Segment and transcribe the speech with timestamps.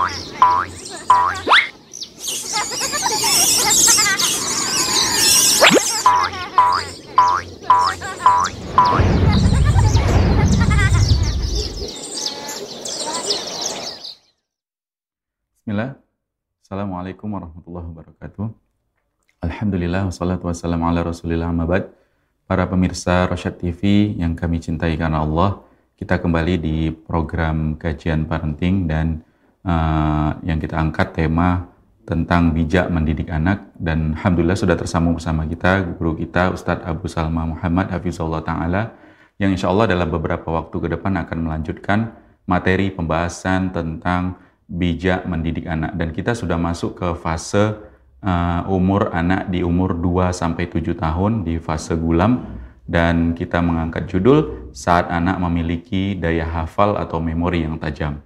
[0.00, 0.16] Bismillah.
[16.64, 18.48] Assalamualaikum warahmatullahi wabarakatuh.
[19.44, 21.92] Alhamdulillah wassalatu wassalamu ala rasulillah amabad.
[22.48, 25.60] Para pemirsa Rosyad TV yang kami cintai karena Allah,
[26.00, 29.28] kita kembali di program kajian parenting dan
[29.64, 31.70] uh, yang kita angkat tema
[32.08, 33.70] tentang bijak mendidik anak.
[33.76, 38.98] Dan Alhamdulillah sudah tersambung bersama kita guru kita Ustadz Abu Salma Muhammad Hafizullah Ta'ala
[39.40, 42.12] yang insya Allah dalam beberapa waktu ke depan akan melanjutkan
[42.44, 44.36] materi pembahasan tentang
[44.68, 45.96] bijak mendidik anak.
[45.96, 47.78] Dan kita sudah masuk ke fase
[48.20, 52.58] uh, umur anak di umur 2 sampai 7 tahun di fase gulam.
[52.90, 58.18] Dan kita mengangkat judul saat anak memiliki daya hafal atau memori yang tajam.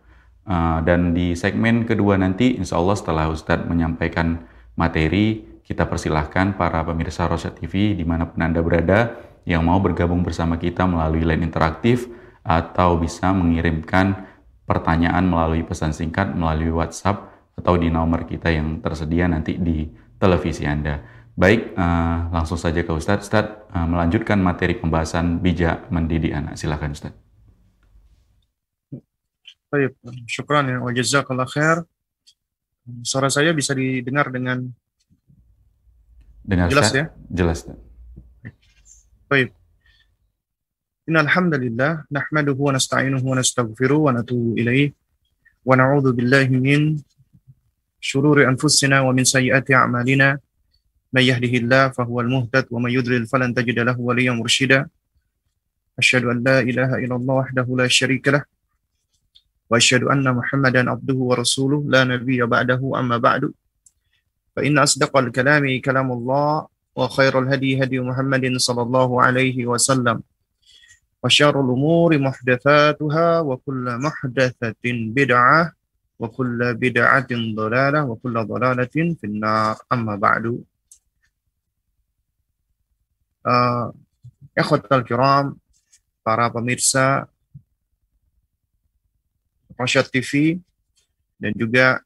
[0.45, 4.45] Uh, dan di segmen kedua nanti insya Allah setelah Ustadz menyampaikan
[4.77, 9.17] materi kita persilahkan para pemirsa Rosa TV di mana pun Anda berada
[9.49, 12.13] yang mau bergabung bersama kita melalui line interaktif
[12.45, 14.29] atau bisa mengirimkan
[14.69, 19.89] pertanyaan melalui pesan singkat, melalui WhatsApp, atau di nomor kita yang tersedia nanti di
[20.21, 21.01] televisi Anda.
[21.35, 23.27] Baik, uh, langsung saja ke Ustadz.
[23.27, 26.55] Ustadz, uh, melanjutkan materi pembahasan bijak mendidik anak.
[26.61, 27.24] Silakan Ustadz.
[29.75, 29.99] Baik,
[30.31, 30.79] syukran ya.
[30.79, 31.83] Wajazakallah khair.
[33.03, 34.71] Suara saya bisa didengar dengan
[36.47, 37.43] Dengar jelas saya, ya?
[37.43, 37.67] Jelas.
[39.27, 39.51] Baik.
[41.11, 44.95] Inna alhamdulillah, nahmaduhu wa nasta'inuhu wa nasta'gfiru wa natubu ilaih
[45.67, 47.03] wa na'udhu billahi min
[47.99, 50.39] syururi anfusina wa min sayyiati a'malina
[51.15, 54.91] Man yahdihillah fahuwal muhtad wa man yudril falan tajida lahu waliyyan mursyida.
[55.95, 58.43] Asyhadu an la ilaha illallah wahdahu la syarikalah.
[59.71, 63.53] وأشهد أن محمدا عبده ورسوله لا نبي بعده أما بعد.
[64.57, 70.23] فإن أصدق الكلام كلام الله وخير الهدي هدي محمد صلى الله عليه وسلم.
[71.25, 75.73] وشر الأمور محدثاتها وكل محدثة بدعة
[76.19, 79.77] وكل بدعة ضلالة وكل ضلالة في النار.
[79.93, 80.65] أما بعد.
[83.45, 83.93] uh,
[84.57, 85.45] Ikhwatal kiram
[86.25, 87.27] para pemirsa
[89.75, 90.59] Rosyad TV
[91.39, 92.01] dan juga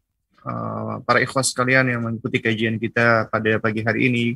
[0.45, 4.27] uh, para ikhwas sekalian yang mengikuti kajian kita pada pagi hari ini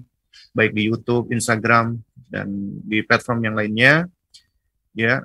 [0.52, 2.00] baik di YouTube, Instagram
[2.32, 2.48] dan
[2.84, 4.08] di platform yang lainnya
[4.92, 5.24] Ya.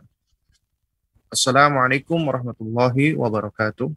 [1.27, 3.91] Assalamualaikum warahmatullahi wabarakatuh.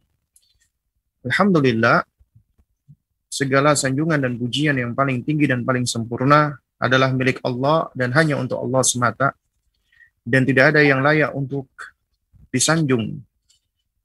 [1.31, 2.03] Alhamdulillah,
[3.31, 8.35] segala sanjungan dan pujian yang paling tinggi dan paling sempurna adalah milik Allah dan hanya
[8.35, 9.31] untuk Allah semata.
[10.27, 11.71] Dan tidak ada yang layak untuk
[12.51, 13.23] disanjung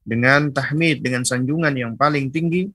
[0.06, 2.70] dengan tahmid, dengan sanjungan yang paling tinggi,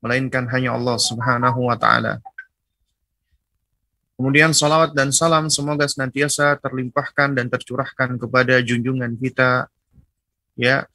[0.00, 2.24] melainkan hanya Allah subhanahu wa ta'ala.
[4.16, 9.68] Kemudian salawat dan salam semoga senantiasa terlimpahkan dan tercurahkan kepada junjungan kita,
[10.56, 10.88] ya,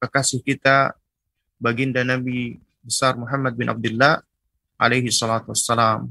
[0.00, 0.96] kekasih kita,
[1.60, 4.24] baginda Nabi besar Muhammad bin Abdullah
[4.80, 6.08] alaihi salatu wassalam.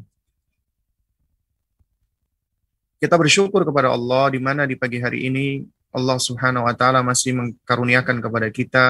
[3.01, 7.33] Kita bersyukur kepada Allah di mana di pagi hari ini Allah Subhanahu wa taala masih
[7.33, 8.85] mengkaruniakan kepada kita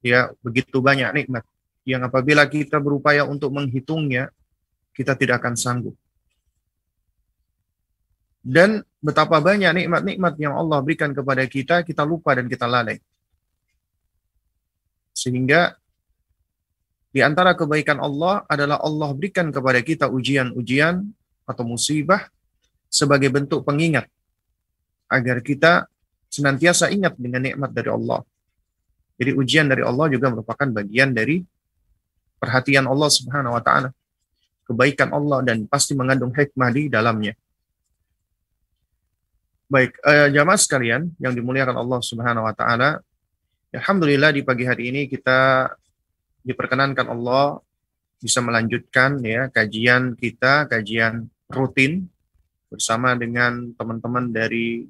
[0.00, 1.44] ya begitu banyak nikmat
[1.84, 4.30] yang apabila kita berupaya untuk menghitungnya
[4.94, 5.96] kita tidak akan sanggup.
[8.40, 12.96] Dan betapa banyak nikmat-nikmat yang Allah berikan kepada kita, kita lupa dan kita lalai.
[15.12, 15.76] Sehingga
[17.10, 21.04] di antara kebaikan Allah adalah Allah berikan kepada kita ujian-ujian
[21.44, 22.30] atau musibah
[22.88, 24.08] sebagai bentuk pengingat
[25.10, 25.90] agar kita
[26.30, 28.22] senantiasa ingat dengan nikmat dari Allah.
[29.20, 31.42] Jadi ujian dari Allah juga merupakan bagian dari
[32.40, 33.92] perhatian Allah Subhanahu wa taala
[34.64, 37.34] kebaikan Allah dan pasti mengandung hikmah di dalamnya.
[39.66, 43.02] Baik, eh, jamaah sekalian yang dimuliakan Allah Subhanahu wa taala,
[43.74, 45.70] alhamdulillah di pagi hari ini kita
[46.46, 47.58] diperkenankan Allah
[48.22, 52.06] bisa melanjutkan ya kajian kita, kajian rutin
[52.70, 54.86] bersama dengan teman-teman dari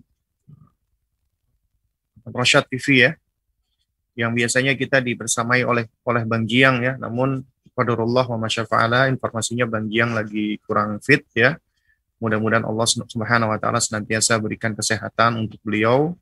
[2.28, 3.10] Rosyad TV ya,
[4.18, 7.40] yang biasanya kita dibersamai oleh oleh Bang Jiang ya, namun
[7.80, 11.56] Qadarullah wa masyafa'ala, informasinya Bang Jiang lagi kurang fit ya.
[12.20, 16.12] Mudah-mudahan Allah Subhanahu wa taala senantiasa berikan kesehatan untuk beliau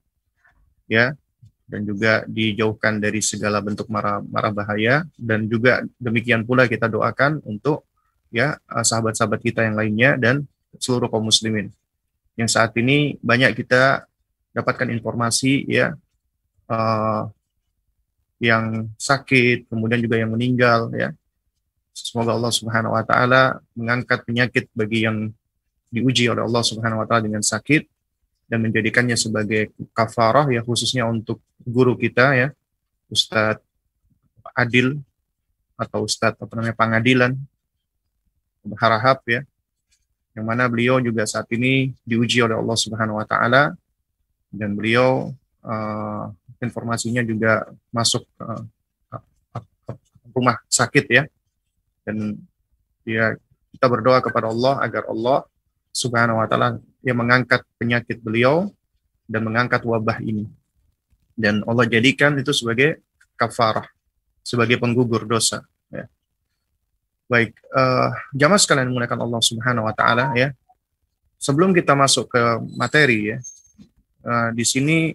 [0.86, 1.18] ya
[1.66, 5.02] dan juga dijauhkan dari segala bentuk marah marah bahaya.
[5.18, 7.82] Dan juga demikian pula kita doakan untuk
[8.30, 10.46] ya eh, sahabat-sahabat kita yang lainnya dan
[10.78, 11.74] seluruh kaum muslimin.
[12.38, 14.07] Yang saat ini banyak kita
[14.58, 15.94] dapatkan informasi ya
[16.66, 17.22] uh,
[18.38, 21.10] yang sakit, kemudian juga yang meninggal ya.
[21.94, 25.34] Semoga Allah Subhanahu wa taala mengangkat penyakit bagi yang
[25.90, 27.90] diuji oleh Allah Subhanahu wa taala dengan sakit
[28.46, 32.49] dan menjadikannya sebagai kafarah ya khususnya untuk guru kita ya
[33.10, 33.60] Ustadz
[34.55, 35.02] Adil
[35.75, 37.32] atau Ustadz apa namanya pengadilan
[38.62, 39.43] berharap ya
[40.38, 43.75] yang mana beliau juga saat ini diuji oleh Allah Subhanahu wa taala
[44.48, 45.32] dan beliau
[45.64, 48.64] uh, informasinya juga masuk uh,
[50.32, 51.22] rumah sakit ya
[52.06, 52.38] dan
[53.02, 53.34] ya
[53.74, 55.44] kita berdoa kepada Allah agar Allah
[55.92, 58.70] Subhanahu wa taala yang mengangkat penyakit beliau
[59.28, 60.46] dan mengangkat wabah ini
[61.38, 63.02] dan Allah jadikan itu sebagai
[63.38, 63.86] kafarah
[64.48, 65.60] sebagai penggugur dosa
[65.92, 66.08] ya.
[67.28, 70.56] Baik, uh, jamaah sekalian menggunakan Allah Subhanahu wa taala ya.
[71.36, 72.42] Sebelum kita masuk ke
[72.72, 73.38] materi ya.
[74.19, 75.15] Uh, di sini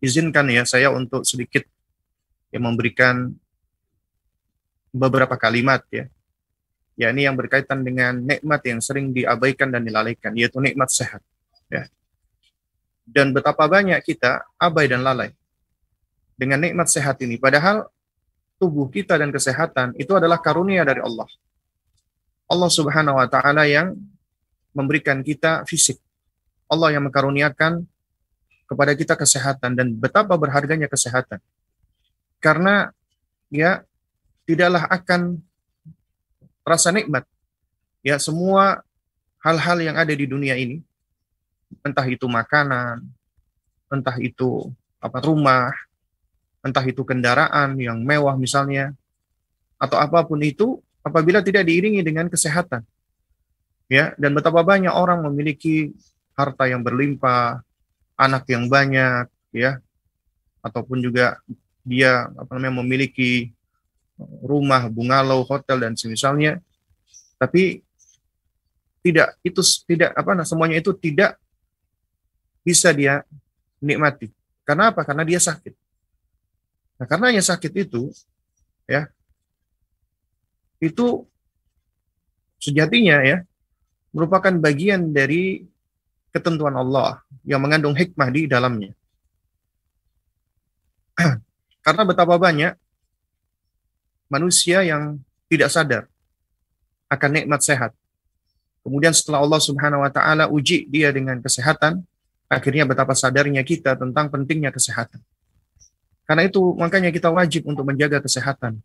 [0.00, 1.64] izinkan ya saya untuk sedikit
[2.52, 3.32] yang memberikan
[4.94, 6.06] beberapa kalimat ya.
[6.94, 11.18] Ya ini yang berkaitan dengan nikmat yang sering diabaikan dan dilalaikan yaitu nikmat sehat
[11.66, 11.90] ya.
[13.02, 15.34] Dan betapa banyak kita abai dan lalai
[16.38, 17.90] dengan nikmat sehat ini padahal
[18.62, 21.26] tubuh kita dan kesehatan itu adalah karunia dari Allah.
[22.46, 23.98] Allah Subhanahu wa taala yang
[24.70, 26.03] memberikan kita fisik.
[26.70, 27.84] Allah yang mengkaruniakan
[28.64, 31.38] kepada kita kesehatan dan betapa berharganya kesehatan.
[32.40, 32.92] Karena
[33.52, 33.84] ya
[34.44, 35.40] tidaklah akan
[36.64, 37.28] rasa nikmat
[38.00, 38.80] ya semua
[39.44, 40.80] hal-hal yang ada di dunia ini
[41.82, 43.02] entah itu makanan,
[43.90, 44.70] entah itu
[45.02, 45.72] apa rumah,
[46.62, 48.94] entah itu kendaraan yang mewah misalnya,
[49.80, 52.84] atau apa pun itu, apabila tidak diiringi dengan kesehatan.
[53.90, 55.92] Ya, dan betapa banyak orang memiliki
[56.34, 57.62] harta yang berlimpah,
[58.18, 59.78] anak yang banyak, ya,
[60.62, 61.38] ataupun juga
[61.86, 63.54] dia apa namanya memiliki
[64.42, 66.62] rumah, bungalow, hotel dan semisalnya,
[67.38, 67.82] tapi
[69.04, 71.36] tidak itu tidak apa nah semuanya itu tidak
[72.64, 73.20] bisa dia
[73.82, 74.32] nikmati.
[74.64, 75.04] Karena apa?
[75.04, 75.76] Karena dia sakit.
[76.96, 78.08] Nah, karena yang sakit itu,
[78.88, 79.12] ya,
[80.80, 81.28] itu
[82.56, 83.44] sejatinya ya
[84.14, 85.68] merupakan bagian dari
[86.34, 88.90] ketentuan Allah yang mengandung hikmah di dalamnya.
[91.86, 92.74] Karena betapa banyak
[94.26, 96.02] manusia yang tidak sadar
[97.06, 97.94] akan nikmat sehat.
[98.82, 102.02] Kemudian setelah Allah Subhanahu wa taala uji dia dengan kesehatan,
[102.50, 105.22] akhirnya betapa sadarnya kita tentang pentingnya kesehatan.
[106.26, 108.82] Karena itu makanya kita wajib untuk menjaga kesehatan.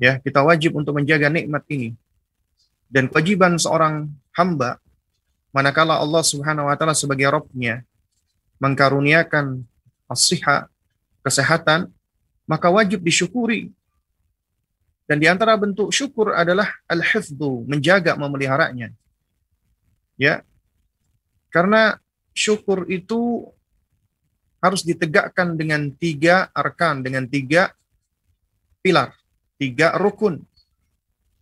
[0.00, 1.94] Ya, kita wajib untuk menjaga nikmat ini.
[2.88, 4.80] Dan kewajiban seorang hamba
[5.54, 7.84] manakala Allah Subhanahu wa taala sebagai Rabbnya
[8.58, 9.62] mengkaruniakan
[10.08, 10.26] as
[11.22, 11.92] kesehatan,
[12.48, 13.70] maka wajib disyukuri.
[15.08, 18.92] Dan di antara bentuk syukur adalah al-hifdhu, menjaga memeliharanya.
[20.20, 20.44] Ya.
[21.48, 21.96] Karena
[22.36, 23.48] syukur itu
[24.60, 27.72] harus ditegakkan dengan tiga arkan, dengan tiga
[28.84, 29.16] pilar,
[29.56, 30.44] tiga rukun.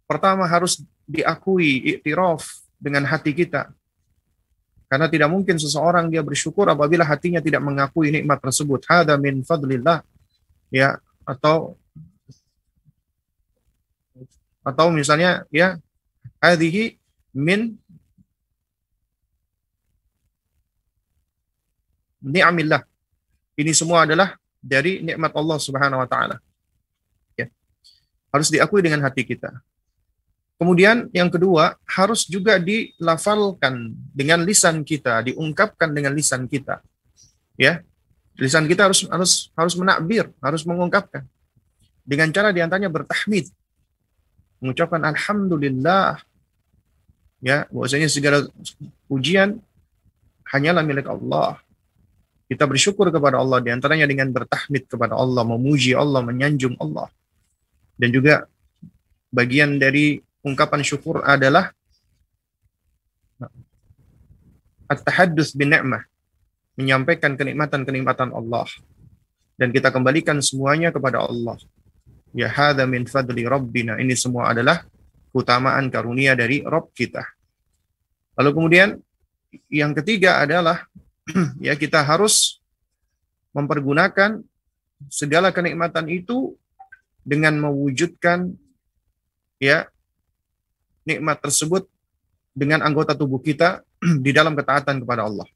[0.07, 0.79] Pertama harus
[1.11, 2.47] diakui iktiraf
[2.79, 3.75] dengan hati kita.
[4.87, 8.87] Karena tidak mungkin seseorang dia bersyukur apabila hatinya tidak mengakui nikmat tersebut.
[8.87, 10.07] Hada min fadlillah.
[10.71, 11.75] Ya, atau
[14.67, 15.79] atau misalnya ya
[16.43, 16.99] hadhihi
[17.35, 17.79] min
[22.23, 22.83] ni'amillah
[23.57, 26.37] ini semua adalah dari nikmat Allah Subhanahu wa taala.
[27.39, 27.49] Ya.
[28.35, 29.55] Harus diakui dengan hati kita.
[30.57, 36.81] Kemudian yang kedua, harus juga dilafalkan dengan lisan kita, diungkapkan dengan lisan kita.
[37.61, 37.85] Ya.
[38.37, 41.25] Lisan kita harus harus harus menakbir, harus mengungkapkan.
[42.05, 43.53] Dengan cara di antaranya bertahmid.
[44.61, 46.21] Mengucapkan alhamdulillah.
[47.45, 48.49] Ya, bahwasanya segala
[49.09, 49.61] pujian
[50.49, 51.61] hanyalah milik Allah.
[52.47, 57.11] Kita bersyukur kepada Allah di antaranya dengan bertahmid kepada Allah, memuji Allah, menyanjung Allah.
[57.99, 58.47] Dan juga
[59.35, 61.75] bagian dari ungkapan syukur adalah
[64.87, 66.07] at-tahaddus bin ni'mah,
[66.79, 68.71] menyampaikan kenikmatan-kenikmatan Allah.
[69.59, 71.59] Dan kita kembalikan semuanya kepada Allah.
[72.31, 73.99] Ya hadha min fadli rabbina.
[73.99, 74.87] Ini semua adalah
[75.35, 77.25] keutamaan karunia dari Rabb kita.
[78.37, 78.89] Lalu kemudian
[79.73, 80.85] yang ketiga adalah
[81.67, 82.61] ya kita harus
[83.57, 84.45] mempergunakan
[85.09, 86.53] segala kenikmatan itu
[87.25, 88.53] dengan mewujudkan
[89.57, 89.89] ya
[91.07, 91.87] nikmat tersebut
[92.53, 93.87] dengan anggota tubuh kita
[94.25, 95.47] di dalam ketaatan kepada Allah.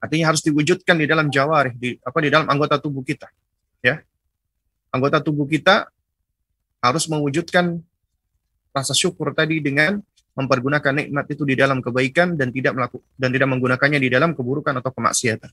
[0.00, 3.28] Artinya harus diwujudkan di dalam jawarih, di apa di dalam anggota tubuh kita.
[3.84, 4.00] Ya.
[4.90, 5.88] Anggota tubuh kita
[6.80, 7.80] harus mewujudkan
[8.70, 10.00] rasa syukur tadi dengan
[10.36, 14.76] mempergunakan nikmat itu di dalam kebaikan dan tidak melakukan dan tidak menggunakannya di dalam keburukan
[14.84, 15.48] atau kemaksiatan.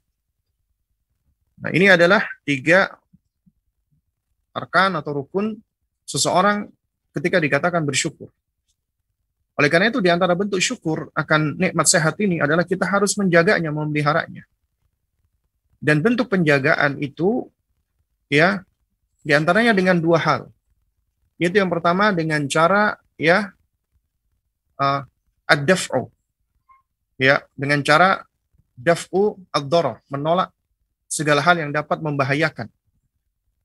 [1.63, 2.91] Nah, ini adalah tiga
[4.51, 5.55] arkan atau rukun
[6.03, 6.67] seseorang
[7.15, 8.27] ketika dikatakan bersyukur.
[9.53, 13.69] Oleh karena itu di antara bentuk syukur akan nikmat sehat ini adalah kita harus menjaganya,
[13.69, 14.41] memeliharanya.
[15.77, 17.51] Dan bentuk penjagaan itu
[18.31, 18.65] ya
[19.21, 20.41] di antaranya dengan dua hal.
[21.37, 23.53] Yaitu yang pertama dengan cara ya
[24.81, 25.05] uh,
[25.45, 26.09] ad-daf'u.
[27.21, 28.25] Ya, dengan cara
[28.73, 30.49] daf'u ad-darar, menolak
[31.05, 32.67] segala hal yang dapat membahayakan.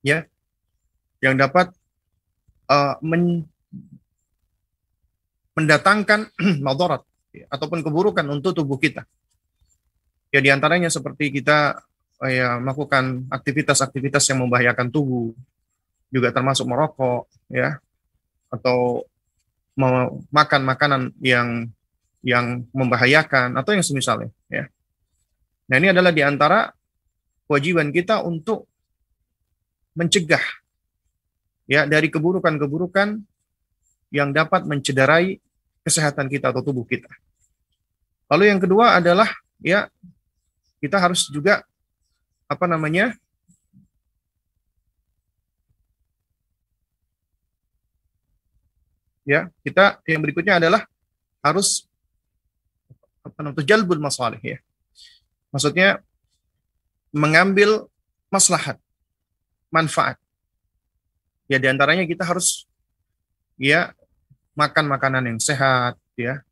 [0.04, 0.28] Ya.
[1.18, 1.66] Yang dapat
[2.71, 3.49] uh, men
[5.59, 6.31] mendatangkan
[6.67, 7.03] madarat
[7.35, 9.03] ya, ataupun keburukan untuk tubuh kita.
[10.31, 11.83] Ya di antaranya seperti kita
[12.31, 15.35] ya melakukan aktivitas-aktivitas yang membahayakan tubuh,
[16.15, 17.83] juga termasuk merokok, ya,
[18.55, 19.03] atau
[20.31, 21.71] makan makanan yang
[22.27, 24.67] yang membahayakan atau yang semisalnya ya.
[25.71, 26.73] Nah, ini adalah di antara
[27.47, 28.67] kewajiban kita untuk
[29.95, 30.43] mencegah
[31.71, 33.23] ya dari keburukan-keburukan
[34.11, 35.37] yang dapat mencederai
[35.88, 37.09] kesehatan kita atau tubuh kita.
[38.28, 39.33] Lalu yang kedua adalah
[39.64, 39.88] ya
[40.85, 41.64] kita harus juga
[42.45, 43.16] apa namanya
[49.28, 50.85] ya kita yang berikutnya adalah
[51.45, 51.85] harus
[53.21, 54.59] apa namanya jalbul masalih ya
[55.52, 56.00] maksudnya
[57.12, 57.85] mengambil
[58.33, 58.80] maslahat
[59.68, 60.16] manfaat
[61.45, 62.64] ya di antaranya kita harus
[63.61, 63.92] ya
[64.59, 66.43] makan makanan yang sehat ya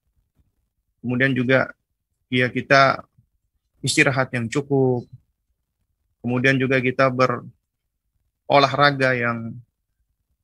[1.02, 1.74] kemudian juga
[2.30, 3.02] ya kita
[3.82, 5.10] istirahat yang cukup
[6.22, 9.58] kemudian juga kita berolahraga yang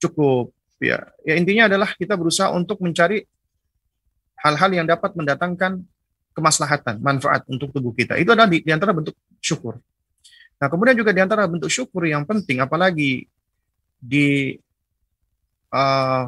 [0.03, 0.51] cukup
[0.83, 3.23] ya ya intinya adalah kita berusaha untuk mencari
[4.43, 5.87] hal-hal yang dapat mendatangkan
[6.33, 8.19] kemaslahatan, manfaat untuk tubuh kita.
[8.19, 9.79] Itu adalah di, di antara bentuk syukur.
[10.59, 13.29] Nah, kemudian juga di antara bentuk syukur yang penting, apalagi
[14.03, 14.59] di
[15.71, 16.27] uh,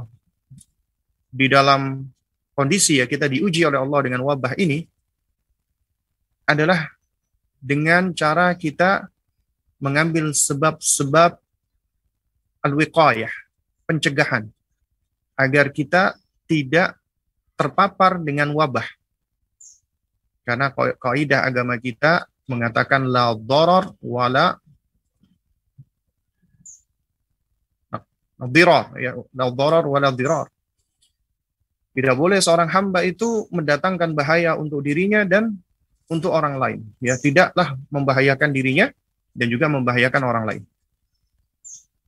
[1.34, 2.06] di dalam
[2.54, 4.86] kondisi ya kita diuji oleh Allah dengan wabah ini
[6.46, 6.86] adalah
[7.58, 9.10] dengan cara kita
[9.82, 11.34] mengambil sebab-sebab
[12.62, 13.32] al-wiqayah,
[13.84, 14.48] pencegahan
[15.34, 16.14] agar kita
[16.46, 16.96] tidak
[17.58, 18.86] terpapar dengan wabah.
[20.44, 24.60] Karena kaidah agama kita mengatakan la darar wala
[28.52, 30.53] dirar ya la wala dirar.
[31.94, 35.54] Tidak boleh seorang hamba itu mendatangkan bahaya untuk dirinya dan
[36.10, 36.80] untuk orang lain.
[36.98, 38.90] Ya, tidaklah membahayakan dirinya
[39.30, 40.62] dan juga membahayakan orang lain.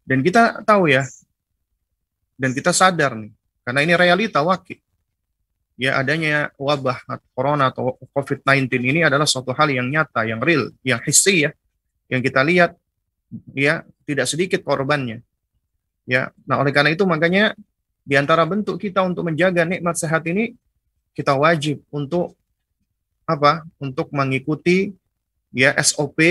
[0.07, 1.07] Dan kita tahu ya,
[2.39, 3.31] dan kita sadar nih,
[3.67, 4.79] karena ini realita wakil.
[5.77, 7.05] Ya adanya wabah
[7.37, 11.51] corona atau COVID-19 ini adalah suatu hal yang nyata, yang real, yang hissi ya,
[12.09, 12.73] yang kita lihat
[13.53, 15.21] ya tidak sedikit korbannya.
[16.07, 17.53] Ya, nah oleh karena itu makanya
[18.07, 20.55] di antara bentuk kita untuk menjaga nikmat sehat ini
[21.11, 22.39] kita wajib untuk
[23.27, 23.67] apa?
[23.83, 24.95] Untuk mengikuti
[25.51, 26.23] ya SOP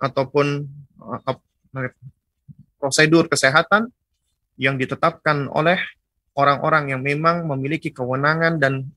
[0.00, 0.64] ataupun
[1.04, 1.36] uh,
[2.80, 3.92] prosedur kesehatan
[4.56, 5.76] yang ditetapkan oleh
[6.32, 8.88] orang-orang yang memang memiliki kewenangan dan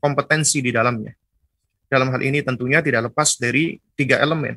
[0.00, 1.12] kompetensi di dalamnya.
[1.90, 4.56] Dalam hal ini tentunya tidak lepas dari tiga elemen,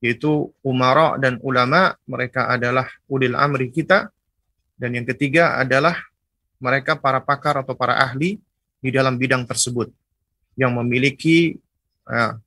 [0.00, 4.08] yaitu umara dan ulama, mereka adalah ulil amri kita,
[4.78, 5.98] dan yang ketiga adalah
[6.62, 8.38] mereka para pakar atau para ahli
[8.78, 9.90] di dalam bidang tersebut,
[10.54, 11.58] yang memiliki
[12.06, 12.38] ya,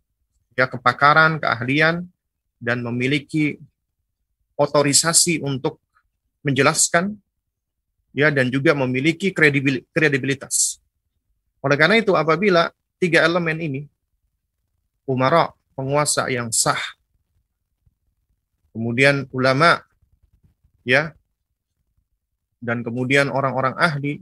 [0.55, 2.07] ya kepakaran, keahlian,
[2.55, 3.59] dan memiliki
[4.55, 5.77] otorisasi untuk
[6.41, 7.19] menjelaskan
[8.15, 9.31] ya dan juga memiliki
[9.91, 10.79] kredibilitas.
[11.59, 13.81] Oleh karena itu apabila tiga elemen ini
[15.07, 16.79] umara penguasa yang sah
[18.71, 19.83] kemudian ulama
[20.87, 21.11] ya
[22.61, 24.21] dan kemudian orang-orang ahli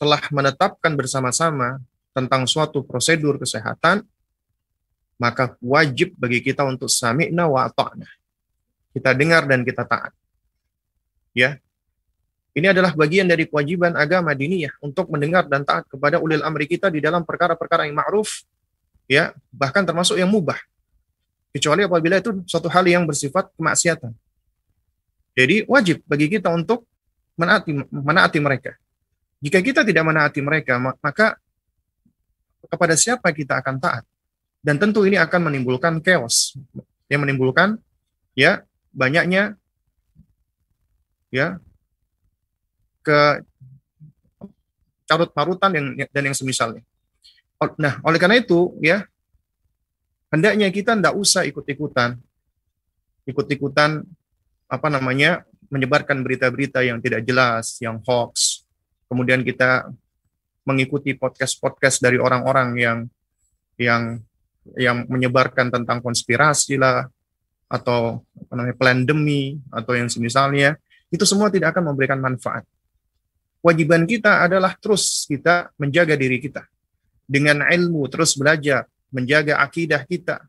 [0.00, 1.78] telah menetapkan bersama-sama
[2.10, 4.02] tentang suatu prosedur kesehatan
[5.22, 8.10] maka wajib bagi kita untuk sami'na wa ta'na.
[8.90, 10.10] Kita dengar dan kita taat.
[11.30, 11.62] Ya.
[12.52, 16.92] Ini adalah bagian dari kewajiban agama diniyah untuk mendengar dan taat kepada ulil amri kita
[16.92, 18.44] di dalam perkara-perkara yang ma'ruf
[19.08, 20.60] ya bahkan termasuk yang mubah.
[21.54, 24.12] Kecuali apabila itu suatu hal yang bersifat kemaksiatan.
[25.32, 26.84] Jadi wajib bagi kita untuk
[27.42, 28.78] menaati menaati mereka.
[29.42, 31.34] Jika kita tidak menaati mereka maka
[32.70, 34.04] kepada siapa kita akan taat?
[34.62, 36.54] Dan tentu ini akan menimbulkan chaos,
[37.10, 37.82] yang menimbulkan
[38.38, 38.62] ya
[38.94, 39.58] banyaknya
[41.34, 41.58] ya
[43.02, 43.42] ke
[45.10, 46.86] carut parutan yang dan yang semisalnya.
[47.74, 49.02] Nah, oleh karena itu ya
[50.30, 52.22] hendaknya kita tidak usah ikut-ikutan
[53.26, 54.02] ikut-ikutan
[54.66, 58.62] apa namanya menyebarkan berita-berita yang tidak jelas, yang hoax.
[59.08, 59.88] Kemudian kita
[60.68, 62.98] mengikuti podcast-podcast dari orang-orang yang
[63.80, 64.20] yang
[64.76, 67.08] yang menyebarkan tentang konspirasi lah
[67.66, 70.76] atau apa namanya pandemi atau yang semisalnya.
[71.08, 72.68] Itu semua tidak akan memberikan manfaat.
[73.64, 76.68] Wajiban kita adalah terus kita menjaga diri kita.
[77.24, 80.42] Dengan ilmu, terus belajar, menjaga akidah kita,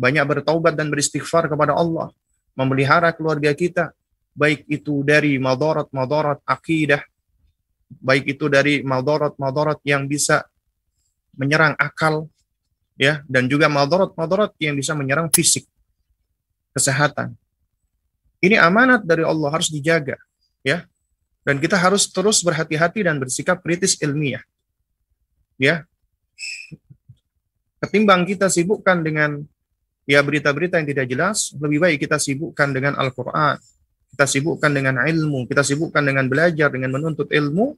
[0.00, 2.10] banyak bertaubat dan beristighfar kepada Allah,
[2.56, 3.92] memelihara keluarga kita,
[4.34, 7.02] baik itu dari madarat-madarat akidah,
[8.00, 10.46] baik itu dari madarat-madarat yang bisa
[11.34, 12.30] menyerang akal,
[12.94, 13.22] ya.
[13.26, 15.66] Dan juga madarat-madarat yang bisa menyerang fisik
[16.74, 17.34] kesehatan.
[18.40, 20.16] Ini amanat dari Allah harus dijaga
[20.64, 20.88] ya.
[21.44, 24.40] Dan kita harus terus berhati-hati dan bersikap kritis ilmiah
[25.60, 25.84] ya.
[27.80, 29.40] Ketimbang kita sibukkan dengan
[30.08, 33.60] ya berita-berita yang tidak jelas lebih baik kita sibukkan dengan Al-Qur'an
[34.14, 37.76] kita sibukkan dengan ilmu kita sibukkan dengan belajar dengan menuntut ilmu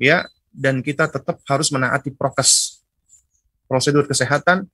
[0.00, 0.24] ya
[0.54, 2.82] dan kita tetap harus menaati prokes
[3.66, 4.68] prosedur kesehatan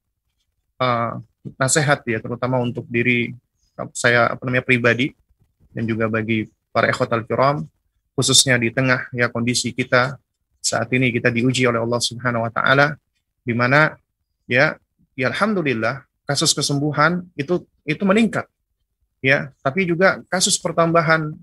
[0.80, 1.20] uh,
[1.60, 3.36] nasihat ya terutama untuk diri
[3.92, 5.12] saya apa namanya pribadi
[5.76, 7.68] dan juga bagi para al kiram
[8.16, 10.16] khususnya di tengah ya kondisi kita
[10.64, 12.96] saat ini kita diuji oleh Allah Subhanahu wa taala
[13.44, 14.00] di mana
[14.48, 14.80] ya
[15.12, 18.48] ya alhamdulillah kasus kesembuhan itu itu meningkat
[19.20, 21.36] ya tapi juga kasus pertambahan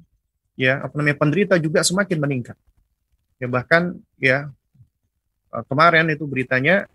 [0.57, 2.57] ya apa namanya penderita juga semakin meningkat.
[3.37, 4.49] Ya bahkan ya
[5.53, 6.87] eh, kemarin itu beritanya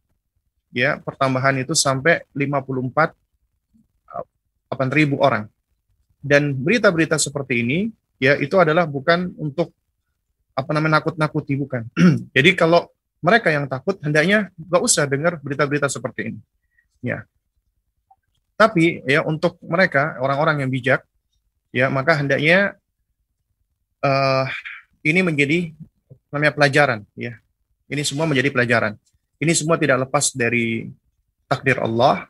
[0.73, 3.13] ya pertambahan itu sampai 54
[4.73, 5.45] 8.000 orang
[6.25, 7.79] dan berita-berita seperti ini
[8.17, 9.75] ya itu adalah bukan untuk
[10.53, 11.89] apa namanya nakut-nakuti bukan.
[12.37, 12.89] Jadi kalau
[13.19, 16.41] mereka yang takut hendaknya nggak usah dengar berita-berita seperti ini.
[17.03, 17.27] Ya.
[18.55, 21.03] Tapi ya untuk mereka orang-orang yang bijak
[21.75, 22.79] ya maka hendaknya
[24.05, 24.47] uh,
[25.03, 25.75] ini menjadi
[26.31, 27.43] namanya pelajaran ya.
[27.93, 28.97] Ini semua menjadi pelajaran.
[29.37, 30.89] Ini semua tidak lepas dari
[31.45, 32.25] takdir Allah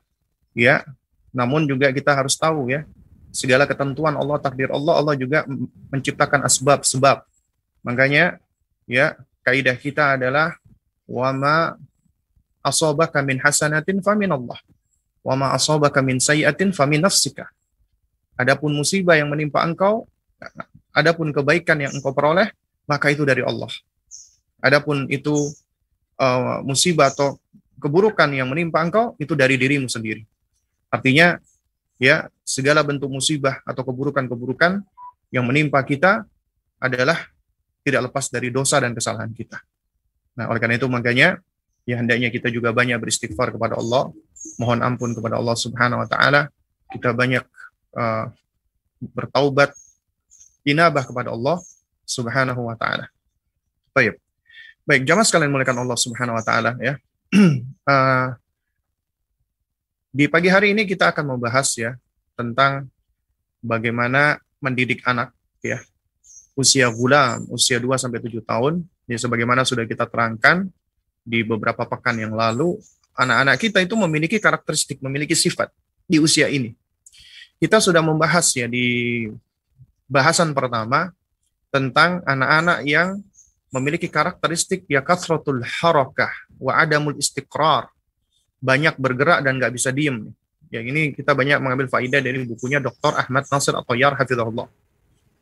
[0.58, 0.82] ya.
[1.30, 2.82] Namun juga kita harus tahu ya
[3.30, 5.46] segala ketentuan Allah, takdir Allah, Allah juga
[5.94, 7.22] menciptakan asbab sebab.
[7.86, 8.42] Makanya
[8.90, 9.14] ya
[9.46, 10.58] kaidah kita adalah
[11.06, 11.78] wama
[12.60, 14.58] asabaka min hasanatin famin Allah.
[15.22, 17.46] Wama asabaka min sayiatin famin nafsika.
[18.34, 20.10] Adapun musibah yang menimpa engkau,
[20.90, 22.50] adapun kebaikan yang engkau peroleh,
[22.90, 23.70] maka itu dari Allah.
[24.62, 25.34] Adapun itu
[26.22, 27.36] uh, musibah atau
[27.82, 30.22] keburukan yang menimpa engkau, itu dari dirimu sendiri.
[30.86, 31.42] Artinya
[31.98, 34.86] ya segala bentuk musibah atau keburukan-keburukan
[35.34, 36.22] yang menimpa kita
[36.78, 37.18] adalah
[37.82, 39.58] tidak lepas dari dosa dan kesalahan kita.
[40.38, 41.42] Nah, oleh karena itu makanya
[41.82, 44.14] ya hendaknya kita juga banyak beristighfar kepada Allah,
[44.62, 46.46] mohon ampun kepada Allah Subhanahu wa taala,
[46.94, 47.42] kita banyak
[47.98, 48.30] uh,
[49.02, 49.74] bertaubat,
[50.62, 51.58] inabah kepada Allah
[52.06, 53.10] Subhanahu wa taala.
[53.90, 54.21] Baik.
[54.82, 56.98] Baik, jamaah sekalian muliakan Allah Subhanahu wa taala ya.
[57.86, 58.34] uh,
[60.12, 61.96] Di pagi hari ini kita akan membahas ya
[62.36, 62.90] tentang
[63.62, 65.32] bagaimana mendidik anak
[65.64, 65.80] ya
[66.52, 70.68] usia gula usia 2 sampai 7 tahun ya sebagaimana sudah kita terangkan
[71.24, 72.76] di beberapa pekan yang lalu
[73.16, 75.72] anak-anak kita itu memiliki karakteristik memiliki sifat
[76.04, 76.76] di usia ini
[77.56, 79.30] kita sudah membahas ya di
[80.12, 81.08] bahasan pertama
[81.72, 83.16] tentang anak-anak yang
[83.72, 86.30] memiliki karakteristik ya kasratul harakah
[86.60, 87.88] wa adamul istiqrar
[88.62, 90.30] banyak bergerak dan nggak bisa diem.
[90.70, 93.12] Ya ini kita banyak mengambil faidah dari bukunya Dr.
[93.18, 94.70] Ahmad Nasir atau Yar Hafizahullah.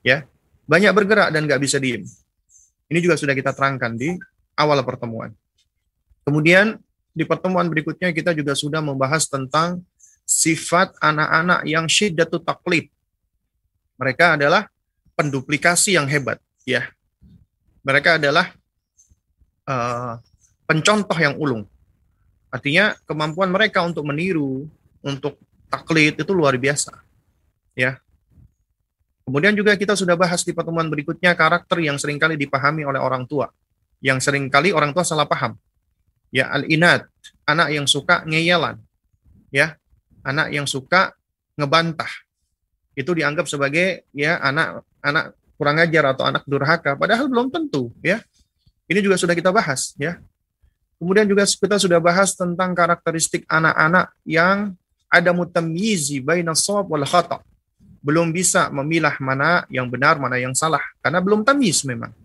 [0.00, 0.24] Ya,
[0.64, 2.02] banyak bergerak dan nggak bisa diem.
[2.90, 4.16] Ini juga sudah kita terangkan di
[4.58, 5.30] awal pertemuan.
[6.26, 6.80] Kemudian
[7.14, 9.84] di pertemuan berikutnya kita juga sudah membahas tentang
[10.26, 12.90] sifat anak-anak yang syiddatu taklid.
[14.00, 14.66] Mereka adalah
[15.14, 16.88] penduplikasi yang hebat, ya.
[17.90, 18.54] Mereka adalah
[19.66, 20.14] uh,
[20.70, 21.66] pencontoh yang ulung.
[22.54, 24.70] Artinya kemampuan mereka untuk meniru,
[25.02, 26.94] untuk taklid itu luar biasa.
[27.74, 27.98] Ya.
[29.26, 33.26] Kemudian juga kita sudah bahas di pertemuan berikutnya karakter yang sering kali dipahami oleh orang
[33.26, 33.50] tua.
[33.98, 35.58] Yang sering kali orang tua salah paham.
[36.30, 37.10] Ya, al-inat,
[37.42, 38.78] anak yang suka ngeyelan.
[39.50, 39.74] Ya,
[40.22, 41.14] anak yang suka
[41.58, 42.10] ngebantah.
[42.94, 48.24] Itu dianggap sebagai ya anak anak kurang ajar atau anak durhaka padahal belum tentu, ya.
[48.88, 50.16] Ini juga sudah kita bahas, ya.
[50.96, 54.72] Kemudian juga kita sudah bahas tentang karakteristik anak-anak yang
[55.12, 57.44] ada mutamyizi baina shawab wal khata.
[58.00, 62.16] Belum bisa memilah mana yang benar, mana yang salah karena belum tamyiz memang.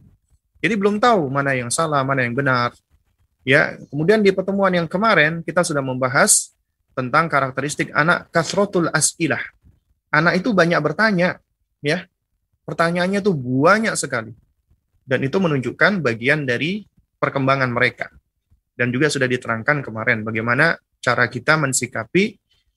[0.63, 2.71] Jadi belum tahu mana yang salah, mana yang benar.
[3.43, 6.55] Ya, kemudian di pertemuan yang kemarin kita sudah membahas
[6.95, 9.43] tentang karakteristik anak kasrotul as'ilah.
[10.09, 11.37] Anak itu banyak bertanya,
[11.83, 12.07] ya.
[12.65, 14.33] Pertanyaannya tuh banyak sekali.
[15.05, 16.81] Dan itu menunjukkan bagian dari
[17.21, 18.09] perkembangan mereka
[18.75, 22.35] dan juga sudah diterangkan kemarin bagaimana cara kita mensikapi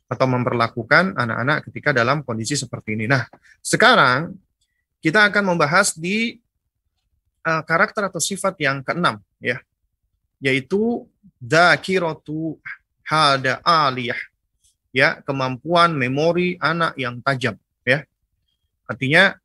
[0.09, 3.05] atau memperlakukan anak-anak ketika dalam kondisi seperti ini.
[3.11, 3.29] Nah,
[3.61, 4.33] sekarang
[5.05, 6.41] kita akan membahas di
[7.45, 9.61] uh, karakter atau sifat yang keenam ya,
[10.41, 11.05] yaitu
[11.37, 12.57] dzakiratu
[13.05, 14.19] hada aliyah.
[14.89, 18.09] Ya, kemampuan memori anak yang tajam ya.
[18.89, 19.37] Artinya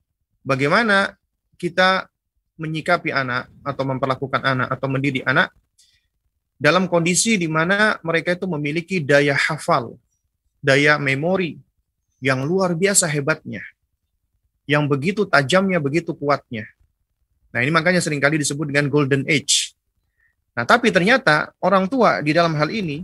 [0.44, 1.16] bagaimana
[1.58, 2.12] kita
[2.60, 5.50] menyikapi anak atau memperlakukan anak atau mendidik anak
[6.60, 9.98] dalam kondisi di mana mereka itu memiliki daya hafal,
[10.62, 11.58] daya memori
[12.24, 13.60] yang luar biasa hebatnya,
[14.70, 16.64] yang begitu tajamnya, begitu kuatnya.
[17.52, 19.76] Nah ini makanya sering kali disebut dengan golden age.
[20.56, 23.04] Nah tapi ternyata orang tua di dalam hal ini,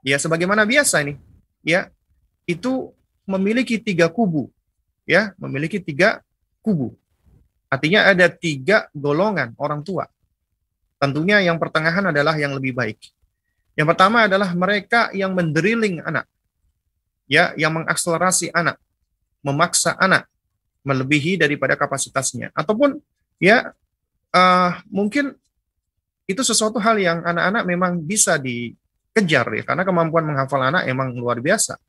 [0.00, 1.20] ya sebagaimana biasa nih,
[1.60, 1.92] ya
[2.48, 2.88] itu
[3.28, 4.48] memiliki tiga kubu,
[5.04, 6.24] ya memiliki tiga
[6.64, 6.96] kubu.
[7.68, 10.08] Artinya ada tiga golongan orang tua.
[10.96, 13.12] Tentunya yang pertengahan adalah yang lebih baik.
[13.76, 16.24] Yang pertama adalah mereka yang mendrilling anak.
[17.28, 18.80] Ya, yang mengakselerasi anak,
[19.44, 20.28] memaksa anak
[20.84, 23.00] melebihi daripada kapasitasnya ataupun
[23.40, 23.72] ya
[24.36, 25.32] uh, mungkin
[26.28, 31.40] itu sesuatu hal yang anak-anak memang bisa dikejar ya karena kemampuan menghafal anak emang luar
[31.40, 31.80] biasa.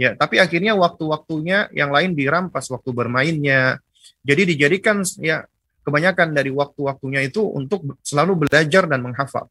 [0.00, 3.76] Ya, tapi akhirnya waktu-waktunya yang lain dirampas waktu bermainnya.
[4.22, 5.42] Jadi dijadikan ya
[5.82, 9.50] kebanyakan dari waktu-waktunya itu untuk selalu belajar dan menghafal.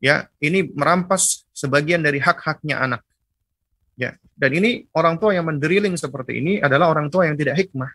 [0.00, 3.02] Ya, ini merampas sebagian dari hak-haknya anak.
[4.00, 7.92] Ya, dan ini orang tua yang mendrilling seperti ini adalah orang tua yang tidak hikmah.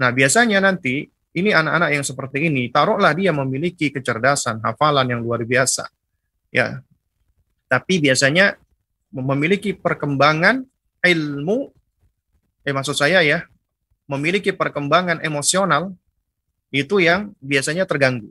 [0.00, 1.04] Nah, biasanya nanti
[1.36, 5.84] ini anak-anak yang seperti ini, taruhlah dia memiliki kecerdasan, hafalan yang luar biasa.
[6.48, 6.80] Ya.
[7.68, 8.56] Tapi biasanya
[9.12, 10.64] memiliki perkembangan
[11.04, 11.76] ilmu
[12.66, 13.46] eh maksud saya ya,
[14.06, 15.94] memiliki perkembangan emosional
[16.70, 18.30] itu yang biasanya terganggu.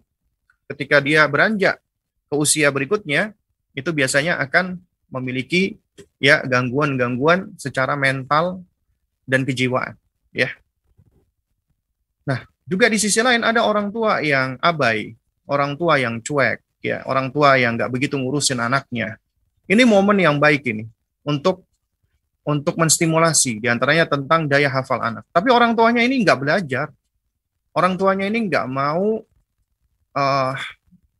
[0.72, 1.80] Ketika dia beranjak
[2.28, 3.36] ke usia berikutnya,
[3.76, 5.78] itu biasanya akan memiliki
[6.20, 8.64] ya gangguan-gangguan secara mental
[9.28, 9.96] dan kejiwaan,
[10.32, 10.50] ya.
[12.26, 15.14] Nah, juga di sisi lain ada orang tua yang abai,
[15.46, 19.22] orang tua yang cuek, ya, orang tua yang nggak begitu ngurusin anaknya.
[19.66, 20.86] Ini momen yang baik ini
[21.26, 21.65] untuk
[22.46, 25.26] untuk menstimulasi di antaranya tentang daya hafal anak.
[25.34, 26.94] Tapi orang tuanya ini nggak belajar,
[27.74, 29.26] orang tuanya ini nggak mau
[30.14, 30.54] uh,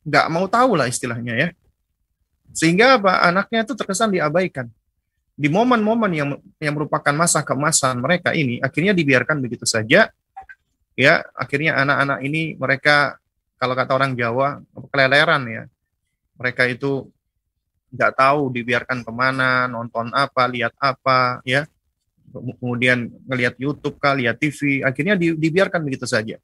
[0.06, 1.48] nggak mau tahu lah istilahnya ya.
[2.54, 3.26] Sehingga apa?
[3.26, 4.70] Anaknya itu terkesan diabaikan.
[5.36, 10.08] Di momen-momen yang yang merupakan masa kemasan mereka ini akhirnya dibiarkan begitu saja.
[10.96, 13.20] Ya akhirnya anak-anak ini mereka
[13.60, 15.62] kalau kata orang Jawa keleleran ya.
[16.38, 17.10] Mereka itu
[17.92, 21.64] nggak tahu dibiarkan ke mana nonton apa lihat apa ya
[22.32, 26.36] kemudian ngelihat YouTube kah, lihat TV, akhirnya di, dibiarkan begitu saja.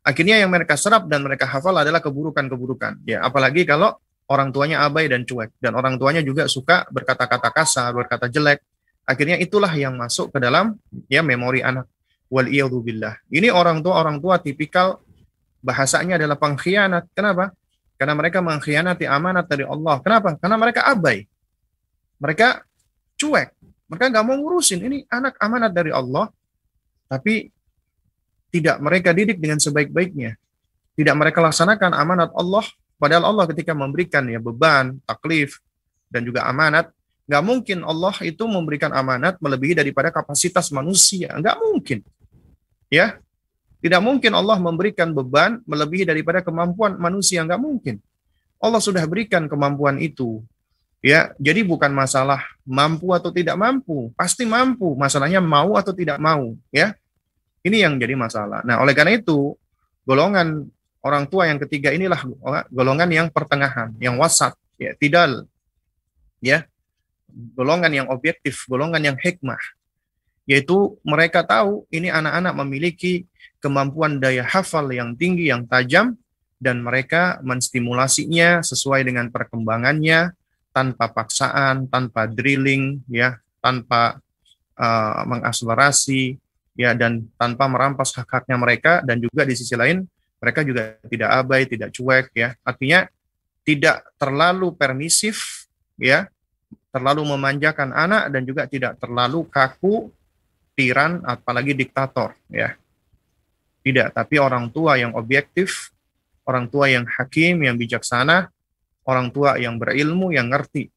[0.00, 3.04] Akhirnya yang mereka serap dan mereka hafal adalah keburukan-keburukan.
[3.04, 3.96] Ya, apalagi kalau
[4.30, 8.64] orang tuanya abai dan cuek dan orang tuanya juga suka berkata-kata kasar, berkata jelek.
[9.04, 10.78] Akhirnya itulah yang masuk ke dalam
[11.10, 11.88] ya memori anak.
[12.30, 12.46] Wal.
[12.46, 15.02] Ini orang tua orang tua tipikal
[15.66, 17.10] bahasanya adalah pengkhianat.
[17.10, 17.50] Kenapa?
[18.00, 20.00] Karena mereka mengkhianati amanat dari Allah.
[20.00, 20.32] Kenapa?
[20.40, 21.28] Karena mereka abai.
[22.16, 22.64] Mereka
[23.20, 23.60] cuek
[23.90, 24.86] mereka nggak mau ngurusin.
[24.86, 26.30] Ini anak amanat dari Allah,
[27.10, 27.50] tapi
[28.54, 30.38] tidak mereka didik dengan sebaik-baiknya.
[30.94, 32.62] Tidak mereka laksanakan amanat Allah,
[33.02, 35.58] padahal Allah ketika memberikan ya beban, taklif,
[36.06, 36.94] dan juga amanat,
[37.26, 41.34] nggak mungkin Allah itu memberikan amanat melebihi daripada kapasitas manusia.
[41.34, 41.98] Nggak mungkin.
[42.86, 43.18] Ya,
[43.80, 47.40] tidak mungkin Allah memberikan beban melebihi daripada kemampuan manusia.
[47.42, 47.96] Nggak mungkin.
[48.60, 50.44] Allah sudah berikan kemampuan itu
[51.00, 54.92] Ya, jadi bukan masalah mampu atau tidak mampu, pasti mampu.
[55.00, 56.92] Masalahnya mau atau tidak mau, ya.
[57.64, 58.60] Ini yang jadi masalah.
[58.68, 59.56] Nah, oleh karena itu,
[60.04, 60.68] golongan
[61.00, 62.20] orang tua yang ketiga inilah
[62.68, 65.48] golongan yang pertengahan, yang wasat, ya, tidak
[66.44, 66.68] ya.
[67.56, 69.60] Golongan yang objektif, golongan yang hikmah,
[70.44, 73.24] yaitu mereka tahu ini anak-anak memiliki
[73.60, 76.16] kemampuan daya hafal yang tinggi, yang tajam,
[76.60, 80.36] dan mereka menstimulasinya sesuai dengan perkembangannya
[80.76, 84.20] tanpa paksaan, tanpa drilling, ya, tanpa
[84.76, 86.36] uh, mengakselerasi,
[86.76, 90.04] ya, dan tanpa merampas hak-haknya mereka, dan juga di sisi lain
[90.40, 92.56] mereka juga tidak abai, tidak cuek, ya.
[92.64, 93.04] Artinya
[93.60, 95.68] tidak terlalu permisif,
[96.00, 96.28] ya,
[96.88, 100.08] terlalu memanjakan anak dan juga tidak terlalu kaku
[100.72, 102.79] tiran, apalagi diktator, ya.
[103.80, 105.88] Tidak, tapi orang tua yang objektif,
[106.44, 108.52] orang tua yang hakim, yang bijaksana,
[109.08, 110.92] orang tua yang berilmu, yang ngerti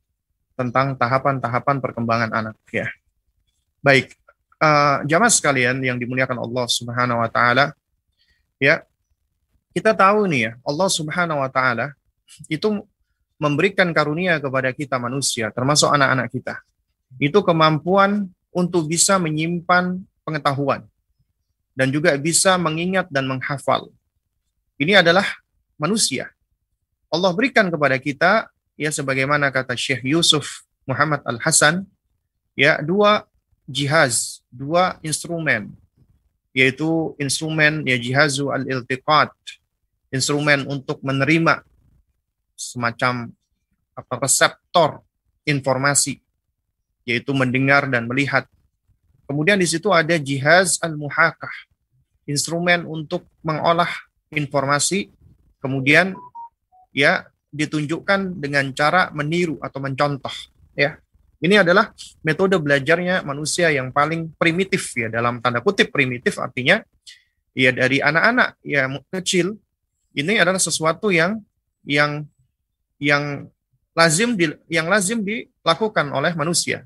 [0.60, 2.91] tentang tahapan-tahapan perkembangan anak, ya.
[3.80, 4.12] Baik,
[4.60, 7.72] uh, jamaah sekalian yang dimuliakan Allah Subhanahu wa taala,
[8.60, 8.84] ya.
[9.74, 11.98] Kita tahu nih ya, Allah Subhanahu wa taala
[12.46, 12.86] itu
[13.41, 16.62] memberikan karunia kepada kita manusia, termasuk anak-anak kita.
[17.17, 20.86] Itu kemampuan untuk bisa menyimpan pengetahuan
[21.74, 23.90] dan juga bisa mengingat dan menghafal.
[24.78, 25.26] Ini adalah
[25.78, 26.30] manusia.
[27.10, 31.86] Allah berikan kepada kita ya sebagaimana kata Syekh Yusuf Muhammad Al Hasan
[32.58, 33.26] ya dua
[33.70, 35.74] jihaz, dua instrumen
[36.54, 39.34] yaitu instrumen ya jihazu al iltiqat
[40.14, 41.66] instrumen untuk menerima
[42.54, 43.34] semacam
[43.98, 45.02] apa reseptor
[45.46, 46.22] informasi
[47.04, 48.48] yaitu mendengar dan melihat.
[49.34, 51.50] Kemudian di situ ada jihaz al-muhakah,
[52.30, 53.89] instrumen untuk mengolah
[54.30, 55.10] informasi,
[55.58, 56.13] kemudian
[56.93, 60.30] ya ditunjukkan dengan cara meniru atau mencontoh
[60.78, 61.02] ya.
[61.41, 61.89] Ini adalah
[62.22, 66.86] metode belajarnya manusia yang paling primitif ya dalam tanda kutip primitif artinya
[67.58, 69.58] ya dari anak-anak yang kecil
[70.13, 71.41] ini adalah sesuatu yang
[71.89, 72.30] yang
[73.02, 73.50] yang
[73.98, 76.86] lazim di, yang lazim dilakukan oleh manusia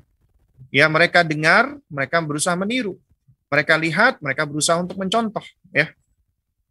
[0.67, 2.99] Ya, mereka dengar, mereka berusaha meniru.
[3.47, 5.87] Mereka lihat, mereka berusaha untuk mencontoh, ya.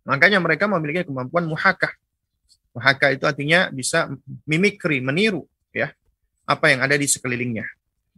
[0.04, 1.90] Makanya mereka memiliki kemampuan muhakah.
[2.76, 4.12] Muhakah itu artinya bisa
[4.44, 5.90] mimikri, meniru, ya,
[6.44, 7.64] apa yang ada di sekelilingnya.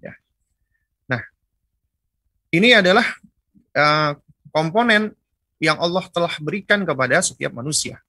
[0.03, 0.13] Ya.
[1.07, 1.23] Nah,
[2.51, 3.07] ini adalah
[3.79, 4.19] uh,
[4.51, 5.15] komponen
[5.63, 8.03] yang Allah telah berikan kepada setiap manusia.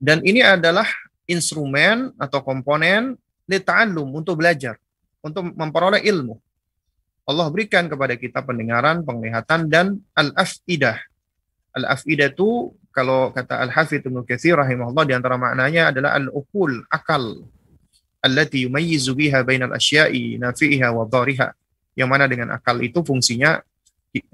[0.00, 0.88] Dan ini adalah
[1.28, 4.80] instrumen atau komponen lita'allum untuk belajar
[5.22, 6.38] untuk memperoleh ilmu.
[7.28, 10.96] Allah berikan kepada kita pendengaran, penglihatan, dan al-afidah.
[11.76, 17.44] Al-afidah itu, kalau kata Al-Hafidh Ibn Kathir rahimahullah, di antara maknanya adalah al-ukul, akal.
[18.18, 21.54] Allati yumayyizu biha bainal asya'i nafi'iha wa dhariha.
[21.94, 23.62] Yang mana dengan akal itu fungsinya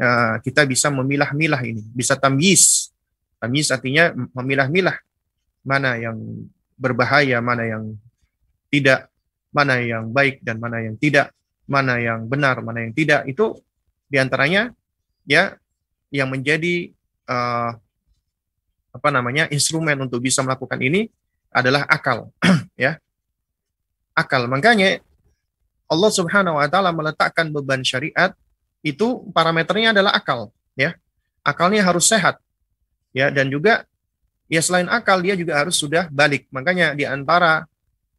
[0.01, 1.83] uh, kita bisa memilah-milah ini.
[1.93, 2.95] Bisa tamyiz.
[3.43, 4.97] Tamyiz artinya memilah-milah
[5.67, 6.17] mana yang
[6.81, 7.93] berbahaya, mana yang
[8.73, 9.13] tidak
[9.55, 11.31] mana yang baik dan mana yang tidak,
[11.71, 13.55] mana yang benar, mana yang tidak, itu
[14.11, 14.75] di antaranya
[15.25, 15.55] ya
[16.11, 16.91] yang menjadi
[17.31, 17.71] uh,
[18.95, 21.07] apa namanya instrumen untuk bisa melakukan ini
[21.55, 22.35] adalah akal,
[22.75, 22.99] ya
[24.15, 24.51] akal.
[24.51, 24.99] Makanya
[25.87, 28.35] Allah Subhanahu Wa Taala meletakkan beban syariat
[28.83, 30.99] itu parameternya adalah akal, ya
[31.47, 32.43] akalnya harus sehat,
[33.15, 33.87] ya dan juga
[34.51, 36.51] ya selain akal dia juga harus sudah balik.
[36.51, 37.67] Makanya di antara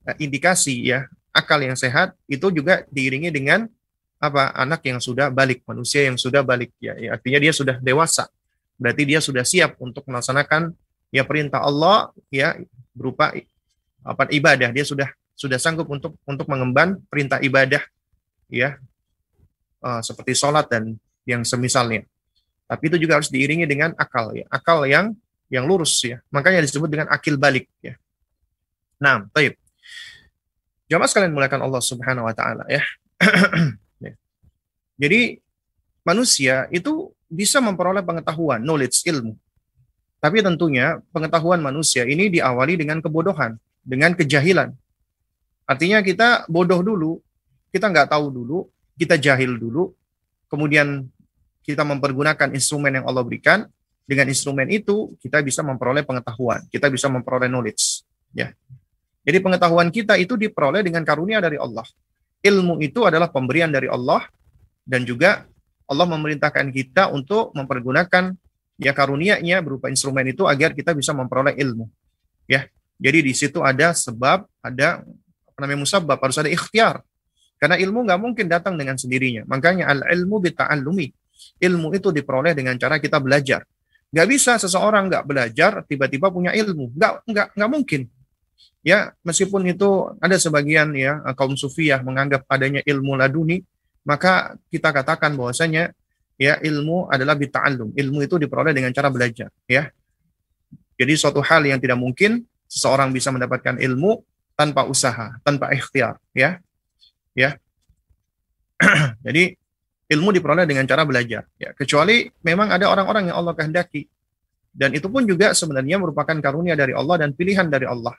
[0.08, 3.68] eh, indikasi ya akal yang sehat itu juga diiringi dengan
[4.16, 6.72] apa anak yang sudah balik manusia yang sudah balik.
[6.80, 8.32] Ya, ya artinya dia sudah dewasa.
[8.80, 10.72] Berarti dia sudah siap untuk melaksanakan
[11.12, 12.56] ya perintah Allah ya
[12.96, 13.36] berupa
[14.08, 14.72] apa ibadah.
[14.72, 17.84] Dia sudah sudah sanggup untuk untuk mengemban perintah ibadah
[18.48, 18.80] ya
[19.84, 20.96] uh, seperti sholat dan
[21.28, 22.08] yang semisalnya.
[22.66, 25.12] Tapi itu juga harus diiringi dengan akal ya akal yang
[25.52, 26.24] yang lurus ya.
[26.32, 28.00] Makanya disebut dengan akil balik ya.
[29.04, 29.60] Nah baik
[30.86, 32.84] Jamaah sekalian mulakan Allah Subhanahu wa taala ya.
[34.06, 34.14] ya.
[35.02, 35.42] Jadi
[36.06, 39.34] manusia itu bisa memperoleh pengetahuan, knowledge, ilmu.
[40.22, 44.74] Tapi tentunya pengetahuan manusia ini diawali dengan kebodohan, dengan kejahilan.
[45.66, 47.22] Artinya kita bodoh dulu,
[47.74, 49.94] kita nggak tahu dulu, kita jahil dulu,
[50.50, 51.10] kemudian
[51.66, 53.66] kita mempergunakan instrumen yang Allah berikan,
[54.06, 58.06] dengan instrumen itu kita bisa memperoleh pengetahuan, kita bisa memperoleh knowledge.
[58.38, 58.54] Ya,
[59.26, 61.84] jadi pengetahuan kita itu diperoleh dengan karunia dari Allah.
[62.46, 64.22] Ilmu itu adalah pemberian dari Allah
[64.86, 65.50] dan juga
[65.90, 68.38] Allah memerintahkan kita untuk mempergunakan
[68.78, 71.90] ya karunia-Nya berupa instrumen itu agar kita bisa memperoleh ilmu.
[72.46, 72.70] Ya.
[72.96, 77.04] Jadi di situ ada sebab, ada apa namanya musabab, harus ada ikhtiar.
[77.60, 79.44] Karena ilmu nggak mungkin datang dengan sendirinya.
[79.50, 81.12] Makanya al-ilmu bita'allumi.
[81.60, 83.68] Ilmu itu diperoleh dengan cara kita belajar.
[84.16, 86.96] Nggak bisa seseorang nggak belajar tiba-tiba punya ilmu.
[86.96, 88.02] Nggak, nggak, nggak mungkin.
[88.86, 93.66] Ya, meskipun itu ada sebagian ya kaum sufiyah menganggap adanya ilmu laduni
[94.06, 95.90] maka kita katakan bahwasanya
[96.38, 97.98] ya ilmu adalah bita'allum.
[97.98, 99.90] Ilmu itu diperoleh dengan cara belajar, ya.
[100.96, 104.22] Jadi suatu hal yang tidak mungkin seseorang bisa mendapatkan ilmu
[104.54, 106.62] tanpa usaha, tanpa ikhtiar, ya.
[107.34, 107.58] Ya.
[109.26, 109.58] Jadi
[110.14, 111.74] ilmu diperoleh dengan cara belajar, ya.
[111.74, 114.06] Kecuali memang ada orang-orang yang Allah kehendaki
[114.76, 118.12] dan itu pun juga sebenarnya merupakan karunia dari Allah dan pilihan dari Allah.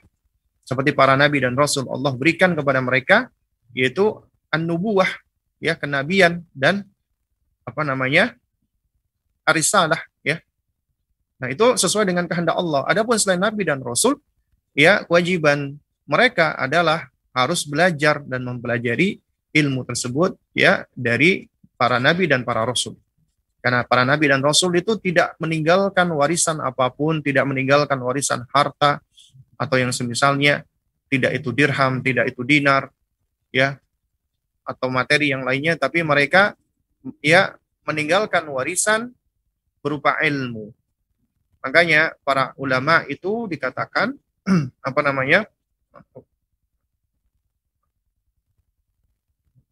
[0.67, 3.31] Seperti para nabi dan rasul Allah berikan kepada mereka
[3.71, 4.19] yaitu
[4.51, 5.07] an-nubuwah
[5.63, 6.83] ya kenabian dan
[7.63, 8.35] apa namanya
[9.47, 10.43] arisalah ya.
[11.39, 12.83] Nah, itu sesuai dengan kehendak Allah.
[12.83, 14.19] Adapun selain nabi dan rasul
[14.75, 19.23] ya kewajiban mereka adalah harus belajar dan mempelajari
[19.55, 21.47] ilmu tersebut ya dari
[21.79, 22.99] para nabi dan para rasul.
[23.63, 28.99] Karena para nabi dan rasul itu tidak meninggalkan warisan apa pun, tidak meninggalkan warisan harta
[29.57, 30.63] atau yang semisalnya,
[31.09, 32.93] tidak itu dirham, tidak itu dinar,
[33.49, 33.81] ya,
[34.61, 36.53] atau materi yang lainnya, tapi mereka
[37.23, 39.15] ya meninggalkan warisan
[39.79, 40.75] berupa ilmu.
[41.63, 44.13] Makanya para ulama itu dikatakan
[44.87, 45.47] apa namanya?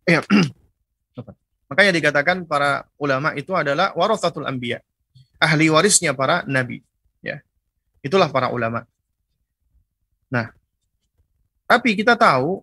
[0.06, 0.22] Ya,
[1.70, 4.86] makanya dikatakan para ulama itu adalah warathatul anbiya,
[5.42, 6.86] ahli warisnya para nabi,
[7.26, 7.42] ya.
[8.06, 8.86] Itulah para ulama.
[10.30, 10.52] Nah,
[11.66, 12.62] tapi kita tahu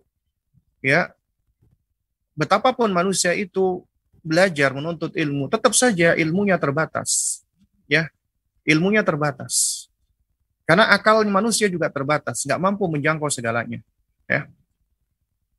[0.83, 1.11] ya
[2.35, 3.83] betapapun manusia itu
[4.23, 7.43] belajar menuntut ilmu, tetap saja ilmunya terbatas.
[7.85, 8.07] Ya,
[8.63, 9.85] ilmunya terbatas.
[10.63, 13.83] Karena akal manusia juga terbatas, nggak mampu menjangkau segalanya.
[14.31, 14.47] Ya.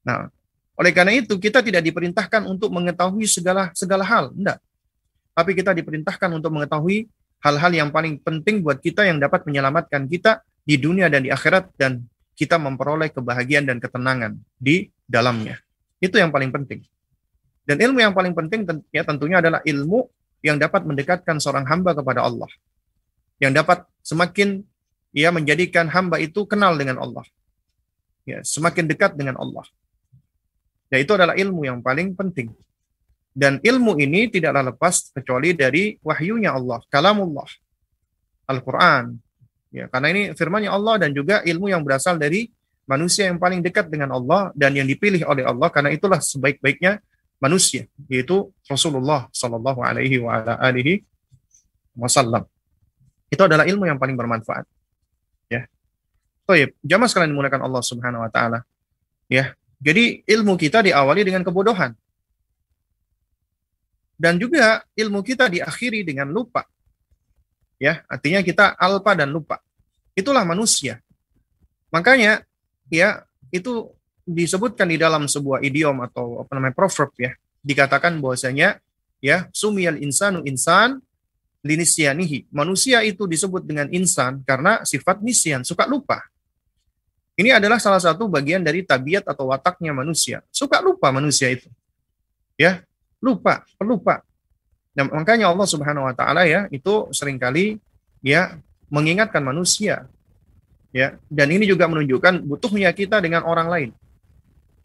[0.01, 0.33] Nah,
[0.75, 4.59] oleh karena itu kita tidak diperintahkan untuk mengetahui segala segala hal, enggak.
[5.37, 7.07] Tapi kita diperintahkan untuk mengetahui
[7.45, 11.77] hal-hal yang paling penting buat kita yang dapat menyelamatkan kita di dunia dan di akhirat
[11.77, 15.61] dan kita memperoleh kebahagiaan dan ketenangan di dalamnya.
[16.01, 16.83] Itu yang paling penting.
[17.65, 20.05] Dan ilmu yang paling penting ya tentunya adalah ilmu
[20.45, 22.51] yang dapat mendekatkan seorang hamba kepada Allah.
[23.41, 24.61] Yang dapat semakin
[25.15, 27.25] ia menjadikan hamba itu kenal dengan Allah.
[28.27, 29.65] Ya, semakin dekat dengan Allah.
[30.93, 32.53] Ya, itu adalah ilmu yang paling penting.
[33.35, 37.49] Dan ilmu ini tidaklah lepas kecuali dari wahyunya Allah, kalamullah,
[38.47, 39.19] Al-Quran.
[39.75, 42.47] Ya, karena ini firmannya Allah dan juga ilmu yang berasal dari
[42.87, 47.03] manusia yang paling dekat dengan Allah dan yang dipilih oleh Allah karena itulah sebaik-baiknya
[47.43, 50.23] manusia yaitu Rasulullah Shallallahu Alaihi
[51.99, 52.47] Wasallam.
[53.27, 54.63] Itu adalah ilmu yang paling bermanfaat.
[55.51, 55.67] Ya.
[56.47, 58.63] Baik, jamaah sekalian dimulakan Allah Subhanahu Wa Taala.
[59.27, 61.99] Ya, jadi ilmu kita diawali dengan kebodohan
[64.15, 66.63] dan juga ilmu kita diakhiri dengan lupa.
[67.83, 69.64] Ya, artinya kita alpa dan lupa.
[70.15, 71.03] Itulah manusia.
[71.91, 72.43] Makanya
[72.91, 73.91] ya itu
[74.25, 77.35] disebutkan di dalam sebuah idiom atau apa namanya proverb ya.
[77.63, 78.79] Dikatakan bahwasanya
[79.19, 81.03] ya sumiyal insanu insan
[81.65, 86.23] linisyanihi manusia itu disebut dengan insan karena sifat nisyan suka lupa.
[87.35, 90.47] Ini adalah salah satu bagian dari tabiat atau wataknya manusia.
[90.55, 91.67] Suka lupa manusia itu.
[92.55, 92.87] Ya
[93.19, 94.23] lupa pelupa.
[94.95, 97.83] Nah, makanya Allah Subhanahu wa taala ya itu sering kali
[98.23, 98.55] ya
[98.95, 100.07] mengingatkan manusia.
[100.95, 103.91] Ya dan ini juga menunjukkan butuhnya kita dengan orang lain.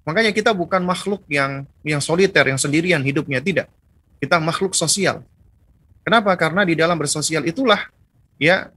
[0.10, 3.70] Makanya kita bukan makhluk yang yang soliter yang sendirian hidupnya tidak.
[4.18, 5.22] Kita makhluk sosial.
[6.02, 6.34] Kenapa?
[6.34, 7.78] Karena di dalam bersosial itulah
[8.42, 8.74] ya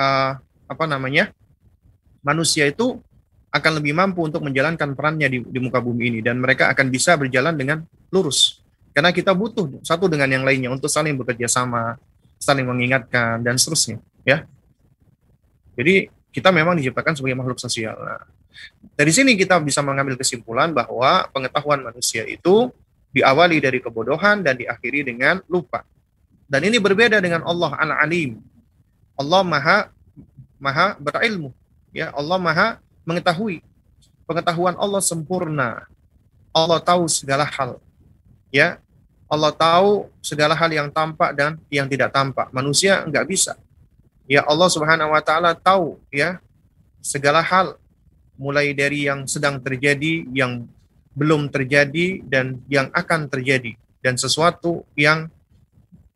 [0.00, 0.32] uh,
[0.64, 1.28] apa namanya
[2.24, 2.96] manusia itu
[3.52, 6.18] akan lebih mampu untuk menjalankan perannya di, di muka bumi ini.
[6.24, 8.64] Dan mereka akan bisa berjalan dengan lurus.
[8.96, 12.00] Karena kita butuh satu dengan yang lainnya untuk saling bekerja sama
[12.40, 14.44] saling mengingatkan dan seterusnya ya
[15.76, 17.94] jadi kita memang diciptakan sebagai makhluk sosial.
[18.00, 18.24] Nah,
[18.96, 22.72] dari sini kita bisa mengambil kesimpulan bahwa pengetahuan manusia itu
[23.12, 25.84] diawali dari kebodohan dan diakhiri dengan lupa.
[26.48, 28.40] Dan ini berbeda dengan Allah Al-Alim.
[29.16, 29.78] Allah Maha
[30.56, 31.52] Maha berilmu.
[31.92, 32.68] Ya, Allah Maha
[33.04, 33.60] mengetahui.
[34.24, 35.84] Pengetahuan Allah sempurna.
[36.56, 37.76] Allah tahu segala hal.
[38.48, 38.80] Ya,
[39.28, 42.48] Allah tahu segala hal yang tampak dan yang tidak tampak.
[42.52, 43.56] Manusia enggak bisa
[44.26, 46.42] ya Allah Subhanahu wa taala tahu ya
[47.00, 47.78] segala hal
[48.36, 50.68] mulai dari yang sedang terjadi, yang
[51.16, 53.72] belum terjadi dan yang akan terjadi
[54.04, 55.32] dan sesuatu yang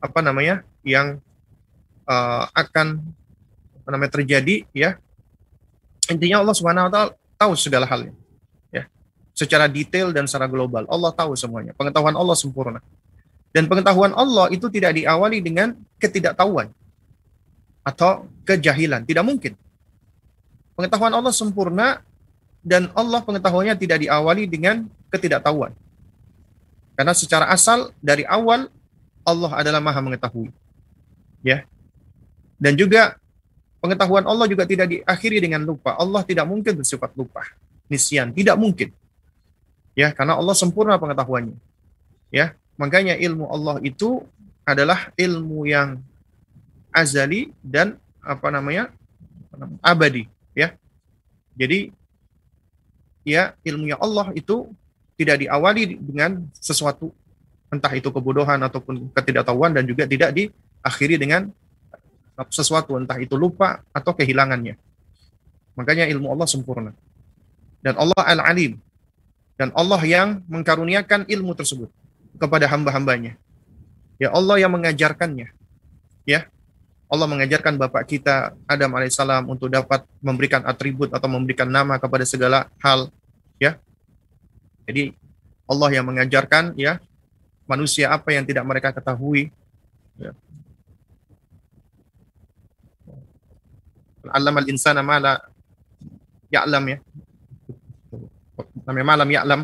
[0.02, 0.66] apa namanya?
[0.80, 1.20] yang
[2.08, 3.04] uh, akan
[3.80, 4.96] apa namanya terjadi ya.
[6.08, 8.16] Intinya Allah Subhanahu wa taala tahu segala halnya.
[8.72, 8.88] Ya.
[9.36, 11.76] Secara detail dan secara global Allah tahu semuanya.
[11.76, 12.80] Pengetahuan Allah sempurna.
[13.52, 16.72] Dan pengetahuan Allah itu tidak diawali dengan ketidaktahuan
[17.84, 19.04] atau kejahilan.
[19.04, 19.56] Tidak mungkin.
[20.76, 22.00] Pengetahuan Allah sempurna
[22.60, 25.72] dan Allah pengetahuannya tidak diawali dengan ketidaktahuan.
[26.96, 28.68] Karena secara asal dari awal
[29.24, 30.52] Allah adalah Maha mengetahui.
[31.40, 31.64] Ya.
[32.60, 33.16] Dan juga
[33.80, 35.96] pengetahuan Allah juga tidak diakhiri dengan lupa.
[35.96, 37.44] Allah tidak mungkin bersifat lupa.
[37.88, 38.92] Nisyan, tidak mungkin.
[39.96, 41.56] Ya, karena Allah sempurna pengetahuannya.
[42.30, 44.22] Ya, makanya ilmu Allah itu
[44.62, 45.98] adalah ilmu yang
[46.92, 48.92] azali dan apa namanya?
[49.84, 50.24] abadi,
[50.56, 50.72] ya.
[51.58, 51.92] Jadi
[53.26, 54.72] ya ilmunya Allah itu
[55.20, 57.12] tidak diawali dengan sesuatu
[57.68, 61.52] entah itu kebodohan ataupun ketidaktahuan dan juga tidak diakhiri dengan
[62.48, 64.80] sesuatu entah itu lupa atau kehilangannya.
[65.76, 66.92] Makanya ilmu Allah sempurna.
[67.84, 68.80] Dan Allah Al-Alim.
[69.60, 71.92] Dan Allah yang mengkaruniakan ilmu tersebut
[72.40, 73.36] kepada hamba-hambanya.
[74.16, 75.52] Ya Allah yang mengajarkannya.
[76.24, 76.48] Ya.
[77.10, 82.70] Allah mengajarkan Bapak kita Adam alaihissalam untuk dapat memberikan atribut atau memberikan nama kepada segala
[82.78, 83.10] hal.
[83.58, 83.82] Ya.
[84.86, 85.18] Jadi
[85.66, 87.02] Allah yang mengajarkan ya
[87.66, 89.50] manusia apa yang tidak mereka ketahui.
[90.22, 90.32] Ya.
[94.30, 95.34] Alam al-insana ma la
[96.46, 96.98] ya'lam ya.
[98.86, 99.60] Namanya malam ya'lam.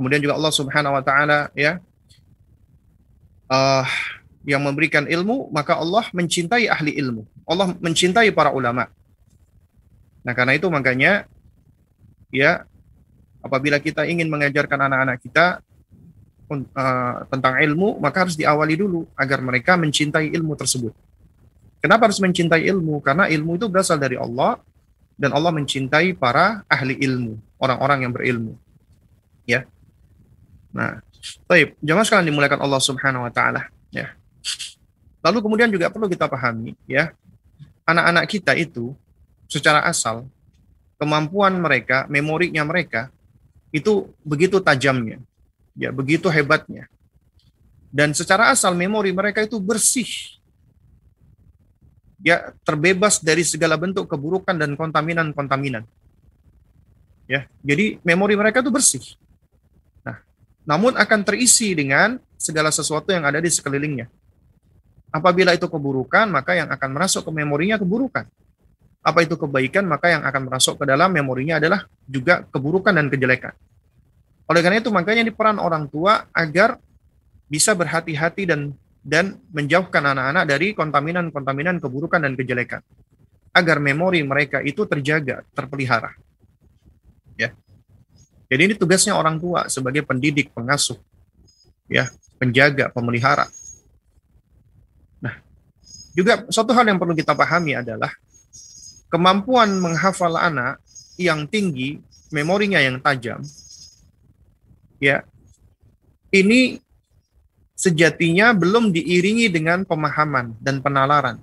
[0.00, 1.76] Kemudian juga Allah Subhanahu wa taala ya
[3.52, 3.84] uh,
[4.44, 7.24] yang memberikan ilmu, maka Allah mencintai ahli ilmu.
[7.48, 8.88] Allah mencintai para ulama.
[10.24, 11.28] Nah, karena itu makanya
[12.28, 12.64] ya
[13.44, 15.60] apabila kita ingin mengajarkan anak-anak kita
[16.52, 20.92] uh, tentang ilmu, maka harus diawali dulu agar mereka mencintai ilmu tersebut.
[21.84, 23.04] Kenapa harus mencintai ilmu?
[23.04, 24.56] Karena ilmu itu berasal dari Allah
[25.20, 28.56] dan Allah mencintai para ahli ilmu, orang-orang yang berilmu.
[29.44, 29.68] Ya.
[30.72, 31.04] Nah,
[31.44, 33.68] baik, jangan sekalian dimuliakan Allah Subhanahu wa taala.
[35.24, 37.16] Lalu kemudian juga perlu kita pahami, ya.
[37.88, 38.92] Anak-anak kita itu
[39.48, 40.28] secara asal
[41.00, 43.08] kemampuan mereka, memorinya mereka
[43.72, 45.18] itu begitu tajamnya,
[45.74, 46.86] ya begitu hebatnya.
[47.88, 50.06] Dan secara asal memori mereka itu bersih,
[52.24, 55.84] ya terbebas dari segala bentuk keburukan dan kontaminan-kontaminan.
[57.24, 59.16] Ya, jadi memori mereka itu bersih.
[60.04, 60.20] Nah,
[60.68, 64.08] namun akan terisi dengan segala sesuatu yang ada di sekelilingnya.
[65.14, 68.26] Apabila itu keburukan, maka yang akan masuk ke memorinya keburukan.
[68.98, 73.54] Apa itu kebaikan, maka yang akan masuk ke dalam memorinya adalah juga keburukan dan kejelekan.
[74.50, 76.82] Oleh karena itu makanya di peran orang tua agar
[77.46, 82.80] bisa berhati-hati dan dan menjauhkan anak-anak dari kontaminan-kontaminan keburukan dan kejelekan
[83.54, 86.10] agar memori mereka itu terjaga, terpelihara.
[87.38, 87.54] Ya.
[88.50, 90.98] Jadi ini tugasnya orang tua sebagai pendidik, pengasuh,
[91.86, 92.10] ya,
[92.40, 93.46] penjaga, pemelihara.
[96.14, 98.14] Juga suatu hal yang perlu kita pahami adalah
[99.10, 100.78] kemampuan menghafal anak
[101.18, 101.98] yang tinggi,
[102.30, 103.42] memorinya yang tajam,
[105.02, 105.26] ya
[106.34, 106.82] ini
[107.74, 111.38] sejatinya belum diiringi dengan pemahaman dan penalaran.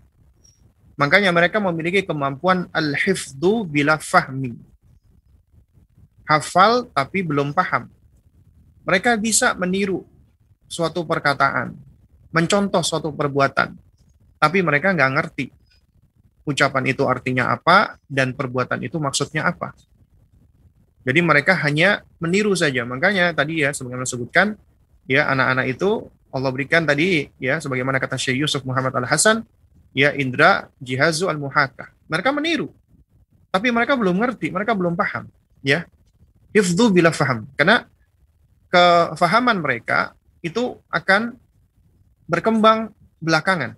[0.99, 4.55] Makanya mereka memiliki kemampuan al-hifdu bila fahmi.
[6.27, 7.87] Hafal tapi belum paham.
[8.87, 10.07] Mereka bisa meniru
[10.67, 11.75] suatu perkataan,
[12.31, 13.75] mencontoh suatu perbuatan,
[14.41, 15.45] tapi mereka nggak ngerti
[16.49, 19.77] ucapan itu artinya apa dan perbuatan itu maksudnya apa.
[21.05, 22.81] Jadi mereka hanya meniru saja.
[22.81, 24.57] Makanya tadi ya sebagaimana disebutkan
[25.05, 29.45] ya anak-anak itu Allah berikan tadi ya sebagaimana kata Syekh Yusuf Muhammad Al Hasan
[29.93, 31.93] ya indra jihazu al muhaka.
[32.09, 32.73] Mereka meniru.
[33.51, 35.27] Tapi mereka belum ngerti, mereka belum paham,
[35.59, 35.83] ya.
[36.55, 37.51] Hifdzu bila faham.
[37.59, 37.83] Karena
[38.71, 41.35] kefahaman mereka itu akan
[42.31, 43.75] berkembang belakangan.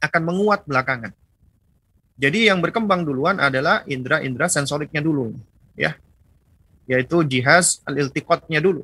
[0.00, 1.12] Akan menguat belakangan.
[2.20, 5.32] Jadi yang berkembang duluan adalah indra-indra sensoriknya dulu,
[5.72, 5.96] ya
[6.90, 8.82] yaitu jihaz al-iltiqatnya dulu.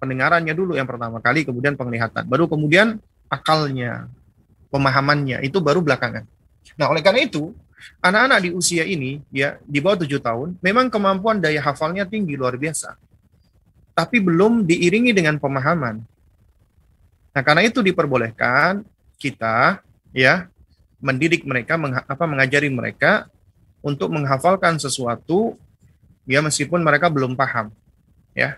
[0.00, 2.24] Pendengarannya dulu yang pertama kali, kemudian penglihatan.
[2.24, 2.96] Baru kemudian
[3.28, 4.08] akalnya,
[4.72, 6.24] pemahamannya, itu baru belakangan.
[6.80, 7.52] Nah, oleh karena itu,
[8.00, 12.56] anak-anak di usia ini, ya di bawah tujuh tahun, memang kemampuan daya hafalnya tinggi, luar
[12.56, 12.96] biasa.
[13.92, 16.00] Tapi belum diiringi dengan pemahaman.
[17.36, 18.88] Nah, karena itu diperbolehkan
[19.20, 20.48] kita, ya,
[21.02, 23.26] mendidik mereka, meng, apa, mengajari mereka
[23.82, 25.58] untuk menghafalkan sesuatu
[26.22, 27.74] ya meskipun mereka belum paham
[28.32, 28.56] ya.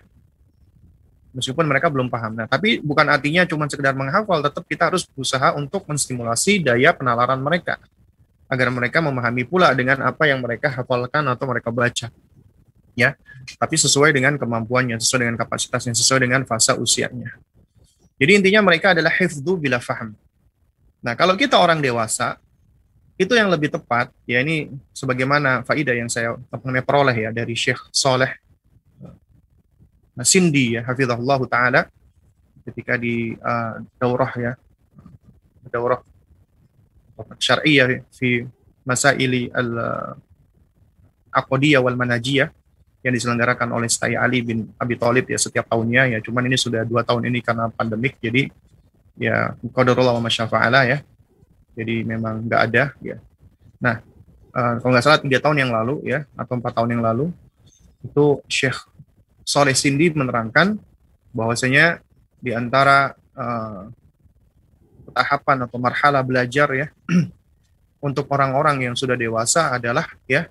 [1.35, 2.31] Meskipun mereka belum paham.
[2.37, 7.41] Nah tapi bukan artinya cuma sekedar menghafal tetap kita harus berusaha untuk menstimulasi daya penalaran
[7.43, 7.75] mereka
[8.47, 12.07] agar mereka memahami pula dengan apa yang mereka hafalkan atau mereka baca
[12.95, 13.17] ya.
[13.45, 17.35] Tapi sesuai dengan kemampuannya sesuai dengan kapasitasnya sesuai dengan fase usianya.
[18.15, 20.15] Jadi intinya mereka adalah hifdu bila faham
[21.05, 22.41] nah kalau kita orang dewasa
[23.15, 27.93] itu yang lebih tepat ya ini sebagaimana faidah yang saya namanya peroleh ya dari Syekh
[27.93, 28.33] Soleh
[30.25, 31.81] Cindy ya hafizahullah taala
[32.65, 34.51] ketika di uh, daurah ya
[35.69, 36.01] daurah
[37.37, 38.43] syariah fi
[38.83, 39.69] masaili al
[41.35, 42.49] aqdiyah wal manajiyah
[43.05, 46.19] yang diselenggarakan oleh Sayyid Ali bin Abi Thalib ya setiap tahunnya ya.
[46.25, 48.49] Cuman ini sudah dua tahun ini karena pandemik jadi
[49.15, 50.99] ya qadarullah wa masyafa'ala ya.
[51.75, 53.17] Jadi memang nggak ada ya.
[53.79, 53.99] Nah
[54.55, 57.31] uh, kalau nggak salah tiga tahun yang lalu ya atau empat tahun yang lalu
[58.05, 58.77] itu Syekh
[59.45, 60.79] Soleh Sindi menerangkan
[61.35, 61.99] bahwasanya
[62.39, 63.91] di antara uh,
[65.11, 66.87] tahapan atau marhala belajar ya
[68.07, 70.47] untuk orang-orang yang sudah dewasa adalah ya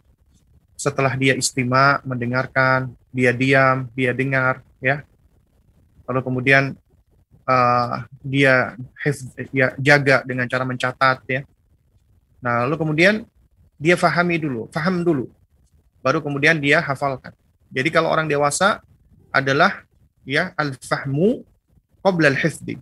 [0.74, 5.06] setelah dia istima mendengarkan dia diam dia dengar ya.
[6.04, 6.76] Lalu kemudian
[7.48, 8.76] uh, dia
[9.52, 11.40] ya, jaga dengan cara mencatat ya.
[12.44, 13.14] Nah lalu kemudian
[13.80, 15.28] dia fahami dulu faham dulu.
[16.04, 17.32] Baru kemudian dia hafalkan.
[17.72, 18.84] Jadi kalau orang dewasa
[19.32, 19.82] adalah
[20.28, 21.44] ya al-fahmu
[22.04, 22.76] qabla al-hifdi.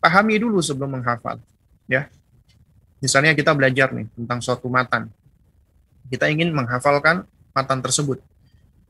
[0.00, 1.40] Pahami dulu sebelum menghafal
[1.88, 2.08] ya.
[3.00, 5.12] Misalnya kita belajar nih tentang suatu matan.
[6.08, 8.22] Kita ingin menghafalkan matan tersebut.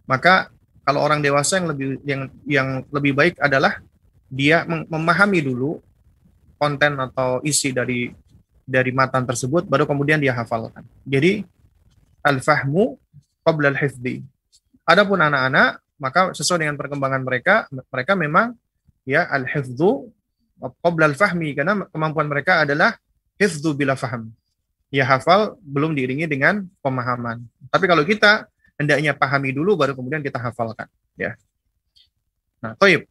[0.06, 0.54] Maka
[0.86, 3.82] kalau orang dewasa yang lebih yang yang lebih baik adalah
[4.26, 5.78] dia memahami dulu
[6.56, 8.10] konten atau isi dari
[8.66, 10.82] dari matan tersebut baru kemudian dia hafalkan.
[11.06, 11.46] Jadi
[12.26, 12.98] al-fahmu
[13.46, 14.26] qabla al-hifdhi.
[14.82, 18.52] Adapun anak-anak maka sesuai dengan perkembangan mereka mereka memang
[19.06, 20.10] ya al-hifdhu
[20.82, 22.98] qabla al-fahmi karena kemampuan mereka adalah
[23.38, 24.34] hifdhu bila faham
[24.90, 27.42] ya hafal belum diiringi dengan pemahaman.
[27.70, 28.46] Tapi kalau kita
[28.78, 30.86] hendaknya pahami dulu baru kemudian kita hafalkan,
[31.18, 31.34] ya.
[32.62, 33.04] Nah, toib.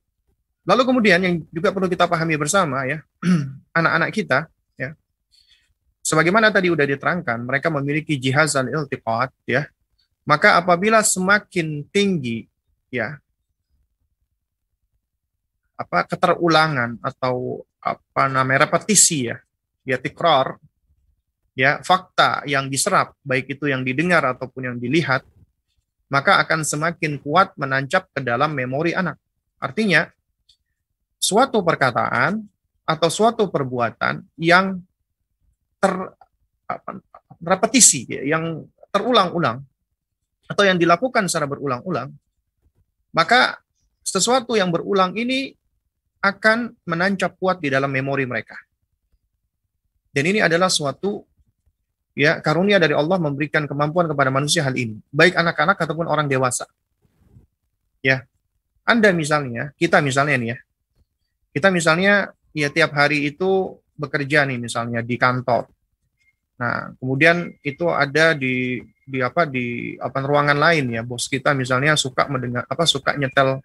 [0.66, 3.06] Lalu kemudian yang juga perlu kita pahami bersama ya,
[3.78, 4.98] anak-anak kita ya.
[6.02, 9.70] Sebagaimana tadi sudah diterangkan, mereka memiliki jihaz al-iltiqat ya.
[10.26, 12.50] Maka apabila semakin tinggi
[12.90, 13.22] ya
[15.78, 19.38] apa keterulangan atau apa namanya repetisi ya,
[19.86, 20.58] ya tikrar
[21.54, 25.22] ya fakta yang diserap baik itu yang didengar ataupun yang dilihat
[26.10, 29.18] maka akan semakin kuat menancap ke dalam memori anak.
[29.58, 30.10] Artinya
[31.26, 32.38] suatu perkataan
[32.86, 34.78] atau suatu perbuatan yang
[35.82, 35.94] ter
[36.70, 37.02] apa,
[37.42, 38.62] repetisi ya, yang
[38.94, 39.66] terulang-ulang
[40.46, 42.14] atau yang dilakukan secara berulang-ulang
[43.16, 43.58] maka
[44.06, 45.56] sesuatu yang berulang ini
[46.20, 48.60] akan menancap kuat di dalam memori mereka.
[50.12, 51.24] Dan ini adalah suatu
[52.12, 56.68] ya karunia dari Allah memberikan kemampuan kepada manusia hal ini, baik anak-anak ataupun orang dewasa.
[58.04, 58.28] Ya.
[58.86, 60.58] Anda misalnya, kita misalnya nih ya.
[61.56, 65.72] Kita misalnya ya tiap hari itu bekerja nih misalnya di kantor.
[66.60, 71.02] Nah, kemudian itu ada di di apa di apa ruangan lain ya.
[71.08, 73.64] Bos kita misalnya suka mendengar apa suka nyetel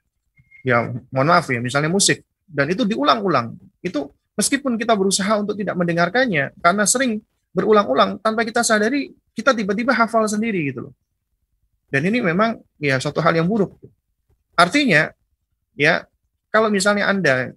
[0.62, 3.58] ya mohon maaf ya misalnya musik dan itu diulang-ulang.
[3.82, 7.18] Itu meskipun kita berusaha untuk tidak mendengarkannya karena sering
[7.50, 10.94] berulang-ulang tanpa kita sadari kita tiba-tiba hafal sendiri gitu loh.
[11.90, 13.74] Dan ini memang ya suatu hal yang buruk.
[14.54, 15.10] Artinya
[15.74, 16.06] ya
[16.50, 17.54] kalau misalnya Anda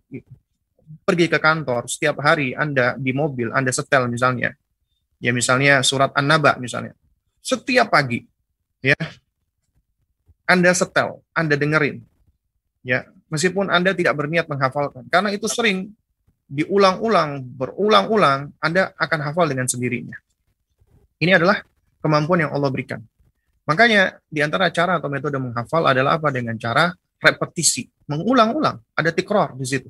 [1.04, 4.54] pergi ke kantor setiap hari Anda di mobil Anda setel misalnya
[5.20, 6.96] ya misalnya surat An-Naba misalnya
[7.44, 8.24] setiap pagi
[8.80, 8.96] ya
[10.48, 12.00] Anda setel, Anda dengerin
[12.86, 15.92] ya meskipun Anda tidak berniat menghafalkan karena itu sering
[16.54, 20.14] diulang-ulang, berulang-ulang, Anda akan hafal dengan sendirinya.
[21.18, 21.64] Ini adalah
[22.04, 23.02] kemampuan yang Allah berikan.
[23.64, 26.30] Makanya di antara cara atau metode menghafal adalah apa?
[26.30, 26.92] Dengan cara
[27.24, 28.84] repetisi, mengulang-ulang.
[28.94, 29.90] Ada tikror di situ.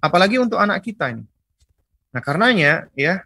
[0.00, 1.24] Apalagi untuk anak kita ini.
[2.16, 3.20] Nah, karenanya ya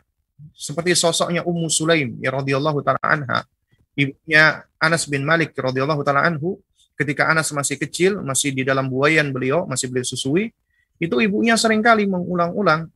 [0.57, 3.47] seperti sosoknya Ummu Sulaim ya radhiyallahu taala anha,
[3.95, 6.59] ibunya Anas bin Malik radhiyallahu taala anhu,
[6.97, 10.51] ketika Anas masih kecil, masih di dalam buayan beliau, masih beliau susui,
[10.97, 12.89] itu ibunya sering kali mengulang-ulang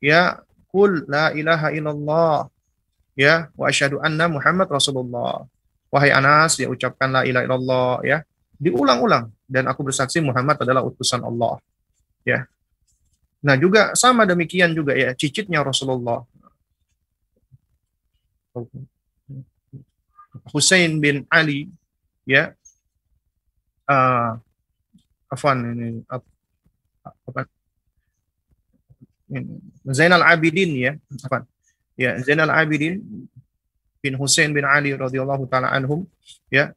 [0.00, 2.52] ya kul la ilaha illallah
[3.16, 5.44] ya wa asyhadu anna Muhammad Rasulullah.
[5.86, 8.18] Wahai Anas, ya ucapkan la ilaha illallah ya.
[8.56, 11.62] Diulang-ulang dan aku bersaksi Muhammad adalah utusan Allah.
[12.26, 12.50] Ya.
[13.40, 16.26] Nah, juga sama demikian juga ya cicitnya Rasulullah.
[20.50, 21.70] Husain bin Ali
[22.26, 22.56] ya
[23.86, 24.40] uh,
[25.30, 27.46] afan ini apa
[29.90, 30.92] Zainal Abidin ya
[31.26, 31.46] apa
[31.98, 33.02] ya Zainal Abidin
[33.98, 36.06] bin Hussein bin Ali radhiyallahu taala anhum
[36.50, 36.70] ya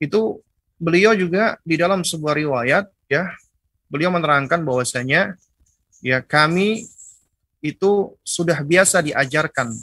[0.00, 0.40] itu
[0.78, 3.34] beliau juga di dalam sebuah riwayat ya
[3.90, 5.34] beliau menerangkan bahwasanya
[6.00, 6.86] ya kami
[7.58, 9.74] itu sudah biasa diajarkan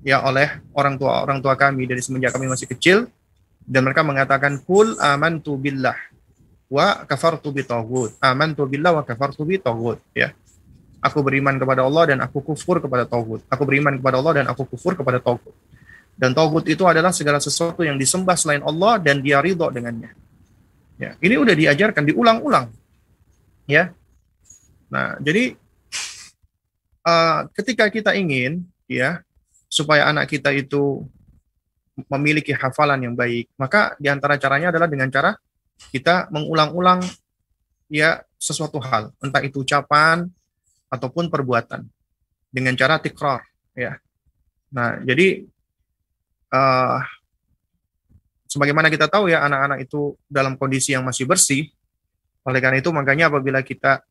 [0.00, 3.04] ya oleh orang tua orang tua kami dari semenjak kami masih kecil
[3.68, 5.96] dan mereka mengatakan kul amantu billah
[6.70, 8.14] wa kafartu bi taghut.
[8.22, 9.58] Amantu billah wa kafartu bi
[10.14, 10.30] ya.
[11.02, 13.40] Aku beriman kepada Allah dan aku kufur kepada tauhid.
[13.48, 15.52] Aku beriman kepada Allah dan aku kufur kepada tauhid.
[16.12, 20.12] Dan tauhid itu adalah segala sesuatu yang disembah selain Allah dan dia ridho dengannya.
[21.00, 22.68] Ya, ini udah diajarkan diulang-ulang.
[23.64, 23.96] Ya.
[24.92, 25.56] Nah, jadi
[27.08, 29.24] uh, ketika kita ingin ya
[29.72, 31.08] supaya anak kita itu
[32.12, 35.32] memiliki hafalan yang baik, maka di antara caranya adalah dengan cara
[35.88, 37.00] kita mengulang-ulang
[37.88, 40.28] ya sesuatu hal, entah itu ucapan,
[40.90, 41.86] ataupun perbuatan
[42.50, 43.46] dengan cara tikrar
[43.78, 43.96] ya.
[44.74, 45.46] Nah, jadi
[46.50, 46.98] uh,
[48.50, 51.70] sebagaimana kita tahu ya anak-anak itu dalam kondisi yang masih bersih.
[52.42, 54.02] Oleh karena itu makanya apabila kita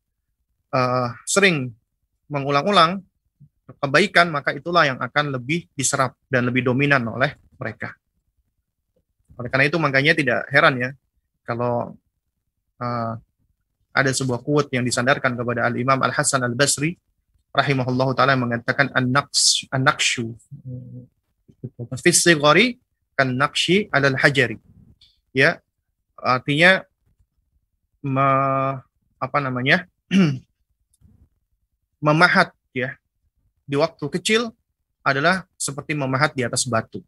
[0.72, 1.76] uh, sering
[2.32, 3.04] mengulang-ulang
[3.84, 7.92] kebaikan maka itulah yang akan lebih diserap dan lebih dominan oleh mereka.
[9.36, 10.90] Oleh karena itu makanya tidak heran ya
[11.44, 12.00] kalau
[12.80, 13.14] uh,
[13.92, 16.96] ada sebuah quote yang disandarkan kepada Al Imam Al Hasan Al Basri
[17.50, 20.38] rahimahullahu taala mengatakan an-naqs an-naqshu
[21.98, 22.78] fi sigari
[23.20, 24.56] kan naqshi al hajari
[25.36, 25.60] ya
[26.16, 26.88] artinya
[28.00, 28.28] me,
[29.20, 29.84] apa namanya
[32.08, 32.96] memahat ya
[33.68, 34.56] di waktu kecil
[35.04, 37.04] adalah seperti memahat di atas batu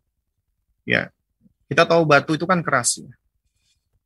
[0.84, 1.08] ya
[1.72, 3.12] kita tahu batu itu kan keras ya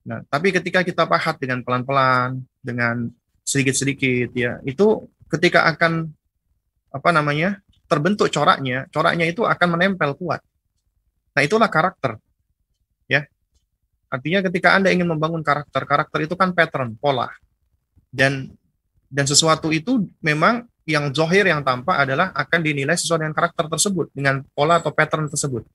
[0.06, 3.10] Nah, tapi ketika kita pahat dengan pelan-pelan, dengan
[3.42, 6.14] sedikit-sedikit ya, itu ketika akan
[6.94, 7.60] apa namanya?
[7.86, 10.42] terbentuk coraknya, coraknya itu akan menempel kuat.
[11.36, 12.16] Nah, itulah karakter.
[13.12, 13.28] Ya.
[14.08, 17.28] Artinya ketika Anda ingin membangun karakter, karakter itu kan pattern, pola.
[18.08, 18.56] Dan
[19.12, 24.08] dan sesuatu itu memang yang zohir yang tampak adalah akan dinilai sesuai dengan karakter tersebut,
[24.16, 25.68] dengan pola atau pattern tersebut.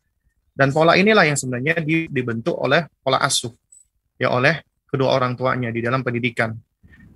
[0.56, 3.54] Dan pola inilah yang sebenarnya dibentuk oleh pola asuh
[4.20, 6.52] ya oleh kedua orang tuanya di dalam pendidikan.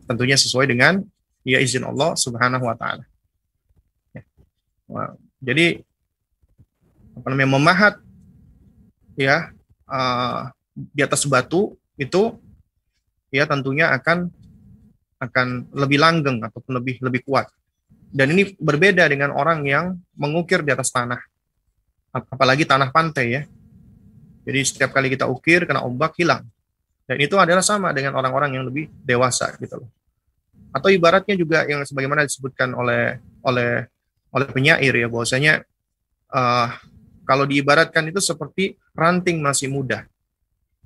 [0.04, 1.00] Tentunya sesuai dengan
[1.44, 3.04] ya izin Allah Subhanahu wa taala.
[4.14, 4.22] Ya.
[5.42, 5.82] jadi
[7.18, 7.94] apa namanya memahat
[9.14, 9.50] ya
[9.88, 12.34] uh, di atas batu itu
[13.30, 14.30] ya tentunya akan
[15.22, 17.48] akan lebih langgeng ataupun lebih lebih kuat.
[18.14, 21.18] Dan ini berbeda dengan orang yang mengukir di atas tanah.
[22.14, 23.42] Apalagi tanah pantai ya.
[24.46, 26.46] Jadi setiap kali kita ukir kena ombak hilang.
[27.10, 29.90] Dan itu adalah sama dengan orang-orang yang lebih dewasa gitu loh.
[30.70, 33.86] Atau ibaratnya juga yang sebagaimana disebutkan oleh oleh
[34.34, 35.62] oleh penyair ya bahwasanya
[36.30, 36.68] uh,
[37.24, 40.08] kalau diibaratkan itu seperti ranting masih muda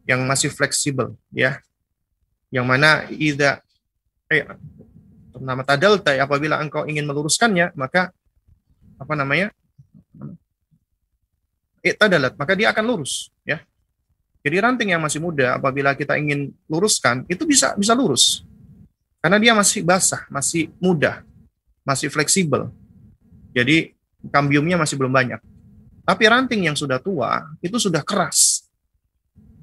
[0.08, 1.60] yang masih fleksibel ya.
[2.48, 3.60] Yang mana ida
[4.32, 4.48] eh,
[5.36, 8.10] nama tadalta apabila engkau ingin meluruskannya maka
[8.98, 9.52] apa namanya?
[11.78, 13.62] Iktadalat, maka dia akan lurus ya
[14.48, 18.46] jadi ranting yang masih muda apabila kita ingin luruskan itu bisa bisa lurus.
[19.18, 21.26] Karena dia masih basah, masih muda,
[21.84, 22.70] masih fleksibel.
[23.50, 23.98] Jadi
[24.30, 25.36] kambiumnya masih belum banyak.
[26.08, 28.64] Tapi ranting yang sudah tua itu sudah keras.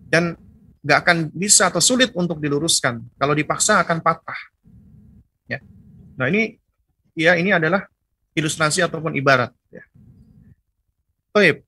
[0.06, 0.38] Dan
[0.86, 3.02] nggak akan bisa atau sulit untuk diluruskan.
[3.18, 4.38] Kalau dipaksa akan patah.
[5.50, 5.58] Ya.
[6.14, 6.62] Nah ini
[7.18, 7.90] ya ini adalah
[8.38, 9.50] ilustrasi ataupun ibarat.
[9.74, 9.82] Ya.
[11.34, 11.66] Baik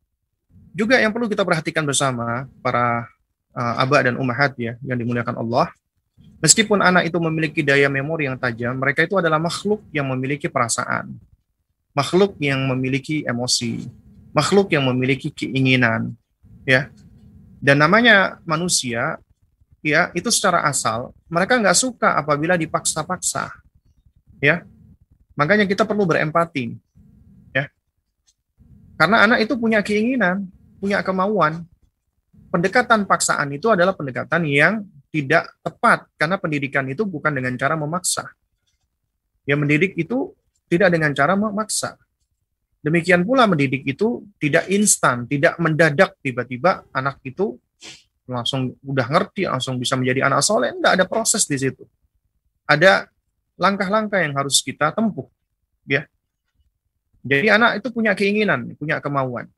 [0.78, 3.10] juga yang perlu kita perhatikan bersama para
[3.58, 5.74] uh, aba dan umahat ya yang dimuliakan Allah.
[6.38, 11.18] Meskipun anak itu memiliki daya memori yang tajam, mereka itu adalah makhluk yang memiliki perasaan,
[11.98, 13.90] makhluk yang memiliki emosi,
[14.38, 16.14] makhluk yang memiliki keinginan,
[16.62, 16.94] ya.
[17.58, 19.18] Dan namanya manusia,
[19.82, 23.50] ya itu secara asal mereka nggak suka apabila dipaksa-paksa,
[24.38, 24.62] ya.
[25.34, 26.78] Makanya kita perlu berempati,
[27.50, 27.66] ya.
[28.94, 30.46] Karena anak itu punya keinginan,
[30.78, 31.66] punya kemauan.
[32.54, 38.30] Pendekatan paksaan itu adalah pendekatan yang tidak tepat karena pendidikan itu bukan dengan cara memaksa.
[39.50, 40.38] Yang mendidik itu
[40.70, 41.98] tidak dengan cara memaksa.
[42.82, 47.58] Demikian pula mendidik itu tidak instan, tidak mendadak tiba-tiba anak itu
[48.28, 50.76] langsung udah ngerti, langsung bisa menjadi anak soleh.
[50.76, 51.84] Enggak ada proses di situ.
[52.68, 53.08] Ada
[53.58, 55.26] langkah-langkah yang harus kita tempuh.
[55.88, 56.06] Ya.
[57.24, 59.50] Jadi anak itu punya keinginan, punya kemauan.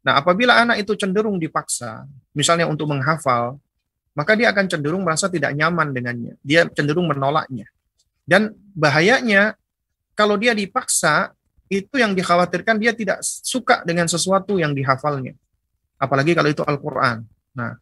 [0.00, 3.60] Nah, apabila anak itu cenderung dipaksa, misalnya untuk menghafal,
[4.16, 6.34] maka dia akan cenderung merasa tidak nyaman dengannya.
[6.40, 7.68] Dia cenderung menolaknya.
[8.24, 9.58] Dan bahayanya
[10.16, 11.36] kalau dia dipaksa,
[11.70, 15.38] itu yang dikhawatirkan dia tidak suka dengan sesuatu yang dihafalnya.
[16.02, 17.22] Apalagi kalau itu Al-Qur'an.
[17.54, 17.78] Nah,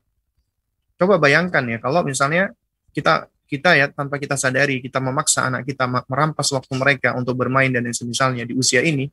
[1.01, 2.53] coba bayangkan ya kalau misalnya
[2.93, 7.73] kita kita ya tanpa kita sadari kita memaksa anak kita merampas waktu mereka untuk bermain
[7.73, 9.09] dan semisalnya di usia ini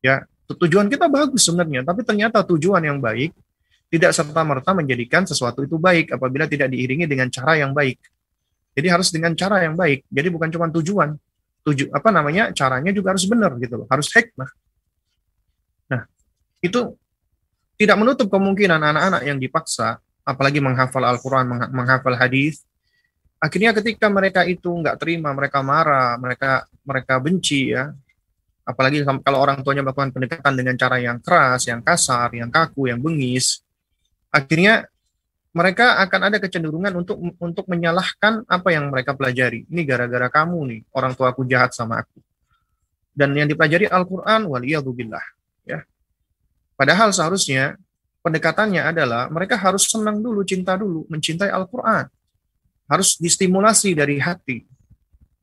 [0.00, 3.30] ya tujuan kita bagus sebenarnya, tapi ternyata tujuan yang baik
[3.90, 7.98] tidak serta-merta menjadikan sesuatu itu baik apabila tidak diiringi dengan cara yang baik.
[8.74, 10.06] Jadi harus dengan cara yang baik.
[10.06, 11.18] Jadi bukan cuma tujuan,
[11.60, 14.50] tuju apa namanya caranya juga harus benar gitu loh, harus hikmah.
[15.92, 16.02] Nah,
[16.64, 16.96] itu
[17.80, 22.64] tidak menutup kemungkinan anak-anak yang dipaksa, apalagi menghafal Al-Quran, menghafal hadis,
[23.40, 27.88] akhirnya ketika mereka itu nggak terima, mereka marah, mereka mereka benci ya,
[28.68, 33.00] apalagi kalau orang tuanya melakukan pendekatan dengan cara yang keras, yang kasar, yang kaku, yang
[33.00, 33.64] bengis,
[34.28, 34.86] akhirnya
[35.50, 39.66] mereka akan ada kecenderungan untuk untuk menyalahkan apa yang mereka pelajari.
[39.66, 42.22] Ini gara-gara kamu nih, orang tua aku jahat sama aku.
[43.10, 45.24] Dan yang dipelajari Al-Qur'an waliyadzubillah,
[45.66, 45.82] ya.
[46.78, 47.74] Padahal seharusnya
[48.22, 52.06] pendekatannya adalah mereka harus senang dulu, cinta dulu, mencintai Al-Qur'an.
[52.86, 54.62] Harus distimulasi dari hati.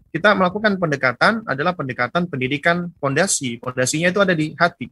[0.07, 3.59] Kita melakukan pendekatan adalah pendekatan pendidikan fondasi.
[3.59, 4.87] Fondasinya itu ada di hati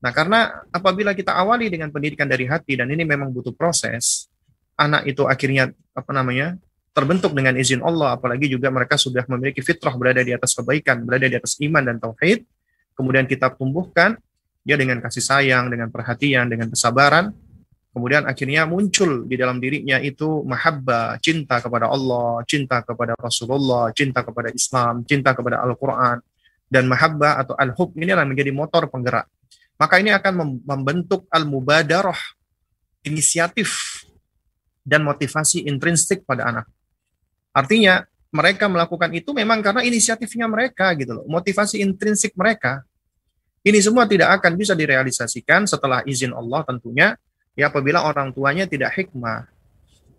[0.00, 4.28] Nah, karena apabila kita awali dengan pendidikan dari hati dan ini memang butuh proses,
[4.76, 6.56] anak itu akhirnya apa namanya?
[6.96, 11.28] terbentuk dengan izin Allah, apalagi juga mereka sudah memiliki fitrah berada di atas kebaikan, berada
[11.28, 12.40] di atas iman dan tauhid.
[12.96, 14.16] Kemudian kita tumbuhkan
[14.64, 17.36] ya dengan kasih sayang, dengan perhatian, dengan kesabaran.
[17.92, 24.24] Kemudian akhirnya muncul di dalam dirinya itu mahabbah, cinta kepada Allah, cinta kepada Rasulullah, cinta
[24.24, 26.24] kepada Islam, cinta kepada Al-Quran.
[26.64, 29.28] Dan mahabbah atau al-hub ini adalah menjadi motor penggerak
[29.76, 32.18] maka ini akan membentuk al-mubadarah,
[33.04, 34.02] inisiatif
[34.82, 36.66] dan motivasi intrinsik pada anak.
[37.52, 42.84] Artinya, mereka melakukan itu memang karena inisiatifnya mereka gitu loh, motivasi intrinsik mereka.
[43.66, 47.18] Ini semua tidak akan bisa direalisasikan setelah izin Allah tentunya,
[47.58, 49.48] ya apabila orang tuanya tidak hikmah.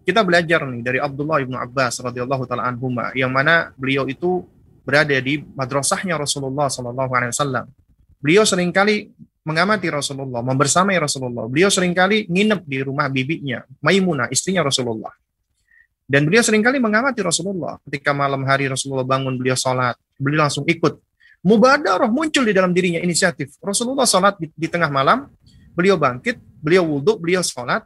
[0.03, 4.43] Kita belajar nih dari Abdullah ibnu Abbas radhiyallahu taala anhuma, yang mana beliau itu
[4.87, 7.67] berada di madrasahnya Rasulullah wasallam.
[8.23, 9.11] Beliau sering kali
[9.47, 11.47] mengamati Rasulullah, membersamai Rasulullah.
[11.47, 15.15] Beliau sering kali nginep di rumah bibinya, Maimunah, istrinya Rasulullah.
[16.07, 17.79] Dan beliau sering kali mengamati Rasulullah.
[17.87, 19.95] Ketika malam hari Rasulullah bangun, beliau sholat.
[20.19, 20.99] Beliau langsung ikut.
[21.43, 23.55] Mubadarah muncul di dalam dirinya inisiatif.
[23.59, 25.27] Rasulullah sholat di, di tengah malam,
[25.75, 27.83] beliau bangkit, beliau wudhu, beliau sholat,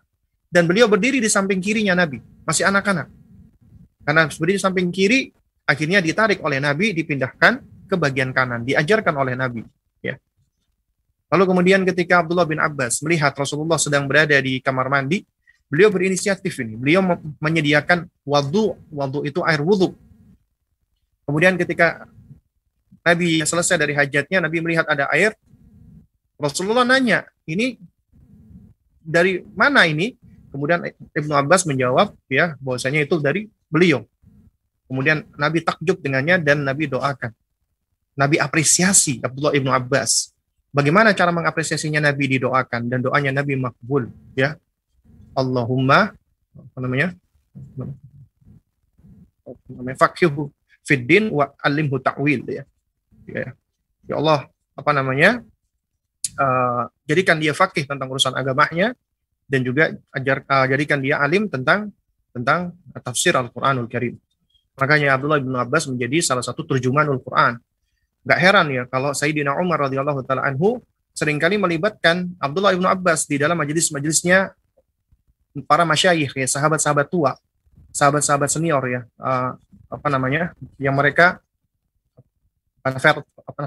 [0.54, 2.22] dan beliau berdiri di samping kirinya Nabi.
[2.46, 3.10] Masih anak-anak.
[4.06, 5.34] Karena berdiri di samping kiri,
[5.66, 8.62] akhirnya ditarik oleh Nabi, dipindahkan ke bagian kanan.
[8.66, 9.66] Diajarkan oleh Nabi.
[11.32, 15.24] Lalu kemudian ketika Abdullah bin Abbas melihat Rasulullah sedang berada di kamar mandi,
[15.72, 16.76] beliau berinisiatif ini.
[16.76, 17.00] Beliau
[17.40, 19.96] menyediakan wadu, wadu itu air wudhu.
[21.24, 22.04] Kemudian ketika
[23.00, 25.32] Nabi selesai dari hajatnya, Nabi melihat ada air,
[26.36, 27.80] Rasulullah nanya, ini
[29.00, 30.20] dari mana ini?
[30.52, 30.84] Kemudian
[31.16, 34.04] Ibnu Abbas menjawab, ya bahwasanya itu dari beliau.
[34.92, 37.32] Kemudian Nabi takjub dengannya dan Nabi doakan.
[38.20, 40.31] Nabi apresiasi Abdullah Ibnu Abbas
[40.72, 44.08] Bagaimana cara mengapresiasinya Nabi didoakan dan doanya Nabi makbul
[44.40, 44.56] ya.
[45.36, 46.16] Allahumma
[46.56, 47.12] apa namanya?
[49.68, 50.52] namanya fakihu
[50.88, 52.64] fiddin wa alimhu ta'wil ya.
[53.28, 53.52] ya.
[54.08, 55.44] Ya Allah, apa namanya?
[56.40, 58.96] Uh, jadikan dia fakih tentang urusan agamanya
[59.52, 61.92] dan juga ajar uh, jadikan dia alim tentang
[62.32, 62.72] tentang
[63.04, 64.16] tafsir Al-Qur'anul Karim.
[64.80, 67.60] Makanya Abdullah bin Abbas menjadi salah satu terjemahan Al-Qur'an
[68.22, 70.78] Gak heran ya kalau Sayyidina Umar radhiyallahu taala anhu
[71.12, 74.54] sering kali melibatkan Abdullah ibnu Abbas di dalam majelis-majelisnya
[75.68, 77.36] para masyayikh ya sahabat-sahabat tua,
[77.92, 79.58] sahabat-sahabat senior ya uh,
[79.92, 81.44] apa namanya yang mereka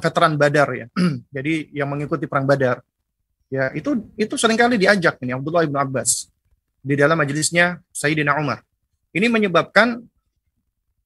[0.01, 0.87] veteran Badar ya.
[1.37, 2.83] Jadi yang mengikuti perang Badar.
[3.53, 6.27] Ya, itu itu sering kali diajak ini Abdullah ibnu Abbas
[6.81, 8.65] di dalam majelisnya Sayyidina Umar.
[9.15, 10.03] Ini menyebabkan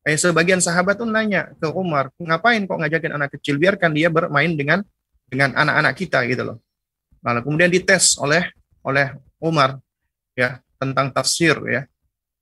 [0.09, 3.61] Eh, sebagian sahabat tuh nanya ke Umar, ngapain kok ngajakin anak kecil?
[3.61, 4.81] Biarkan dia bermain dengan
[5.29, 6.57] dengan anak-anak kita gitu loh.
[7.21, 8.49] Lalu kemudian dites oleh
[8.81, 9.77] oleh Umar
[10.33, 11.85] ya tentang tafsir ya.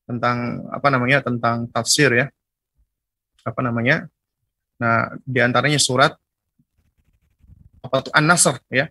[0.06, 2.30] Tentang apa namanya tentang tafsir ya.
[3.42, 4.06] Apa namanya?
[4.78, 6.14] Nah di antaranya surat
[7.82, 8.86] apa tuh An-Nasr ya.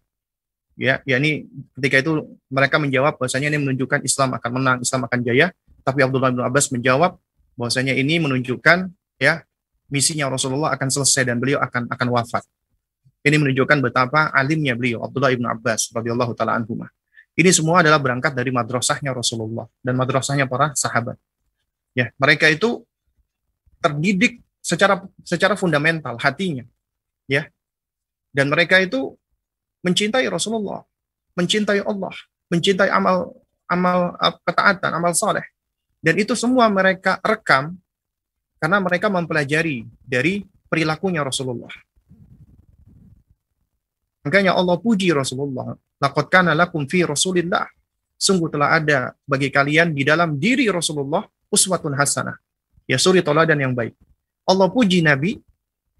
[0.76, 1.48] Ya ya ini
[1.80, 5.56] ketika itu mereka menjawab bahwasanya ini menunjukkan Islam akan menang Islam akan jaya.
[5.80, 7.16] Tapi Abdullah bin Abbas menjawab
[7.56, 9.43] bahwasanya ini menunjukkan ya
[9.88, 12.43] misinya Rasulullah akan selesai dan beliau akan akan wafat.
[13.26, 16.78] Ini menunjukkan betapa alimnya beliau Abdullah ibnu Abbas radhiyallahu taala anhu.
[17.36, 21.18] Ini semua adalah berangkat dari madrasahnya Rasulullah dan madrasahnya para sahabat.
[21.97, 22.86] Ya, mereka itu
[23.82, 26.64] terdidik secara secara fundamental hatinya.
[27.26, 27.49] Ya.
[28.36, 29.16] Dan mereka itu
[29.80, 30.84] mencintai Rasulullah,
[31.39, 32.12] mencintai Allah,
[32.51, 33.32] mencintai amal
[33.66, 35.55] amal ketaatan, amal saleh
[36.06, 37.74] dan itu semua mereka rekam
[38.62, 41.74] karena mereka mempelajari dari perilakunya Rasulullah.
[44.22, 45.74] Makanya Allah puji Rasulullah.
[45.97, 47.66] Laqad kana lakum fi Rasulillah
[48.22, 52.38] sungguh telah ada bagi kalian di dalam diri Rasulullah uswatun hasanah.
[52.86, 53.97] Ya suri toladan yang baik.
[54.45, 55.41] Allah puji Nabi,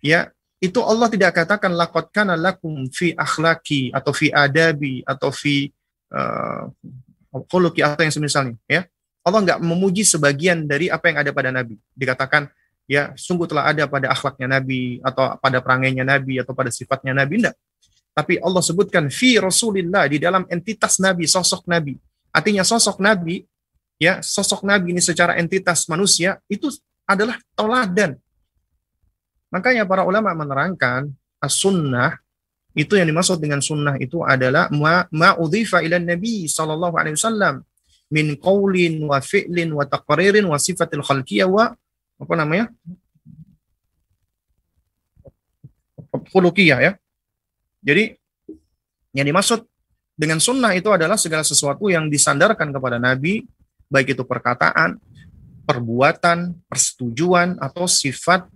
[0.06, 0.30] ya
[0.62, 5.74] itu Allah tidak katakan laqad kana lakum fi akhlaki atau fi adabi atau fi
[6.14, 6.70] uh,
[7.34, 8.86] atau yang semisalnya ya.
[9.26, 11.82] Allah nggak memuji sebagian dari apa yang ada pada Nabi.
[11.98, 12.46] Dikatakan
[12.86, 17.42] ya sungguh telah ada pada akhlaknya Nabi atau pada perangainya Nabi atau pada sifatnya Nabi
[17.42, 17.58] enggak.
[18.16, 22.00] Tapi Allah sebutkan fi Rasulillah di dalam entitas Nabi, sosok Nabi.
[22.32, 23.44] Artinya sosok Nabi
[23.98, 26.70] ya, sosok Nabi ini secara entitas manusia itu
[27.04, 28.16] adalah toladan.
[29.50, 31.10] Makanya para ulama menerangkan
[31.42, 32.16] as-sunnah
[32.76, 37.00] itu yang dimaksud dengan sunnah itu adalah ma ma'udhifa ila nabi sallallahu
[38.12, 41.74] min qaulin wa fi'lin wa taqririn wa sifatil khalqiyah wa
[42.22, 42.72] apa namanya?
[46.32, 46.91] khuluqiyah ya.
[47.84, 48.16] Jadi
[49.16, 49.68] yang dimaksud
[50.16, 53.43] dengan sunnah itu adalah segala sesuatu yang disandarkan kepada Nabi,
[53.91, 54.95] baik itu perkataan,
[55.68, 58.47] perbuatan, persetujuan, atau sifat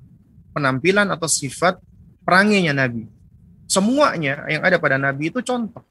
[0.56, 1.78] penampilan atau sifat
[2.24, 3.06] peranginya Nabi.
[3.70, 5.84] Semuanya yang ada pada Nabi itu contoh.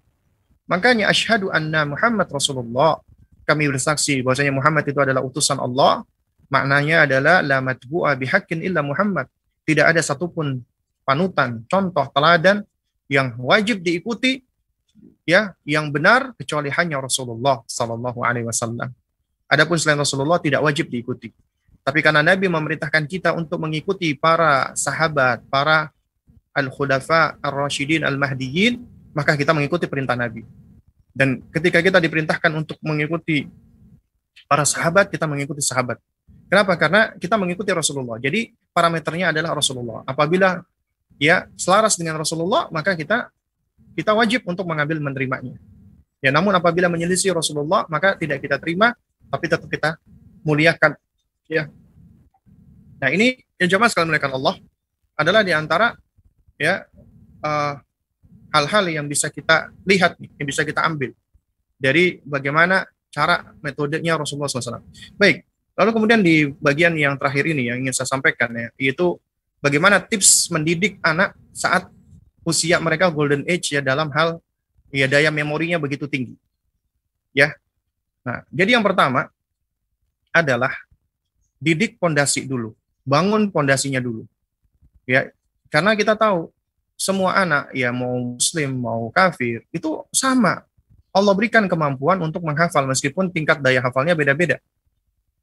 [0.67, 3.01] Makanya asyhadu anna Muhammad Rasulullah.
[3.49, 6.05] Kami bersaksi bahwasanya Muhammad itu adalah utusan Allah
[6.49, 9.29] Maknanya adalah la matbu'a bihaqqin illa Muhammad.
[9.69, 10.65] Tidak ada satupun
[11.05, 12.65] panutan, contoh, teladan
[13.09, 14.41] yang wajib diikuti
[15.29, 18.89] ya, yang benar kecuali hanya Rasulullah sallallahu alaihi wasallam.
[19.49, 21.33] Adapun selain Rasulullah tidak wajib diikuti.
[21.85, 25.93] Tapi karena Nabi memerintahkan kita untuk mengikuti para sahabat, para
[26.53, 28.81] al-khulafa ar-rasyidin al-mahdiyyin,
[29.13, 30.45] maka kita mengikuti perintah Nabi.
[31.19, 33.51] Dan ketika kita diperintahkan untuk mengikuti
[34.47, 35.99] para sahabat, kita mengikuti sahabat.
[36.47, 36.79] Kenapa?
[36.79, 38.23] Karena kita mengikuti Rasulullah.
[38.23, 40.07] Jadi parameternya adalah Rasulullah.
[40.07, 40.63] Apabila
[41.19, 43.35] ya selaras dengan Rasulullah, maka kita
[43.99, 45.59] kita wajib untuk mengambil menerimanya.
[46.23, 48.95] Ya, namun apabila menyelisih Rasulullah, maka tidak kita terima,
[49.27, 49.99] tapi tetap kita
[50.47, 50.95] muliakan.
[51.51, 51.67] Ya.
[53.03, 54.55] Nah ini yang jemaah sekalian mereka Allah
[55.19, 55.99] adalah di antara
[56.55, 56.87] ya
[57.43, 57.75] eh,
[58.53, 61.13] hal-hal yang bisa kita lihat, yang bisa kita ambil
[61.79, 64.85] dari bagaimana cara metodenya Rasulullah SAW.
[65.17, 69.15] Baik, Lalu kemudian di bagian yang terakhir ini yang ingin saya sampaikan ya, yaitu
[69.63, 71.87] bagaimana tips mendidik anak saat
[72.43, 74.43] usia mereka golden age ya dalam hal
[74.91, 76.35] ya daya memorinya begitu tinggi.
[77.31, 77.55] Ya.
[78.27, 79.31] Nah, jadi yang pertama
[80.35, 80.75] adalah
[81.63, 82.75] didik pondasi dulu,
[83.07, 84.27] bangun pondasinya dulu.
[85.07, 85.31] Ya,
[85.71, 86.51] karena kita tahu
[86.99, 90.67] semua anak ya mau muslim mau kafir itu sama.
[91.15, 94.61] Allah berikan kemampuan untuk menghafal meskipun tingkat daya hafalnya beda-beda.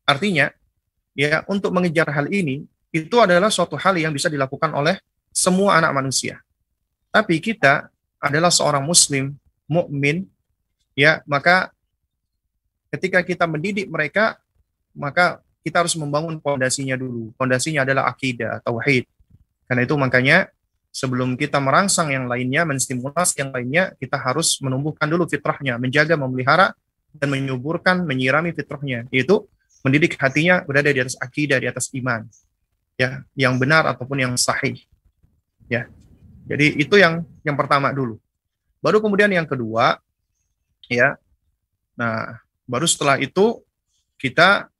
[0.06, 0.54] Artinya,
[1.18, 5.02] ya untuk mengejar hal ini itu adalah suatu hal yang bisa dilakukan oleh
[5.34, 6.40] semua anak manusia.
[7.10, 7.90] Tapi kita
[8.22, 9.36] adalah seorang muslim,
[9.68, 10.28] mukmin,
[10.96, 11.74] ya, maka
[12.94, 14.40] ketika kita mendidik mereka,
[14.96, 17.36] maka kita harus membangun pondasinya dulu.
[17.36, 19.10] Pondasinya adalah akidah, tauhid.
[19.66, 20.48] Karena itu makanya
[20.96, 26.72] sebelum kita merangsang yang lainnya, menstimulasi yang lainnya, kita harus menumbuhkan dulu fitrahnya, menjaga, memelihara,
[27.12, 29.04] dan menyuburkan, menyirami fitrahnya.
[29.12, 29.44] Yaitu
[29.84, 32.24] mendidik hatinya berada di atas akidah, di atas iman.
[32.96, 34.80] Ya, yang benar ataupun yang sahih.
[35.68, 35.92] Ya.
[36.48, 38.16] Jadi itu yang yang pertama dulu.
[38.80, 40.00] Baru kemudian yang kedua
[40.88, 41.20] ya.
[42.00, 43.60] Nah, baru setelah itu
[44.16, 44.72] kita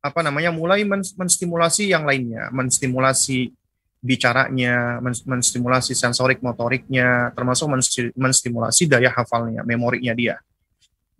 [0.00, 0.82] apa namanya mulai
[1.14, 3.52] menstimulasi yang lainnya, menstimulasi
[4.00, 7.68] bicaranya, menstimulasi sensorik motoriknya, termasuk
[8.16, 10.40] menstimulasi daya hafalnya, memorinya dia.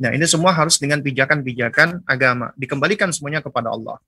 [0.00, 2.56] Nah, ini semua harus dengan pijakan-pijakan agama.
[2.56, 4.00] Dikembalikan semuanya kepada Allah.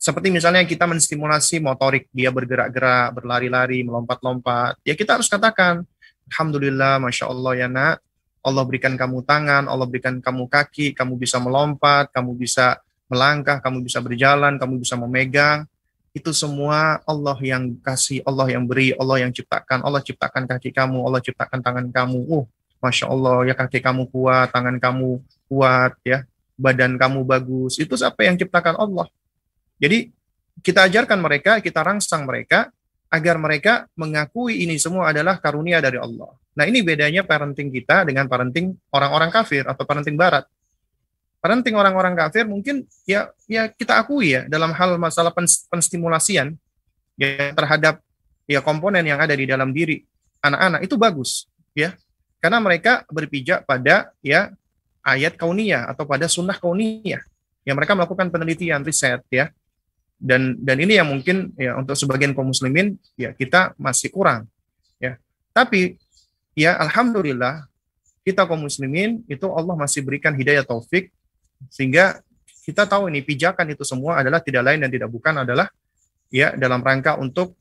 [0.00, 4.80] Seperti misalnya kita menstimulasi motorik, dia bergerak-gerak, berlari-lari, melompat-lompat.
[4.84, 5.84] Ya kita harus katakan,
[6.32, 8.00] Alhamdulillah, Masya Allah ya nak,
[8.44, 13.84] Allah berikan kamu tangan, Allah berikan kamu kaki, kamu bisa melompat, kamu bisa melangkah, kamu
[13.84, 15.68] bisa berjalan, kamu bisa memegang.
[16.14, 19.82] Itu semua Allah yang kasih, Allah yang beri, Allah yang ciptakan.
[19.82, 22.18] Allah ciptakan kaki kamu, Allah ciptakan tangan kamu.
[22.30, 22.46] Uh,
[22.78, 25.18] Masya Allah, ya kaki kamu kuat, tangan kamu
[25.50, 26.22] kuat, ya
[26.54, 27.82] badan kamu bagus.
[27.82, 29.10] Itu apa yang ciptakan Allah.
[29.82, 30.14] Jadi
[30.62, 32.70] kita ajarkan mereka, kita rangsang mereka
[33.10, 36.30] agar mereka mengakui ini semua adalah karunia dari Allah.
[36.54, 40.46] Nah ini bedanya parenting kita dengan parenting orang-orang kafir atau parenting barat.
[41.44, 45.28] Parenting orang-orang kafir mungkin ya ya kita akui ya dalam hal masalah
[45.68, 46.56] penstimulasian
[47.20, 48.00] ya terhadap
[48.48, 50.00] ya komponen yang ada di dalam diri
[50.40, 51.44] anak-anak itu bagus
[51.76, 51.92] ya
[52.40, 54.52] karena mereka berpijak pada ya
[55.04, 57.24] ayat kauniyah atau pada sunnah kauniyah.
[57.64, 59.52] Yang mereka melakukan penelitian riset ya.
[60.20, 64.44] Dan dan ini yang mungkin ya untuk sebagian kaum muslimin ya kita masih kurang
[64.96, 65.20] ya.
[65.56, 66.00] Tapi
[66.52, 67.64] ya alhamdulillah
[68.24, 71.12] kita kaum muslimin itu Allah masih berikan hidayah taufik
[71.68, 72.20] sehingga
[72.64, 75.68] kita tahu ini pijakan itu semua adalah tidak lain dan tidak bukan adalah
[76.32, 77.54] ya dalam rangka untuk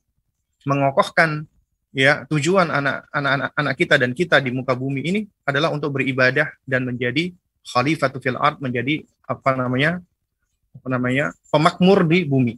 [0.63, 1.43] mengokohkan
[1.93, 6.87] ya tujuan anak-anak anak kita dan kita di muka bumi ini adalah untuk beribadah dan
[6.87, 9.99] menjadi khalifatul fil ard menjadi apa namanya
[10.73, 12.57] apa namanya pemakmur di bumi.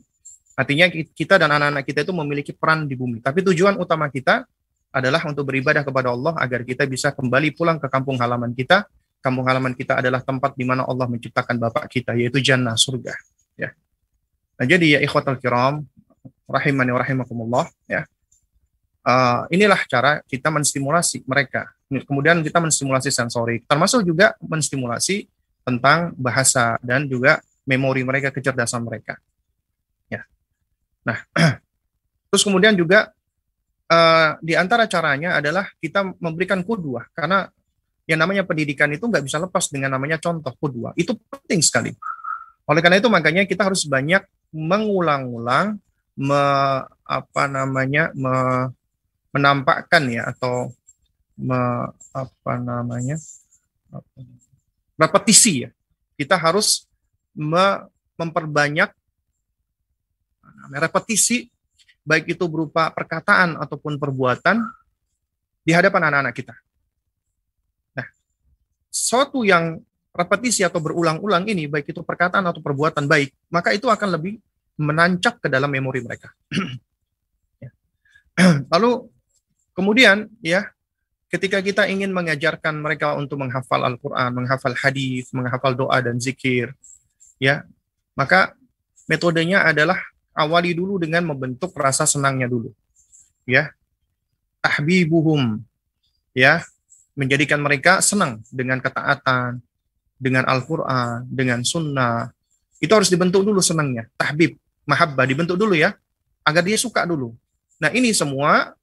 [0.56, 3.20] Artinya kita dan anak-anak kita itu memiliki peran di bumi.
[3.20, 4.48] Tapi tujuan utama kita
[4.96, 8.88] adalah untuk beribadah kepada Allah agar kita bisa kembali pulang ke kampung halaman kita.
[9.26, 13.18] Kampung halaman kita adalah tempat di mana Allah menciptakan Bapak kita, yaitu jannah surga.
[13.58, 13.74] Ya.
[14.62, 15.82] Nah, jadi ya ikhwatal kiram,
[16.46, 18.06] rahimani wa rahimakumullah, ya.
[19.02, 21.74] Uh, inilah cara kita menstimulasi mereka.
[21.90, 25.26] Kemudian kita menstimulasi sensorik, termasuk juga menstimulasi
[25.66, 29.18] tentang bahasa dan juga memori mereka, kecerdasan mereka.
[30.06, 30.22] Ya.
[31.02, 31.26] Nah,
[32.30, 33.10] terus kemudian juga
[33.90, 37.50] uh, di antara caranya adalah kita memberikan kudua karena
[38.06, 41.92] yang namanya pendidikan itu nggak bisa lepas dengan namanya contoh kudua itu penting sekali.
[42.66, 45.78] Oleh karena itu makanya kita harus banyak mengulang-ulang
[46.18, 46.44] me,
[47.06, 48.70] apa namanya me,
[49.36, 50.74] menampakkan ya atau
[51.38, 51.60] me,
[52.16, 53.20] apa namanya
[54.96, 55.70] repetisi ya.
[56.16, 56.88] Kita harus
[57.36, 57.86] me,
[58.16, 58.90] memperbanyak
[60.72, 61.46] repetisi
[62.06, 64.62] baik itu berupa perkataan ataupun perbuatan
[65.66, 66.56] di hadapan anak-anak kita.
[68.96, 69.84] Nah, suatu yang
[70.16, 74.40] repetisi atau berulang-ulang ini, baik itu perkataan atau perbuatan baik, maka itu akan lebih
[74.80, 76.32] menancap ke dalam memori mereka.
[77.60, 77.72] Ya.
[78.72, 79.12] Lalu
[79.76, 80.72] kemudian ya,
[81.32, 86.76] ketika kita ingin mengajarkan mereka untuk menghafal Al-Quran, menghafal hadis, menghafal doa dan zikir,
[87.40, 87.64] ya,
[88.16, 88.56] maka
[89.08, 90.00] metodenya adalah
[90.36, 92.76] awali dulu dengan membentuk rasa senangnya dulu.
[93.48, 93.72] Ya.
[94.60, 95.64] Tahbibuhum.
[96.36, 96.68] Ya.
[97.16, 99.64] Menjadikan mereka senang dengan ketaatan,
[100.20, 102.32] dengan Al-Quran, dengan sunnah.
[102.84, 104.12] Itu harus dibentuk dulu senangnya.
[104.20, 105.96] Tahbib, mahabbah, dibentuk dulu ya.
[106.44, 107.32] Agar dia suka dulu.
[107.80, 108.76] Nah ini semua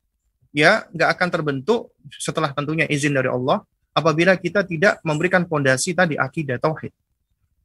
[0.52, 3.64] ya nggak akan terbentuk setelah tentunya izin dari Allah
[3.96, 6.92] apabila kita tidak memberikan fondasi tadi akidah tauhid.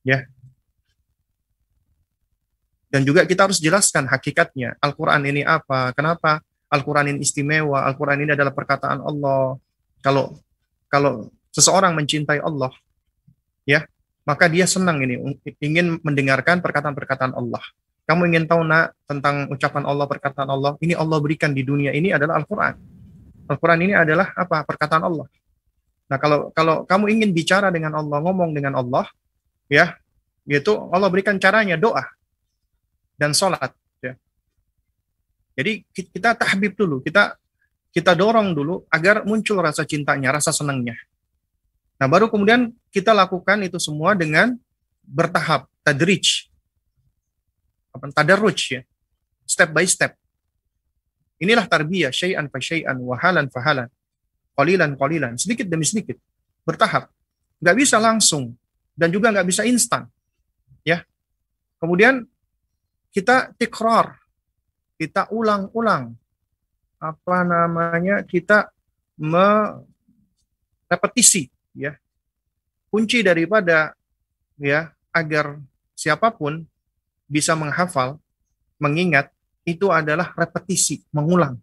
[0.07, 0.23] Ya,
[2.87, 4.79] dan juga kita harus jelaskan hakikatnya.
[4.79, 5.91] Al-Quran ini apa?
[5.91, 6.39] Kenapa
[6.71, 7.83] Al-Quran ini istimewa?
[7.83, 9.59] Al-Quran ini adalah perkataan Allah.
[9.99, 10.39] Kalau
[10.87, 12.71] kalau seseorang mencintai Allah,
[13.67, 13.83] ya,
[14.27, 17.63] maka dia senang ini ingin mendengarkan perkataan-perkataan Allah.
[18.07, 20.79] Kamu ingin tahu nak tentang ucapan Allah, perkataan Allah?
[20.79, 22.75] Ini Allah berikan di dunia ini adalah Al-Quran.
[23.51, 24.63] Al-Quran ini adalah apa?
[24.63, 25.27] Perkataan Allah.
[26.07, 29.11] Nah, kalau kalau kamu ingin bicara dengan Allah, ngomong dengan Allah,
[29.67, 29.99] ya,
[30.47, 32.07] yaitu Allah berikan caranya doa
[33.19, 33.75] dan sholat.
[33.99, 34.15] Ya.
[35.59, 37.35] Jadi kita tahbib dulu, kita
[37.97, 40.93] kita dorong dulu agar muncul rasa cintanya, rasa senangnya.
[41.97, 44.53] Nah, baru kemudian kita lakukan itu semua dengan
[45.01, 46.45] bertahap, tadrij.
[47.89, 48.81] Apa tadarruj ya.
[49.49, 50.13] Step by step.
[51.41, 53.89] Inilah tarbiyah, syai'an fa syai'an, wahalan fahalan.
[54.53, 56.21] Qalilan qalilan, sedikit demi sedikit.
[56.69, 57.09] Bertahap.
[57.57, 58.53] Nggak bisa langsung
[58.93, 60.05] dan juga nggak bisa instan.
[60.85, 61.01] Ya.
[61.81, 62.29] Kemudian
[63.09, 64.21] kita tikrar,
[65.01, 66.13] kita ulang-ulang.
[66.97, 68.25] Apa namanya?
[68.25, 68.73] Kita
[69.17, 71.97] merepetisi ya.
[72.89, 73.93] Kunci daripada
[74.57, 75.61] ya agar
[75.97, 76.65] siapa pun
[77.27, 78.19] bisa menghafal,
[78.79, 79.29] mengingat
[79.67, 81.59] itu adalah repetisi, mengulang.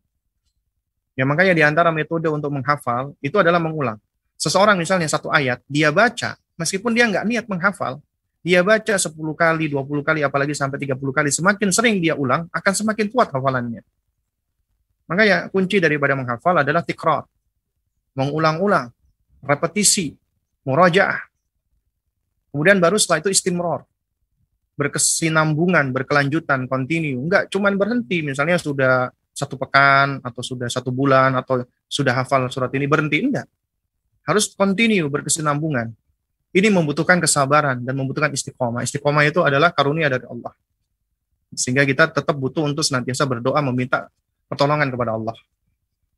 [1.14, 3.96] Ya makanya di antara metode untuk menghafal itu adalah mengulang.
[4.36, 8.02] Seseorang misalnya satu ayat, dia baca, meskipun dia nggak niat menghafal,
[8.44, 12.72] dia baca 10 kali, 20 kali, apalagi sampai 30 kali, semakin sering dia ulang, akan
[12.76, 13.80] semakin kuat hafalannya.
[15.10, 17.28] Makanya kunci daripada menghafal adalah tikrar.
[18.14, 18.88] Mengulang-ulang,
[19.42, 20.14] repetisi,
[20.64, 21.18] murajaah.
[22.54, 23.82] Kemudian baru setelah itu istimror.
[24.78, 27.18] Berkesinambungan, berkelanjutan, continue.
[27.18, 32.70] Enggak cuman berhenti, misalnya sudah satu pekan, atau sudah satu bulan, atau sudah hafal surat
[32.74, 33.22] ini, berhenti.
[33.22, 33.46] Enggak.
[34.24, 35.92] Harus continue, berkesinambungan
[36.54, 38.86] ini membutuhkan kesabaran dan membutuhkan istiqomah.
[38.86, 40.54] Istiqomah itu adalah karunia dari Allah.
[41.50, 44.06] Sehingga kita tetap butuh untuk senantiasa berdoa meminta
[44.48, 45.36] pertolongan kepada Allah.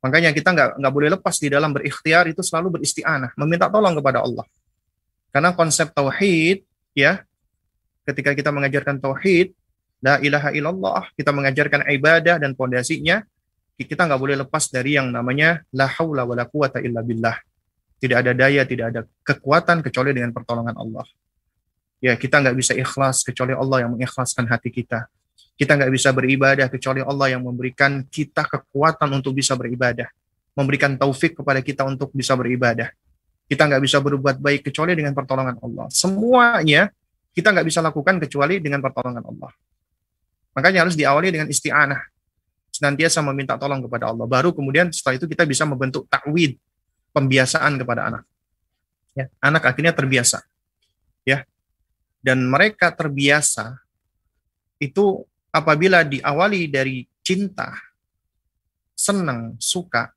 [0.01, 4.21] Makanya kita nggak nggak boleh lepas di dalam berikhtiar itu selalu beristianah, meminta tolong kepada
[4.21, 4.45] Allah.
[5.33, 6.63] Karena konsep tauhid
[6.93, 7.25] ya,
[8.05, 9.51] ketika kita mengajarkan tauhid,
[9.99, 13.25] la ilaha illallah, kita mengajarkan ibadah dan pondasinya,
[13.77, 17.37] kita nggak boleh lepas dari yang namanya la haula wala quwata illa billah.
[17.97, 21.05] Tidak ada daya, tidak ada kekuatan kecuali dengan pertolongan Allah.
[21.97, 25.09] Ya, kita nggak bisa ikhlas kecuali Allah yang mengikhlaskan hati kita.
[25.57, 30.05] Kita nggak bisa beribadah kecuali Allah yang memberikan kita kekuatan untuk bisa beribadah.
[30.53, 32.93] Memberikan taufik kepada kita untuk bisa beribadah.
[33.49, 35.89] Kita nggak bisa berbuat baik kecuali dengan pertolongan Allah.
[35.89, 36.93] Semuanya
[37.33, 39.49] kita nggak bisa lakukan kecuali dengan pertolongan Allah.
[40.53, 42.01] Makanya harus diawali dengan isti'anah.
[42.73, 44.29] Senantiasa meminta tolong kepada Allah.
[44.29, 46.57] Baru kemudian setelah itu kita bisa membentuk takwid,
[47.13, 48.23] pembiasaan kepada anak.
[49.17, 50.45] Ya, anak akhirnya terbiasa.
[51.25, 51.45] Ya.
[52.21, 53.81] Dan mereka terbiasa
[54.77, 55.25] itu
[55.57, 57.73] apabila diawali dari cinta,
[58.93, 60.13] senang, suka,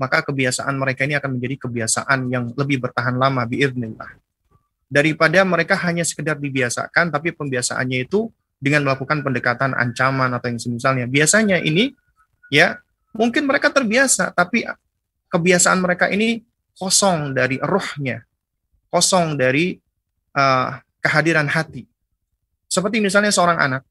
[0.00, 4.16] maka kebiasaan mereka ini akan menjadi kebiasaan yang lebih bertahan lama biiznillah.
[4.86, 11.04] Daripada mereka hanya sekedar dibiasakan tapi pembiasaannya itu dengan melakukan pendekatan ancaman atau yang semisalnya.
[11.10, 11.90] Biasanya ini
[12.52, 12.78] ya
[13.16, 14.62] mungkin mereka terbiasa tapi
[15.32, 16.44] kebiasaan mereka ini
[16.76, 18.22] kosong dari rohnya,
[18.92, 19.74] kosong dari
[20.36, 21.82] uh, kehadiran hati.
[22.70, 23.82] Seperti misalnya seorang anak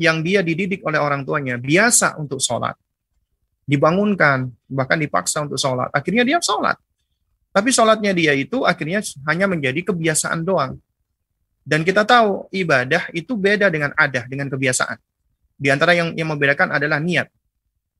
[0.00, 2.74] yang dia dididik oleh orang tuanya biasa untuk sholat,
[3.66, 5.88] dibangunkan, bahkan dipaksa untuk sholat.
[5.92, 6.76] Akhirnya dia sholat.
[7.52, 10.80] Tapi sholatnya dia itu akhirnya hanya menjadi kebiasaan doang.
[11.62, 14.98] Dan kita tahu ibadah itu beda dengan adah, dengan kebiasaan.
[15.54, 17.30] Di antara yang, yang membedakan adalah niat.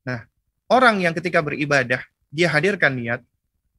[0.02, 0.26] Nah,
[0.66, 3.22] orang yang ketika beribadah, dia hadirkan niat,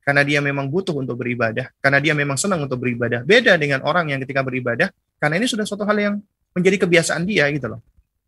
[0.07, 3.27] karena dia memang butuh untuk beribadah, karena dia memang senang untuk beribadah.
[3.27, 4.87] Beda dengan orang yang ketika beribadah,
[5.19, 6.15] karena ini sudah suatu hal yang
[6.55, 7.83] menjadi kebiasaan dia gitu loh.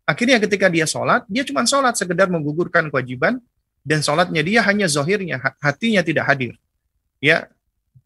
[0.06, 3.42] Akhirnya ketika dia sholat, dia cuma sholat sekedar menggugurkan kewajiban
[3.82, 6.54] dan sholatnya dia hanya zohirnya, hatinya tidak hadir.
[7.18, 7.50] Ya,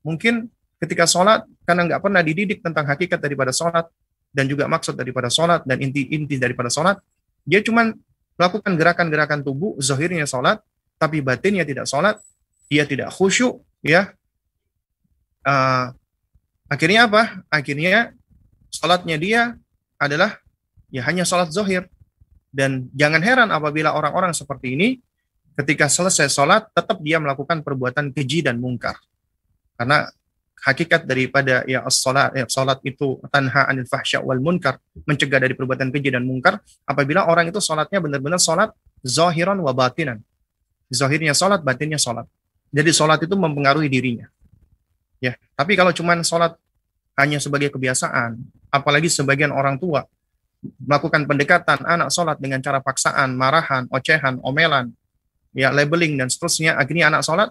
[0.01, 0.49] mungkin
[0.81, 3.85] ketika sholat karena nggak pernah dididik tentang hakikat daripada sholat
[4.33, 6.97] dan juga maksud daripada sholat dan inti-inti daripada sholat,
[7.45, 7.93] dia cuma
[8.41, 10.65] melakukan gerakan-gerakan tubuh, zohirnya sholat,
[10.97, 12.17] tapi batinnya tidak sholat,
[12.73, 14.17] dia tidak khusyuk, ya.
[15.45, 15.93] Uh,
[16.65, 17.45] akhirnya apa?
[17.53, 18.17] Akhirnya
[18.73, 19.41] sholatnya dia
[20.01, 20.41] adalah
[20.91, 21.86] ya hanya sholat zohir.
[22.51, 24.88] Dan jangan heran apabila orang-orang seperti ini
[25.55, 28.99] ketika selesai sholat tetap dia melakukan perbuatan keji dan mungkar.
[29.78, 30.11] Karena
[30.61, 34.76] hakikat daripada ya sholat ya salat itu tanha anil fahsya wal munkar,
[35.09, 40.20] mencegah dari perbuatan keji dan mungkar apabila orang itu sholatnya benar-benar sholat zahiran wa batinan.
[40.91, 42.26] Zahirnya sholat, batinnya sholat.
[42.74, 44.26] Jadi sholat itu mempengaruhi dirinya.
[45.22, 46.59] Ya, tapi kalau cuman sholat
[47.14, 48.43] hanya sebagai kebiasaan,
[48.74, 50.03] apalagi sebagian orang tua
[50.61, 54.93] melakukan pendekatan anak sholat dengan cara paksaan, marahan, ocehan, omelan,
[55.57, 56.77] ya labeling dan seterusnya.
[56.77, 57.51] Akhirnya anak sholat,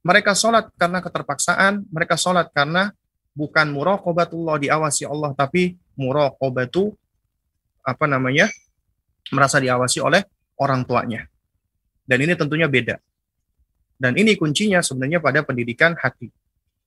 [0.00, 2.92] mereka sholat karena keterpaksaan, mereka sholat karena
[3.36, 6.96] bukan muraqobatullah diawasi Allah, tapi muraqobatu
[7.84, 8.48] apa namanya
[9.30, 10.24] merasa diawasi oleh
[10.56, 11.28] orang tuanya.
[12.06, 12.96] Dan ini tentunya beda.
[13.96, 16.30] Dan ini kuncinya sebenarnya pada pendidikan hati.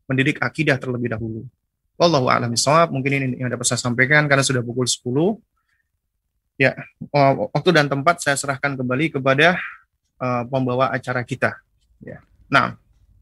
[0.07, 1.45] Mendidik akidah terlebih dahulu.
[1.99, 2.55] Wallahu a'lam
[2.93, 5.03] Mungkin ini yang dapat saya sampaikan karena sudah pukul 10.
[6.59, 6.75] Ya,
[7.15, 9.55] oh, waktu dan tempat saya serahkan kembali kepada
[10.19, 11.55] uh, pembawa acara kita.
[12.03, 12.19] Ya.
[12.51, 12.75] Nah,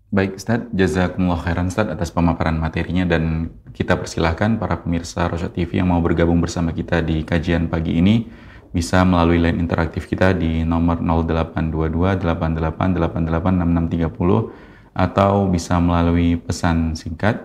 [0.07, 3.03] Baik Ustaz, jazakumullah khairan Ustaz atas pemaparan materinya.
[3.03, 7.99] Dan kita persilahkan para pemirsa Rosyad TV yang mau bergabung bersama kita di kajian pagi
[7.99, 8.23] ini
[8.71, 17.43] bisa melalui line interaktif kita di nomor 0822 88886630 atau bisa melalui pesan singkat.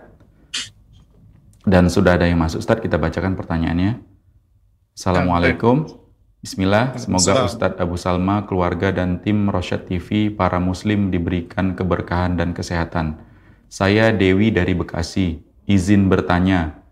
[1.66, 4.11] Dan sudah ada yang masuk Ustaz kita bacakan pertanyaannya
[4.92, 5.88] Assalamualaikum.
[6.44, 12.52] Bismillah, semoga Ustadz Abu Salma, keluarga dan tim Rosyad TV, para muslim diberikan keberkahan dan
[12.52, 13.16] kesehatan.
[13.72, 16.84] Saya Dewi dari Bekasi, izin bertanya,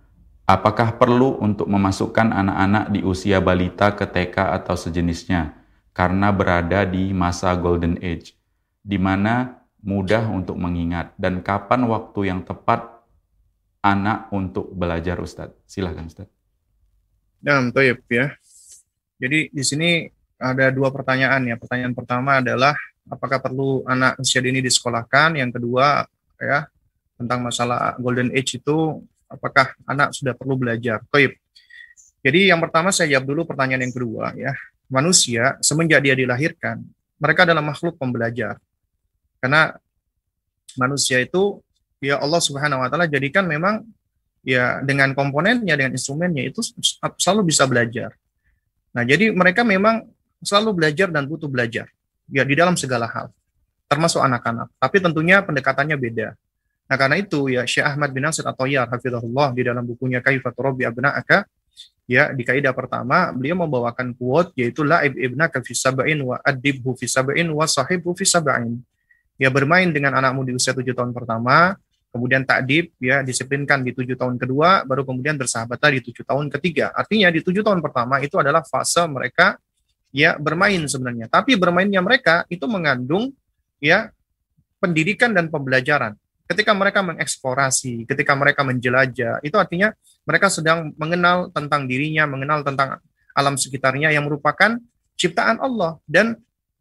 [0.49, 5.61] apakah perlu untuk memasukkan anak-anak di usia balita ke TK atau sejenisnya
[5.93, 8.33] karena berada di masa golden age,
[8.81, 13.05] di mana mudah untuk mengingat dan kapan waktu yang tepat
[13.85, 15.69] anak untuk belajar Ustadz?
[15.69, 16.40] Silahkan Ustadz.
[17.41, 18.37] Nah, toyib ya.
[19.21, 20.09] Jadi di sini
[20.41, 21.57] ada dua pertanyaan ya.
[21.57, 22.77] Pertanyaan pertama adalah
[23.09, 25.37] apakah perlu anak usia dini disekolahkan?
[25.37, 26.05] Yang kedua
[26.41, 26.69] ya
[27.21, 31.05] tentang masalah golden age itu apakah anak sudah perlu belajar?
[31.13, 31.37] Toyib.
[32.21, 34.53] Jadi yang pertama saya jawab dulu pertanyaan yang kedua ya.
[34.91, 36.83] Manusia semenjak dia dilahirkan,
[37.23, 38.59] mereka adalah makhluk pembelajar.
[39.39, 39.73] Karena
[40.75, 41.63] manusia itu
[42.03, 43.87] ya Allah Subhanahu wa taala jadikan memang
[44.45, 46.65] ya dengan komponennya, dengan instrumennya itu
[47.21, 48.17] selalu bisa belajar.
[48.91, 50.09] Nah, jadi mereka memang
[50.41, 51.87] selalu belajar dan butuh belajar
[52.31, 53.31] ya di dalam segala hal,
[53.87, 54.73] termasuk anak-anak.
[54.81, 56.29] Tapi tentunya pendekatannya beda.
[56.91, 60.59] Nah, karena itu ya Syekh Ahmad bin Nasir atau Yar hafizahullah di dalam bukunya Kaifat
[60.59, 61.47] Rabbi Abna'aka
[62.11, 67.07] ya di kaidah pertama beliau membawakan quote yaitu la ibnaka fi sab'in wa adibhu fi
[67.07, 68.83] sab'in wa sahibhu fi sab'in.
[69.39, 71.79] Ya bermain dengan anakmu di usia tujuh tahun pertama,
[72.11, 76.91] kemudian takdib ya disiplinkan di tujuh tahun kedua, baru kemudian bersahabat di tujuh tahun ketiga.
[76.93, 79.57] Artinya di tujuh tahun pertama itu adalah fase mereka
[80.11, 81.31] ya bermain sebenarnya.
[81.31, 83.31] Tapi bermainnya mereka itu mengandung
[83.79, 84.11] ya
[84.83, 86.19] pendidikan dan pembelajaran.
[86.51, 89.95] ketika mereka mengeksplorasi, ketika mereka menjelajah, itu artinya
[90.27, 92.99] mereka sedang mengenal tentang dirinya, mengenal tentang
[93.39, 94.75] alam sekitarnya yang merupakan
[95.15, 96.35] ciptaan Allah dan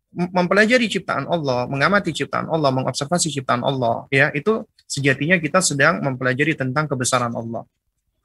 [0.10, 6.58] mempelajari ciptaan Allah, mengamati ciptaan Allah, mengobservasi ciptaan Allah, ya itu sejatinya kita sedang mempelajari
[6.58, 7.62] tentang kebesaran Allah,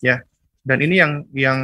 [0.00, 0.24] ya.
[0.64, 1.58] Dan ini yang yang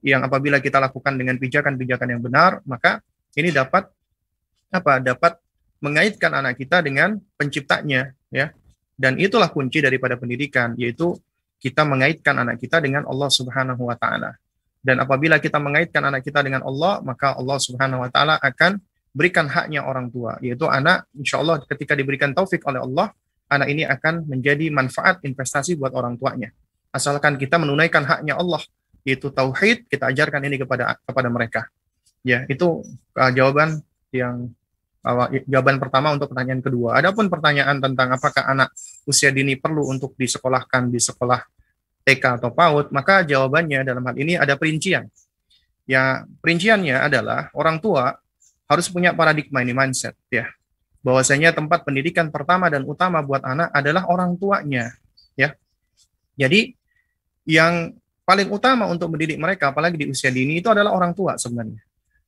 [0.00, 3.04] yang apabila kita lakukan dengan pijakan-pijakan yang benar, maka
[3.36, 3.92] ini dapat
[4.72, 5.04] apa?
[5.04, 5.36] Dapat
[5.84, 8.48] mengaitkan anak kita dengan penciptanya, ya.
[8.96, 11.14] Dan itulah kunci daripada pendidikan, yaitu
[11.60, 14.34] kita mengaitkan anak kita dengan Allah Subhanahu wa taala.
[14.78, 18.80] Dan apabila kita mengaitkan anak kita dengan Allah, maka Allah Subhanahu wa taala akan
[19.12, 23.10] berikan haknya orang tua, yaitu anak, insya Allah ketika diberikan taufik oleh Allah,
[23.48, 26.52] anak ini akan menjadi manfaat investasi buat orang tuanya.
[26.92, 28.60] Asalkan kita menunaikan haknya Allah,
[29.04, 31.68] yaitu tauhid, kita ajarkan ini kepada kepada mereka.
[32.24, 32.84] Ya, itu
[33.16, 33.80] uh, jawaban
[34.12, 34.52] yang
[35.04, 37.00] uh, jawaban pertama untuk pertanyaan kedua.
[37.00, 38.72] Adapun pertanyaan tentang apakah anak
[39.08, 41.40] usia dini perlu untuk disekolahkan di sekolah
[42.04, 45.08] TK atau PAUD, maka jawabannya dalam hal ini ada perincian.
[45.88, 48.12] Ya, perinciannya adalah orang tua
[48.68, 50.44] harus punya paradigma ini mindset ya
[51.08, 54.92] bahwasanya tempat pendidikan pertama dan utama buat anak adalah orang tuanya
[55.32, 55.56] ya.
[56.36, 56.76] Jadi
[57.48, 57.96] yang
[58.28, 61.80] paling utama untuk mendidik mereka apalagi di usia dini itu adalah orang tua sebenarnya.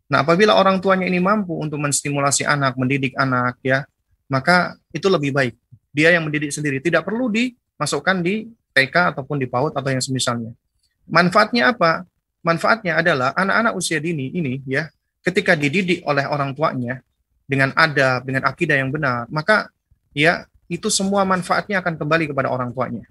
[0.09, 3.85] Nah apabila orang tuanya ini mampu untuk menstimulasi anak mendidik anak ya
[4.32, 5.55] maka itu lebih baik.
[5.93, 6.81] Dia yang mendidik sendiri.
[6.81, 10.57] Tidak perlu dimasukkan di TK ataupun di PAUD atau yang semisalnya.
[11.05, 12.09] Manfaatnya apa?
[12.40, 14.89] Manfaatnya adalah anak-anak usia dini ini ya
[15.20, 17.05] ketika dididik oleh orang tuanya
[17.51, 19.74] dengan adab, dengan akidah yang benar, maka
[20.14, 23.02] ya itu semua manfaatnya akan kembali kepada orang tuanya.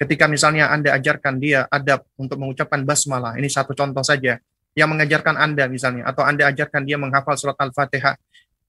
[0.00, 4.40] Ketika misalnya Anda ajarkan dia adab untuk mengucapkan basmalah, ini satu contoh saja,
[4.72, 8.16] yang mengajarkan Anda misalnya, atau Anda ajarkan dia menghafal surat Al-Fatihah,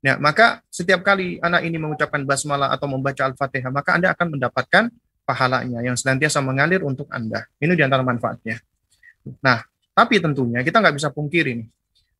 [0.04, 4.92] ya, maka setiap kali anak ini mengucapkan basmalah atau membaca Al-Fatihah, maka Anda akan mendapatkan
[5.24, 7.48] pahalanya yang senantiasa mengalir untuk Anda.
[7.60, 8.60] Ini di antara manfaatnya.
[9.44, 9.60] Nah,
[9.92, 11.68] tapi tentunya kita nggak bisa pungkiri nih,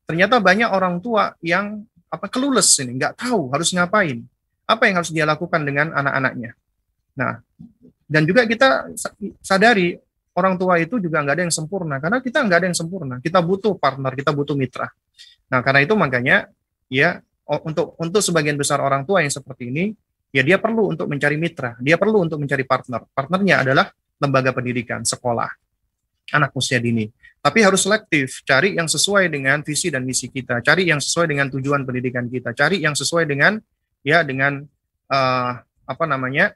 [0.04, 4.24] ternyata banyak orang tua yang apa kelulus ini, nggak tahu harus ngapain,
[4.64, 6.56] apa yang harus dia lakukan dengan anak-anaknya.
[7.16, 7.40] Nah,
[8.08, 8.88] dan juga kita
[9.44, 9.96] sadari
[10.32, 13.14] orang tua itu juga nggak ada yang sempurna karena kita nggak ada yang sempurna.
[13.20, 14.88] Kita butuh partner, kita butuh mitra.
[15.52, 16.48] Nah, karena itu makanya
[16.88, 19.92] ya untuk untuk sebagian besar orang tua yang seperti ini,
[20.32, 23.04] ya dia perlu untuk mencari mitra, dia perlu untuk mencari partner.
[23.12, 23.88] Partnernya adalah
[24.20, 25.48] lembaga pendidikan, sekolah,
[26.32, 27.08] anak usia dini.
[27.38, 31.46] Tapi harus selektif, cari yang sesuai dengan visi dan misi kita, cari yang sesuai dengan
[31.48, 33.56] tujuan pendidikan kita, cari yang sesuai dengan
[34.02, 34.66] ya dengan
[35.08, 35.52] uh,
[35.88, 36.52] apa namanya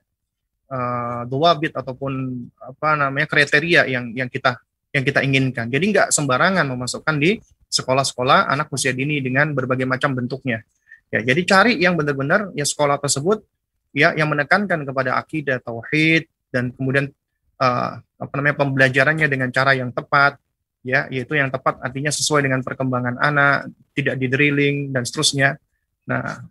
[0.69, 4.59] uh, bit ataupun apa namanya kriteria yang yang kita
[4.93, 5.73] yang kita inginkan.
[5.73, 7.41] Jadi nggak sembarangan memasukkan di
[7.73, 10.61] sekolah-sekolah anak usia dini dengan berbagai macam bentuknya.
[11.09, 13.45] Ya, jadi cari yang benar-benar ya sekolah tersebut
[13.93, 17.13] ya yang menekankan kepada akidah tauhid dan kemudian
[17.61, 20.39] uh, apa namanya pembelajarannya dengan cara yang tepat
[20.83, 25.59] ya yaitu yang tepat artinya sesuai dengan perkembangan anak, tidak di drilling dan seterusnya.
[26.07, 26.43] Nah,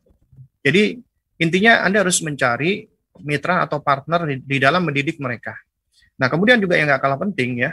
[0.64, 1.00] jadi
[1.40, 2.88] intinya Anda harus mencari
[3.24, 5.56] mitra atau partner di, di dalam mendidik mereka.
[6.16, 7.72] Nah, kemudian juga yang nggak kalah penting ya,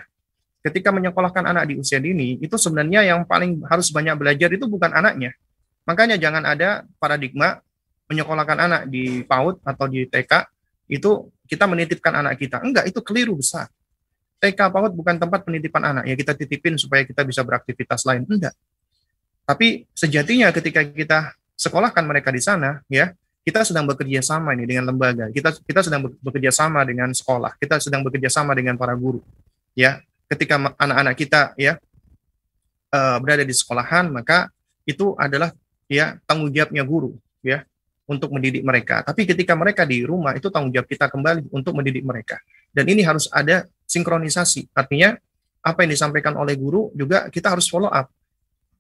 [0.67, 4.91] ketika menyekolahkan anak di usia dini, itu sebenarnya yang paling harus banyak belajar itu bukan
[4.91, 5.35] anaknya.
[5.87, 7.63] Makanya jangan ada paradigma
[8.09, 10.33] menyekolahkan anak di PAUD atau di TK,
[10.89, 12.61] itu kita menitipkan anak kita.
[12.65, 13.69] Enggak, itu keliru besar.
[14.39, 16.05] TK PAUD bukan tempat penitipan anak.
[16.07, 18.23] Ya kita titipin supaya kita bisa beraktivitas lain.
[18.27, 18.55] Enggak.
[19.43, 21.19] Tapi sejatinya ketika kita
[21.59, 23.11] sekolahkan mereka di sana ya
[23.43, 25.27] kita sedang bekerja sama ini dengan lembaga.
[25.35, 27.59] Kita kita sedang bekerja sama dengan sekolah.
[27.59, 29.19] Kita sedang bekerja sama dengan para guru.
[29.75, 31.81] Ya ketika anak-anak kita ya
[32.95, 34.53] uh, berada di sekolahan maka
[34.87, 35.51] itu adalah
[35.89, 37.65] ya tanggung jawabnya guru ya
[38.09, 39.01] untuk mendidik mereka.
[39.03, 42.39] Tapi ketika mereka di rumah itu tanggung jawab kita kembali untuk mendidik mereka.
[42.69, 44.69] Dan ini harus ada sinkronisasi.
[44.77, 45.17] Artinya
[45.65, 48.13] apa yang disampaikan oleh guru juga kita harus follow up.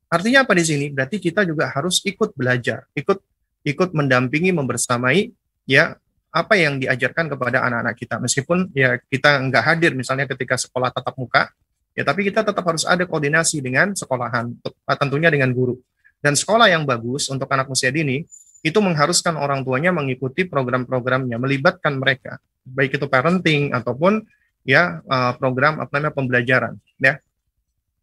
[0.08, 0.86] Artinya apa di sini?
[0.92, 3.18] Berarti kita juga harus ikut belajar, ikut
[3.66, 5.32] ikut mendampingi, membersamai
[5.68, 5.96] ya
[6.32, 8.16] apa yang diajarkan kepada anak-anak kita.
[8.20, 11.52] Meskipun ya kita nggak hadir misalnya ketika sekolah tatap muka,
[11.92, 14.52] ya tapi kita tetap harus ada koordinasi dengan sekolahan,
[14.96, 15.76] tentunya dengan guru.
[16.18, 18.24] Dan sekolah yang bagus untuk anak usia dini
[18.64, 24.26] itu mengharuskan orang tuanya mengikuti program-programnya, melibatkan mereka, baik itu parenting ataupun
[24.66, 27.20] ya uh, program apa namanya pembelajaran ya.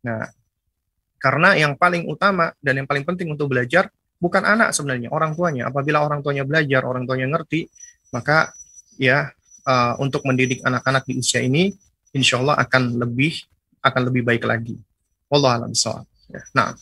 [0.06, 0.30] Nah,
[1.18, 3.90] karena yang paling utama dan yang paling penting untuk belajar
[4.22, 5.70] bukan anak sebenarnya, orang tuanya.
[5.74, 7.66] Apabila orang tuanya belajar, orang tuanya ngerti,
[8.14, 8.54] maka
[9.02, 9.34] ya
[9.66, 11.74] uh, untuk mendidik anak-anak di usia ini
[12.16, 13.44] insya Allah akan lebih
[13.82, 14.78] akan lebih baik lagi.
[15.30, 16.42] Allah alam ya.
[16.54, 16.78] Nah,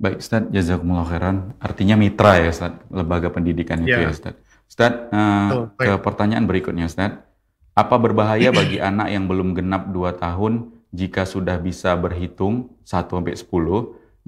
[0.00, 1.52] Baik Ustaz, jazakumullah khairan.
[1.60, 4.32] Artinya mitra ya Ustaz, lembaga pendidikan itu ya, ya Ustaz.
[4.64, 7.20] Ustaz, uh, ke pertanyaan berikutnya Ustaz.
[7.80, 13.32] Apa berbahaya bagi anak yang belum genap 2 tahun jika sudah bisa berhitung 1 sampai
[13.32, 13.48] 10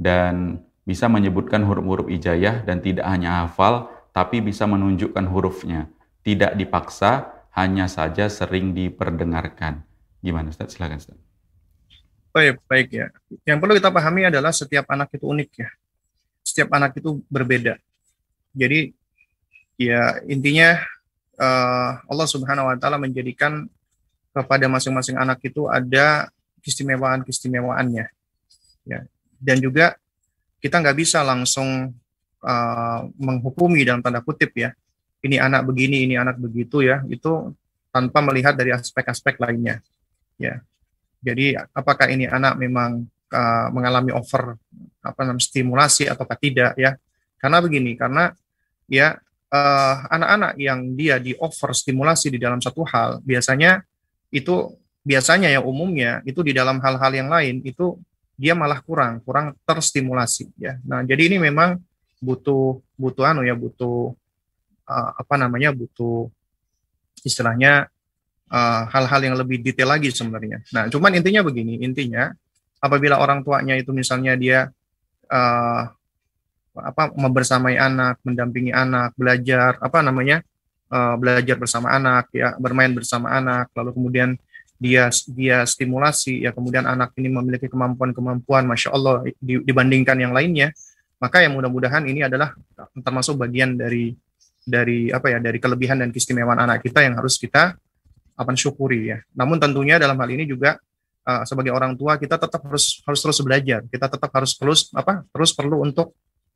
[0.00, 5.92] dan bisa menyebutkan huruf-huruf ijayah dan tidak hanya hafal tapi bisa menunjukkan hurufnya.
[6.24, 9.84] Tidak dipaksa, hanya saja sering diperdengarkan.
[10.24, 10.72] Gimana Ustaz?
[10.72, 11.18] Silakan Ustaz.
[12.32, 13.12] Baik, baik ya.
[13.44, 15.68] Yang perlu kita pahami adalah setiap anak itu unik ya.
[16.40, 17.76] Setiap anak itu berbeda.
[18.56, 18.96] Jadi
[19.76, 20.80] ya intinya
[21.42, 23.66] uh, Allah Subhanahu wa taala menjadikan
[24.32, 26.30] kepada masing-masing anak itu ada
[26.62, 28.06] keistimewaan-keistimewaannya.
[28.86, 29.00] Ya.
[29.42, 29.98] Dan juga
[30.62, 31.90] kita nggak bisa langsung
[32.40, 34.70] uh, menghukumi dalam tanda kutip ya.
[35.22, 37.02] Ini anak begini, ini anak begitu ya.
[37.10, 37.54] Itu
[37.90, 39.82] tanpa melihat dari aspek-aspek lainnya.
[40.38, 40.62] Ya.
[41.22, 44.58] Jadi apakah ini anak memang uh, mengalami over
[45.02, 46.98] apa namanya stimulasi ataukah tidak ya?
[47.38, 48.30] Karena begini, karena
[48.86, 49.18] ya
[49.52, 53.84] uh, anak-anak yang dia di over stimulasi di dalam satu hal biasanya
[54.32, 54.72] itu
[55.04, 58.00] biasanya ya umumnya itu di dalam hal-hal yang lain itu
[58.34, 60.80] dia malah kurang kurang terstimulasi ya.
[60.88, 61.78] Nah jadi ini memang
[62.18, 64.16] butuh butuh anu ya butuh
[64.88, 66.32] uh, apa namanya butuh
[67.22, 67.86] istilahnya
[68.52, 70.60] hal hal-hal yang lebih detail lagi sebenarnya.
[70.76, 72.28] Nah cuman intinya begini intinya
[72.84, 74.68] apabila orang tuanya itu misalnya dia
[75.32, 75.82] uh,
[76.76, 80.40] apa membersamai anak, mendampingi anak, belajar apa namanya
[80.88, 84.30] uh, belajar bersama anak ya bermain bersama anak, lalu kemudian
[84.82, 90.74] dia dia stimulasi ya kemudian anak ini memiliki kemampuan-kemampuan masya Allah dibandingkan yang lainnya
[91.22, 92.50] maka yang mudah-mudahan ini adalah
[92.98, 94.10] termasuk bagian dari
[94.66, 97.78] dari apa ya dari kelebihan dan keistimewaan anak kita yang harus kita
[98.34, 99.18] apa syukuri ya.
[99.38, 100.82] Namun tentunya dalam hal ini juga
[101.22, 105.22] uh, sebagai orang tua kita tetap harus harus terus belajar kita tetap harus terus apa
[105.30, 106.10] terus perlu untuk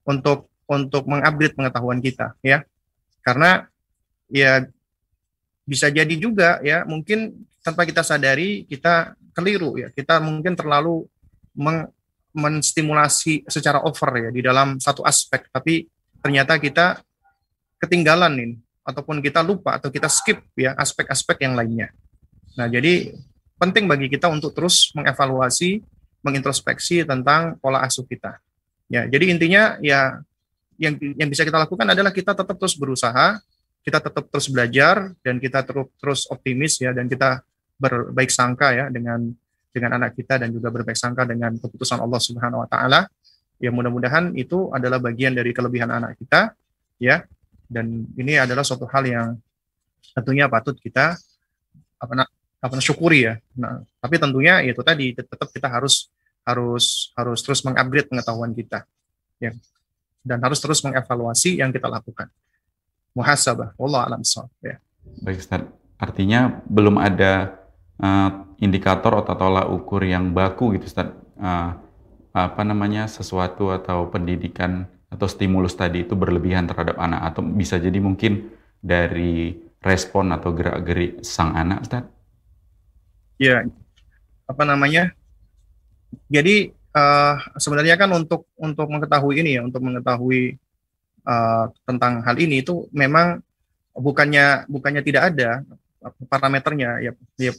[0.07, 2.63] untuk untuk mengupgrade pengetahuan kita ya.
[3.23, 3.67] Karena
[4.31, 4.67] ya
[5.67, 9.91] bisa jadi juga ya mungkin tanpa kita sadari kita keliru ya.
[9.91, 11.07] Kita mungkin terlalu
[11.59, 11.91] meng,
[12.31, 15.51] menstimulasi secara over ya di dalam satu aspek.
[15.51, 15.87] Tapi
[16.23, 17.03] ternyata kita
[17.83, 18.51] ketinggalan nih
[18.87, 21.91] ataupun kita lupa atau kita skip ya aspek-aspek yang lainnya.
[22.55, 23.11] Nah jadi
[23.59, 25.83] penting bagi kita untuk terus mengevaluasi
[26.23, 28.39] mengintrospeksi tentang pola asuh kita
[28.87, 30.23] Ya, jadi intinya ya
[30.79, 33.41] yang yang bisa kita lakukan adalah kita tetap terus berusaha,
[33.83, 37.43] kita tetap terus belajar dan kita terus terus optimis ya dan kita
[37.77, 39.31] berbaik sangka ya dengan
[39.75, 43.11] dengan anak kita dan juga berbaik sangka dengan keputusan Allah Subhanahu wa taala.
[43.57, 46.53] Ya mudah-mudahan itu adalah bagian dari kelebihan anak kita
[47.01, 47.25] ya.
[47.67, 49.29] Dan ini adalah suatu hal yang
[50.15, 51.19] tentunya patut kita
[51.99, 52.25] apa
[52.63, 53.35] apa syukuri ya.
[53.59, 56.09] Nah, tapi tentunya itu tadi tetap kita harus
[56.47, 58.87] harus harus terus mengupgrade pengetahuan kita
[59.43, 59.53] ya.
[60.27, 62.31] Dan harus terus mengevaluasi yang kita lakukan.
[63.15, 63.75] Muhasabah.
[63.79, 64.23] Allah alam
[64.63, 64.79] ya.
[65.23, 65.63] Baik Ustaz.
[65.97, 67.57] Artinya belum ada
[68.03, 71.15] uh, indikator atau tolak ukur yang baku gitu Ustaz.
[71.39, 71.79] Uh,
[72.37, 77.33] apa namanya sesuatu atau pendidikan atau stimulus tadi itu berlebihan terhadap anak.
[77.33, 78.51] Atau bisa jadi mungkin
[78.83, 82.05] dari respon atau gerak-gerik sang anak Ustaz?
[83.39, 83.63] Ya,
[84.51, 85.15] apa namanya?
[86.27, 90.57] Jadi uh, sebenarnya kan untuk untuk mengetahui ini ya, untuk mengetahui
[91.27, 93.41] uh, tentang hal ini itu memang
[93.97, 95.65] bukannya bukannya tidak ada
[96.29, 97.01] parameternya.
[97.03, 97.53] Ya, ya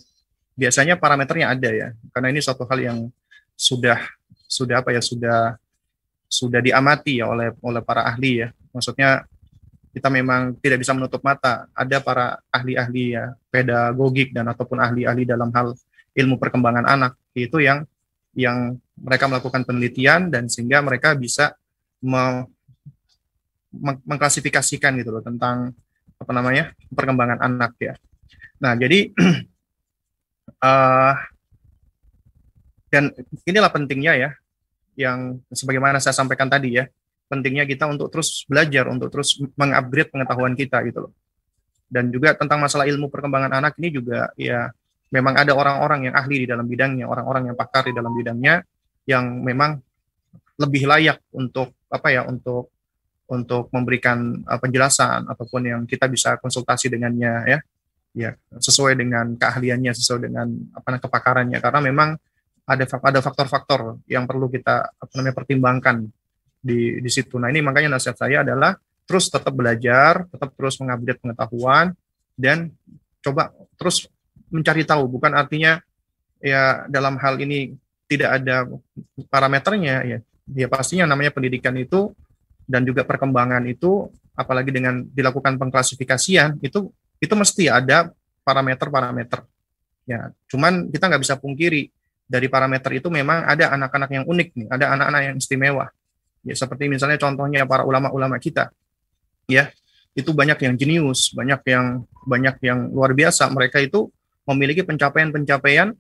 [0.58, 1.88] biasanya parameternya ada ya.
[2.12, 2.98] Karena ini suatu hal yang
[3.58, 3.98] sudah
[4.48, 5.58] sudah apa ya sudah
[6.28, 8.50] sudah diamati ya oleh oleh para ahli ya.
[8.74, 9.26] Maksudnya
[9.98, 11.66] kita memang tidak bisa menutup mata.
[11.74, 15.74] Ada para ahli-ahli ya pedagogik dan ataupun ahli-ahli dalam hal
[16.14, 17.86] ilmu perkembangan anak itu yang
[18.38, 21.58] yang mereka melakukan penelitian dan sehingga mereka bisa
[22.06, 22.46] me
[23.78, 25.74] mengklasifikasikan gitu loh tentang
[26.18, 27.94] apa namanya perkembangan anak ya.
[28.62, 29.10] Nah jadi
[30.62, 31.14] uh,
[32.94, 33.12] dan
[33.44, 34.30] inilah pentingnya ya
[34.98, 36.86] yang sebagaimana saya sampaikan tadi ya
[37.28, 41.14] pentingnya kita untuk terus belajar untuk terus mengupgrade pengetahuan kita gitu loh.
[41.88, 44.72] Dan juga tentang masalah ilmu perkembangan anak ini juga ya
[45.12, 48.64] memang ada orang-orang yang ahli di dalam bidangnya, orang-orang yang pakar di dalam bidangnya
[49.08, 49.80] yang memang
[50.60, 52.74] lebih layak untuk apa ya untuk
[53.28, 57.60] untuk memberikan uh, penjelasan ataupun yang kita bisa konsultasi dengannya ya
[58.18, 62.10] ya sesuai dengan keahliannya sesuai dengan apa kepakarannya karena memang
[62.68, 66.04] ada ada faktor-faktor yang perlu kita apa namanya pertimbangkan
[66.60, 67.40] di di situ.
[67.40, 68.76] Nah, ini makanya nasihat saya adalah
[69.08, 71.96] terus tetap belajar, tetap terus mengupdate pengetahuan
[72.36, 72.76] dan
[73.24, 74.12] coba terus
[74.54, 75.82] mencari tahu bukan artinya
[76.40, 77.76] ya dalam hal ini
[78.08, 78.64] tidak ada
[79.28, 80.18] parameternya ya
[80.56, 82.16] ya pastinya namanya pendidikan itu
[82.68, 84.08] dan juga perkembangan itu
[84.38, 88.14] apalagi dengan dilakukan pengklasifikasian itu itu mesti ada
[88.46, 89.44] parameter-parameter.
[90.08, 91.92] Ya, cuman kita nggak bisa pungkiri
[92.24, 95.86] dari parameter itu memang ada anak-anak yang unik nih, ada anak-anak yang istimewa.
[96.48, 98.72] Ya, seperti misalnya contohnya para ulama-ulama kita.
[99.52, 99.74] Ya,
[100.16, 103.52] itu banyak yang jenius, banyak yang banyak yang luar biasa.
[103.52, 104.08] Mereka itu
[104.48, 105.92] memiliki pencapaian-pencapaian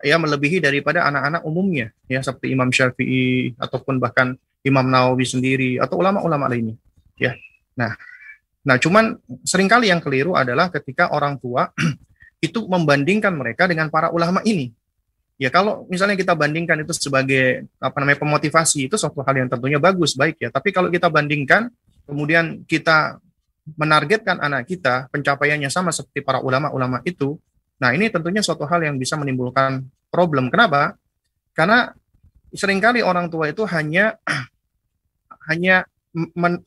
[0.00, 6.00] ya melebihi daripada anak-anak umumnya, ya seperti Imam Syafi'i ataupun bahkan Imam Nawawi sendiri atau
[6.00, 6.76] ulama-ulama lainnya.
[7.20, 7.36] Ya.
[7.76, 7.96] Nah,
[8.64, 11.68] nah cuman sering kali yang keliru adalah ketika orang tua
[12.46, 14.72] itu membandingkan mereka dengan para ulama ini.
[15.40, 19.80] Ya kalau misalnya kita bandingkan itu sebagai apa namanya pemotivasi itu suatu hal yang tentunya
[19.80, 20.52] bagus baik ya.
[20.52, 21.72] Tapi kalau kita bandingkan
[22.04, 23.20] kemudian kita
[23.76, 27.40] menargetkan anak kita pencapaiannya sama seperti para ulama-ulama itu,
[27.80, 29.82] nah ini tentunya suatu hal yang bisa menimbulkan
[30.12, 30.52] problem.
[30.52, 30.94] Kenapa?
[31.56, 31.90] Karena
[32.52, 34.20] sering kali orang tua itu hanya
[35.50, 35.88] hanya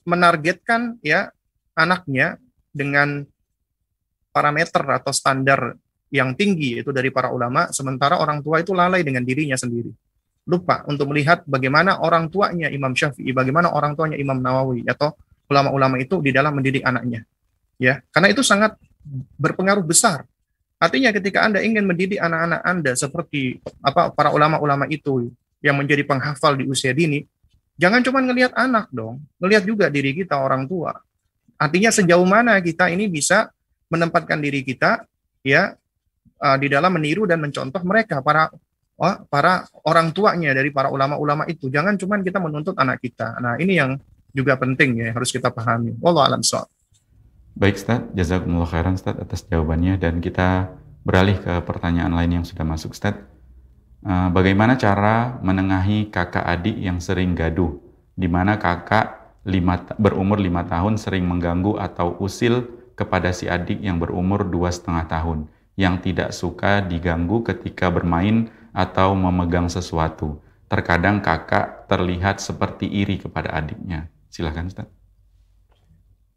[0.08, 1.30] menargetkan ya
[1.76, 2.40] anaknya
[2.72, 3.28] dengan
[4.34, 5.78] parameter atau standar
[6.14, 9.90] yang tinggi itu dari para ulama, sementara orang tua itu lalai dengan dirinya sendiri.
[10.46, 15.16] Lupa untuk melihat bagaimana orang tuanya Imam Syafi'i, bagaimana orang tuanya Imam Nawawi atau
[15.50, 17.26] ulama-ulama itu di dalam mendidik anaknya.
[17.82, 18.78] Ya, karena itu sangat
[19.38, 20.30] berpengaruh besar.
[20.84, 25.32] Artinya ketika Anda ingin mendidik anak-anak Anda seperti apa para ulama-ulama itu
[25.64, 27.24] yang menjadi penghafal di usia dini,
[27.80, 30.92] jangan cuma ngelihat anak dong, ngelihat juga diri kita orang tua.
[31.56, 33.48] Artinya sejauh mana kita ini bisa
[33.88, 35.08] menempatkan diri kita
[35.40, 35.72] ya
[36.44, 38.52] uh, di dalam meniru dan mencontoh mereka para
[39.00, 41.72] oh, para orang tuanya dari para ulama-ulama itu.
[41.72, 43.40] Jangan cuma kita menuntut anak kita.
[43.40, 43.96] Nah, ini yang
[44.36, 45.96] juga penting ya harus kita pahami.
[46.04, 46.44] Wallahu alam
[47.54, 50.74] Baik Ustaz, jazakumullah khairan Ustaz atas jawabannya dan kita
[51.06, 53.14] beralih ke pertanyaan lain yang sudah masuk Ustaz.
[54.02, 57.78] Uh, bagaimana cara menengahi kakak adik yang sering gaduh,
[58.18, 62.68] di mana kakak lima, berumur lima tahun sering mengganggu atau usil
[62.98, 65.46] kepada si adik yang berumur dua setengah tahun
[65.78, 70.42] yang tidak suka diganggu ketika bermain atau memegang sesuatu.
[70.66, 74.10] Terkadang kakak terlihat seperti iri kepada adiknya.
[74.34, 74.90] Silahkan Ustaz.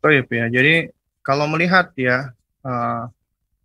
[0.05, 0.23] Oh ya.
[0.53, 0.93] Jadi
[1.27, 2.31] kalau melihat ya
[2.63, 3.11] uh,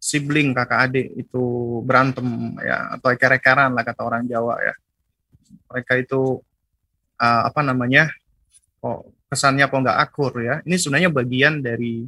[0.02, 1.44] sibling kakak adik itu
[1.86, 4.74] berantem ya atau eker-ekeran lah kata orang Jawa ya.
[5.70, 6.42] Mereka itu
[7.22, 8.10] uh, apa namanya?
[8.82, 10.66] kok kesannya kok nggak akur ya.
[10.66, 12.02] Ini sebenarnya bagian dari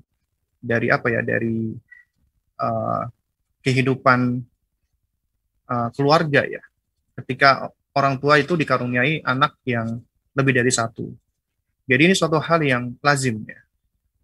[0.63, 1.75] dari apa ya dari
[2.57, 3.03] uh,
[3.63, 4.43] kehidupan
[5.71, 6.63] uh, keluarga ya
[7.23, 10.03] ketika orang tua itu dikaruniai anak yang
[10.35, 11.07] lebih dari satu
[11.87, 13.62] jadi ini suatu hal yang lazim ya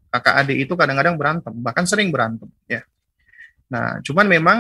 [0.10, 2.81] kakak adik itu kadang-kadang berantem bahkan sering berantem ya
[3.69, 4.57] nah cuman memang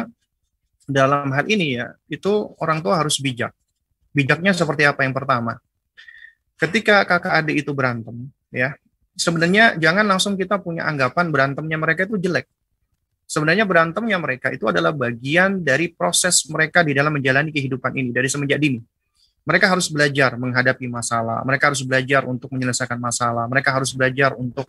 [0.89, 3.53] dalam hal ini ya itu orang tua harus bijak
[4.13, 5.57] bijaknya seperti apa yang pertama
[6.57, 8.77] ketika kakak adik itu berantem ya
[9.19, 12.47] sebenarnya jangan langsung kita punya anggapan berantemnya mereka itu jelek.
[13.29, 18.25] Sebenarnya berantemnya mereka itu adalah bagian dari proses mereka di dalam menjalani kehidupan ini dari
[18.25, 18.81] semenjak dini.
[19.45, 24.65] Mereka harus belajar menghadapi masalah, mereka harus belajar untuk menyelesaikan masalah, mereka harus belajar untuk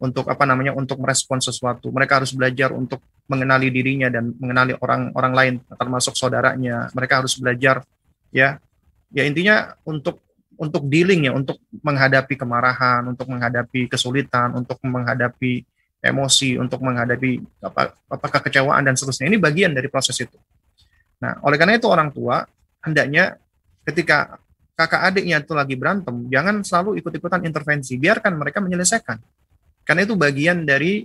[0.00, 1.92] untuk apa namanya untuk merespon sesuatu.
[1.92, 6.88] Mereka harus belajar untuk mengenali dirinya dan mengenali orang-orang lain termasuk saudaranya.
[6.96, 7.84] Mereka harus belajar
[8.32, 8.56] ya
[9.12, 10.24] ya intinya untuk
[10.60, 15.64] untuk dealing ya, untuk menghadapi kemarahan, untuk menghadapi kesulitan, untuk menghadapi
[16.04, 19.32] emosi, untuk menghadapi apa, apakah kecewaan dan seterusnya.
[19.32, 20.36] Ini bagian dari proses itu.
[21.16, 22.44] Nah, oleh karena itu orang tua
[22.84, 23.40] hendaknya
[23.88, 24.36] ketika
[24.76, 29.16] kakak adiknya itu lagi berantem, jangan selalu ikut-ikutan intervensi, biarkan mereka menyelesaikan.
[29.90, 31.02] Karena itu bagian dari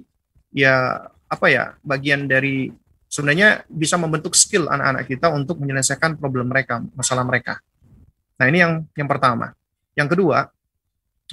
[0.53, 2.69] ya apa ya, bagian dari
[3.09, 7.57] sebenarnya bisa membentuk skill anak-anak kita untuk menyelesaikan problem mereka, masalah mereka.
[8.37, 9.57] Nah, ini yang yang pertama.
[9.97, 10.53] Yang kedua,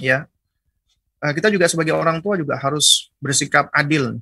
[0.01, 0.25] ya,
[1.21, 4.17] eh, kita juga sebagai orang tua juga harus bersikap adil.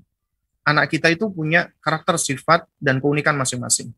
[0.68, 3.96] Anak kita itu punya karakter sifat dan keunikan masing-masing.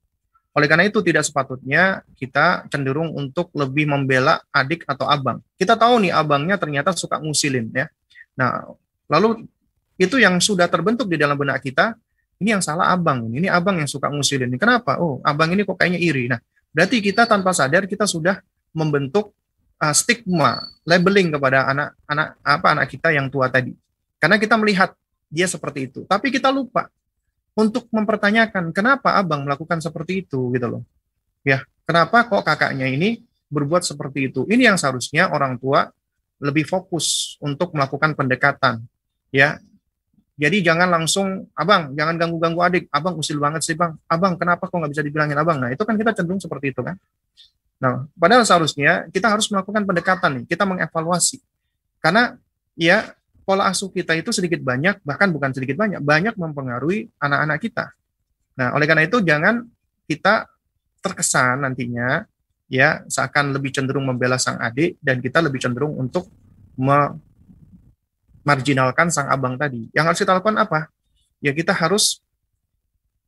[0.54, 5.42] Oleh karena itu tidak sepatutnya kita cenderung untuk lebih membela adik atau abang.
[5.58, 7.90] Kita tahu nih abangnya ternyata suka ngusilin ya.
[8.38, 8.78] Nah,
[9.14, 9.46] lalu
[10.02, 11.94] itu yang sudah terbentuk di dalam benak kita,
[12.42, 14.50] ini yang salah abang, ini abang yang suka ngusilin.
[14.58, 14.98] Kenapa?
[14.98, 16.26] Oh, abang ini kok kayaknya iri.
[16.26, 16.42] Nah,
[16.74, 18.42] berarti kita tanpa sadar kita sudah
[18.74, 19.32] membentuk
[19.78, 23.78] uh, stigma, labeling kepada anak-anak apa anak kita yang tua tadi.
[24.18, 24.98] Karena kita melihat
[25.30, 26.90] dia seperti itu, tapi kita lupa
[27.54, 30.84] untuk mempertanyakan kenapa abang melakukan seperti itu gitu loh.
[31.46, 33.22] Ya, kenapa kok kakaknya ini
[33.52, 34.42] berbuat seperti itu?
[34.50, 35.92] Ini yang seharusnya orang tua
[36.42, 38.84] lebih fokus untuk melakukan pendekatan.
[39.34, 39.58] Ya,
[40.34, 42.84] jadi jangan langsung, abang, jangan ganggu-ganggu adik.
[42.90, 43.94] Abang usil banget sih bang.
[44.10, 45.62] Abang, kenapa kok nggak bisa dibilangin abang?
[45.62, 46.98] Nah itu kan kita cenderung seperti itu kan.
[47.78, 51.38] Nah, padahal seharusnya kita harus melakukan pendekatan nih, kita mengevaluasi.
[52.02, 52.34] Karena
[52.74, 53.14] ya
[53.46, 57.92] pola asuh kita itu sedikit banyak, bahkan bukan sedikit banyak, banyak mempengaruhi anak-anak kita.
[58.58, 59.68] Nah, oleh karena itu jangan
[60.10, 60.50] kita
[61.04, 62.24] terkesan nantinya
[62.72, 66.32] ya seakan lebih cenderung membela sang adik dan kita lebih cenderung untuk
[68.44, 69.88] memarginalkan sang abang tadi.
[69.96, 70.80] Yang harus kita lakukan apa?
[71.40, 72.20] Ya kita harus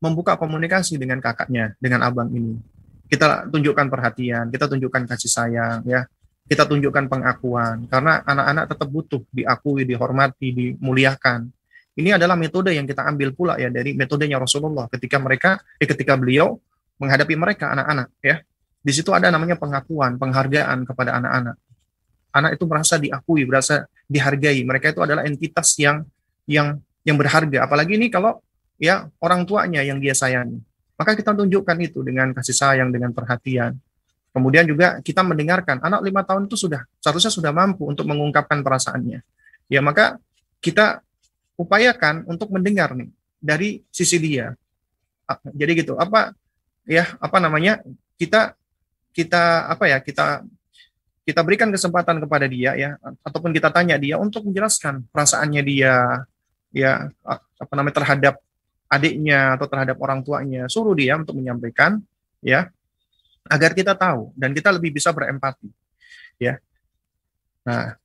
[0.03, 2.59] membuka komunikasi dengan kakaknya, dengan abang ini.
[3.07, 6.03] Kita tunjukkan perhatian, kita tunjukkan kasih sayang, ya
[6.45, 11.49] kita tunjukkan pengakuan karena anak-anak tetap butuh diakui, dihormati, dimuliakan.
[11.95, 16.13] Ini adalah metode yang kita ambil pula ya dari metodenya Rasulullah ketika mereka eh, ketika
[16.19, 16.59] beliau
[17.01, 18.43] menghadapi mereka anak-anak ya.
[18.85, 21.57] Di situ ada namanya pengakuan, penghargaan kepada anak-anak.
[22.29, 24.61] Anak itu merasa diakui, merasa dihargai.
[24.65, 26.05] Mereka itu adalah entitas yang
[26.45, 27.65] yang yang berharga.
[27.65, 28.41] Apalagi ini kalau
[28.81, 30.61] ya orang tuanya yang dia sayangi.
[30.95, 33.75] Maka kita tunjukkan itu dengan kasih sayang, dengan perhatian.
[34.31, 39.23] Kemudian juga kita mendengarkan anak lima tahun itu sudah seharusnya sudah mampu untuk mengungkapkan perasaannya.
[39.71, 40.19] Ya maka
[40.59, 41.03] kita
[41.55, 44.55] upayakan untuk mendengar nih dari sisi dia.
[45.55, 46.35] Jadi gitu apa
[46.83, 47.81] ya apa namanya
[48.19, 48.55] kita
[49.15, 50.43] kita apa ya kita
[51.25, 56.21] kita berikan kesempatan kepada dia ya ataupun kita tanya dia untuk menjelaskan perasaannya dia
[56.69, 57.09] ya
[57.57, 58.35] apa namanya terhadap
[58.85, 60.69] adiknya atau terhadap orang tuanya.
[60.69, 61.97] Suruh dia untuk menyampaikan
[62.45, 62.69] ya
[63.49, 65.65] agar kita tahu dan kita lebih bisa berempati
[66.37, 66.61] ya.
[67.65, 67.97] Nah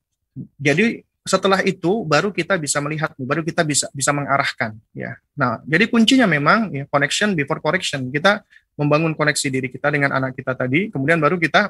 [0.56, 5.20] jadi setelah itu baru kita bisa melihat baru kita bisa bisa mengarahkan ya.
[5.36, 8.08] Nah jadi kuncinya memang ya connection before correction.
[8.08, 8.40] Kita
[8.80, 11.68] membangun koneksi diri kita dengan anak kita tadi kemudian baru kita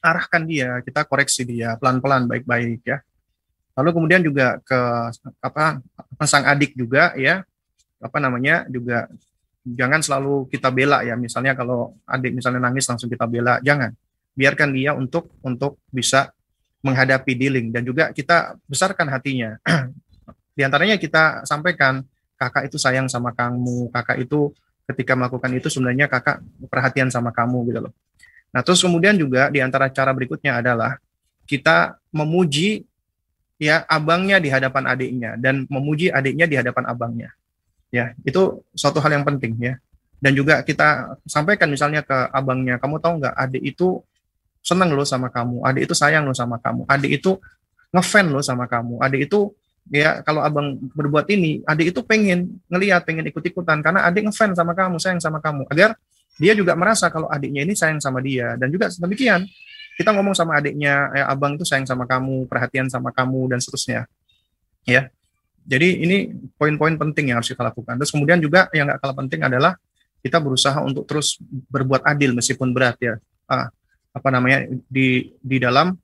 [0.00, 2.98] arahkan dia kita koreksi dia pelan-pelan baik-baik ya.
[3.76, 4.80] Lalu kemudian juga ke
[5.40, 5.80] apa
[6.26, 7.44] sang adik juga ya.
[8.00, 9.08] Apa namanya juga
[9.64, 11.14] jangan selalu kita bela ya.
[11.14, 13.60] Misalnya kalau adik misalnya nangis langsung kita bela.
[13.60, 13.92] Jangan.
[14.34, 16.32] Biarkan dia untuk untuk bisa
[16.80, 17.72] menghadapi dealing.
[17.72, 19.60] Dan juga kita besarkan hatinya.
[20.56, 22.04] Di antaranya kita sampaikan
[22.40, 23.92] kakak itu sayang sama kamu.
[23.92, 24.52] Kakak itu
[24.88, 27.94] ketika melakukan itu sebenarnya kakak perhatian sama kamu gitu loh
[28.50, 30.98] nah terus kemudian juga di antara cara berikutnya adalah
[31.50, 32.86] kita memuji
[33.60, 37.30] ya abangnya di hadapan adiknya dan memuji adiknya di hadapan abangnya.
[37.92, 39.76] Ya itu suatu hal yang penting ya.
[40.22, 44.00] Dan juga kita sampaikan misalnya ke abangnya kamu tahu nggak adik itu
[44.64, 47.40] senang loh sama kamu adik itu sayang loh sama kamu adik itu
[47.90, 49.56] ngefan loh sama kamu adik itu
[49.88, 54.52] ya kalau abang berbuat ini adik itu pengen ngelihat pengen ikut ikutan karena adik ngefan
[54.56, 55.68] sama kamu sayang sama kamu.
[55.68, 55.96] Agar
[56.40, 59.44] dia juga merasa kalau adiknya ini sayang sama dia dan juga demikian
[60.00, 64.08] kita ngomong sama adiknya ya abang itu sayang sama kamu perhatian sama kamu dan seterusnya
[64.88, 65.12] ya
[65.70, 67.94] jadi ini poin-poin penting yang harus kita lakukan.
[68.00, 69.76] Terus kemudian juga yang nggak kalah penting adalah
[70.18, 71.38] kita berusaha untuk terus
[71.68, 73.14] berbuat adil meskipun berat ya.
[73.46, 73.68] Ah,
[74.10, 75.94] apa namanya di di dalam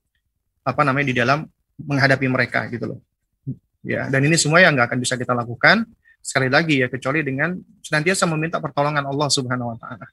[0.62, 1.42] apa namanya di dalam
[1.80, 3.00] menghadapi mereka gitu loh.
[3.86, 5.86] Ya, dan ini semua yang nggak akan bisa kita lakukan
[6.18, 10.06] sekali lagi ya kecuali dengan senantiasa meminta pertolongan Allah Subhanahu wa taala.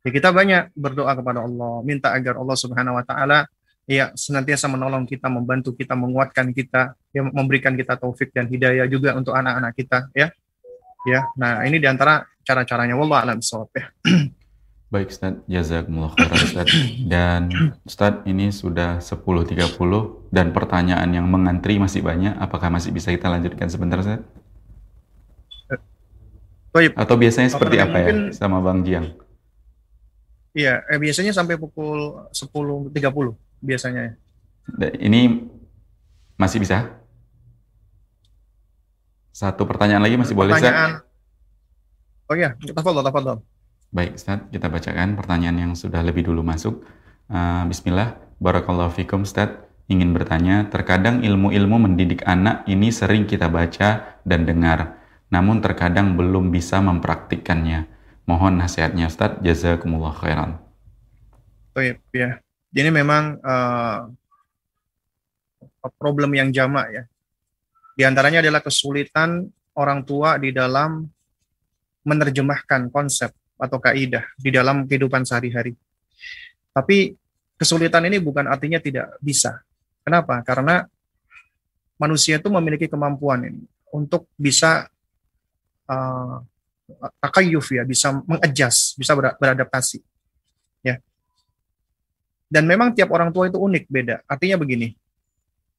[0.00, 3.44] Ya, kita banyak berdoa kepada Allah, minta agar Allah Subhanahu wa taala
[3.84, 9.12] ya senantiasa menolong kita, membantu kita, menguatkan kita, ya memberikan kita taufik dan hidayah juga
[9.18, 10.32] untuk anak-anak kita ya.
[11.04, 11.28] Ya.
[11.36, 13.86] Nah, ini di antara cara-caranya wallah alam ya.
[14.90, 16.66] Baik Ustaz, jazakumullah khairan Ustaz.
[17.06, 17.40] Dan
[17.86, 19.78] Ustaz ini sudah 10.30
[20.34, 22.34] dan pertanyaan yang mengantri masih banyak.
[22.42, 24.18] Apakah masih bisa kita lanjutkan sebentar Ustaz?
[26.74, 26.98] Baik.
[26.98, 29.14] Atau biasanya seperti apa ya sama Bang Jiang?
[30.50, 34.18] Iya, eh, biasanya sampai pukul 10.30 biasanya.
[34.98, 35.46] Ini
[36.34, 36.90] masih bisa?
[39.30, 41.06] Satu pertanyaan lagi masih boleh, Ustaz?
[42.30, 43.38] Oh iya, tafadhol, tafadhol.
[43.90, 46.86] Baik, Ustaz, kita bacakan pertanyaan yang sudah lebih dulu masuk.
[47.26, 49.50] Uh, Bismillah, Barakallahu fikum, Ustaz.
[49.90, 55.02] Ingin bertanya, terkadang ilmu-ilmu mendidik anak ini sering kita baca dan dengar,
[55.34, 57.90] namun terkadang belum bisa mempraktikkannya.
[58.30, 59.42] Mohon nasihatnya, Ustaz.
[59.42, 60.54] Jazakumullah khairan.
[61.74, 62.38] Baik, ya.
[62.70, 64.06] Jadi memang uh,
[65.98, 67.02] problem yang jamak ya.
[67.98, 71.10] Di antaranya adalah kesulitan orang tua di dalam
[72.06, 75.74] menerjemahkan konsep atau kaidah di dalam kehidupan sehari-hari.
[76.70, 77.18] Tapi
[77.58, 79.58] kesulitan ini bukan artinya tidak bisa.
[80.06, 80.38] Kenapa?
[80.46, 80.86] Karena
[81.98, 84.86] manusia itu memiliki kemampuan ini untuk bisa
[85.90, 86.38] uh,
[87.22, 90.02] takayuf ya, bisa mengadjust, bisa beradaptasi.
[92.50, 94.26] Dan memang tiap orang tua itu unik, beda.
[94.26, 94.90] Artinya begini,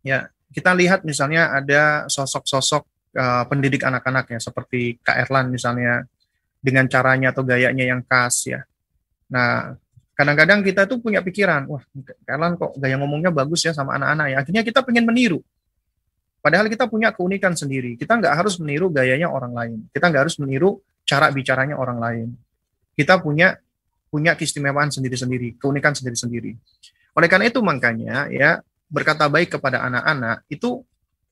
[0.08, 6.08] ya kita lihat misalnya ada sosok-sosok uh, pendidik anak-anak ya, seperti Kak Erlan misalnya,
[6.64, 8.64] dengan caranya atau gayanya yang khas ya.
[9.28, 9.76] Nah,
[10.16, 14.26] kadang-kadang kita tuh punya pikiran, wah Kak Erlan kok gaya ngomongnya bagus ya sama anak-anak
[14.32, 14.38] ya.
[14.40, 15.44] Akhirnya kita pengen meniru.
[16.40, 18.00] Padahal kita punya keunikan sendiri.
[18.00, 19.78] Kita nggak harus meniru gayanya orang lain.
[19.92, 20.80] Kita nggak harus meniru
[21.12, 22.28] cara bicaranya orang lain.
[22.96, 23.60] Kita punya
[24.08, 26.56] punya keistimewaan sendiri-sendiri, keunikan sendiri-sendiri.
[27.20, 30.84] Oleh karena itu makanya ya berkata baik kepada anak-anak itu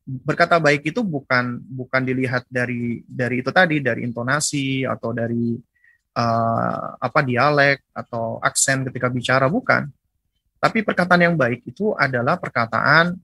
[0.04, 5.56] berkata baik itu bukan bukan dilihat dari dari itu tadi dari intonasi atau dari
[6.16, 9.88] uh, apa dialek atau aksen ketika bicara bukan.
[10.60, 13.16] Tapi perkataan yang baik itu adalah perkataan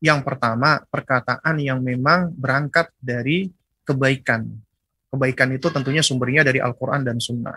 [0.00, 3.52] yang pertama, perkataan yang memang berangkat dari
[3.84, 4.67] kebaikan.
[5.08, 7.56] Kebaikan itu tentunya sumbernya dari Al-Quran dan Sunnah.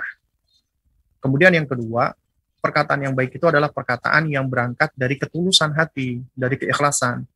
[1.20, 2.16] Kemudian yang kedua,
[2.64, 7.28] perkataan yang baik itu adalah perkataan yang berangkat dari ketulusan hati, dari keikhlasan.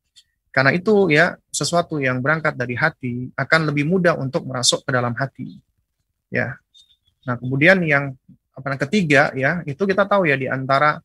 [0.48, 5.12] Karena itu ya sesuatu yang berangkat dari hati akan lebih mudah untuk merasuk ke dalam
[5.12, 5.60] hati.
[6.32, 6.56] Ya.
[7.28, 8.16] Nah, kemudian yang
[8.56, 10.96] apa ketiga ya, itu kita tahu ya di antara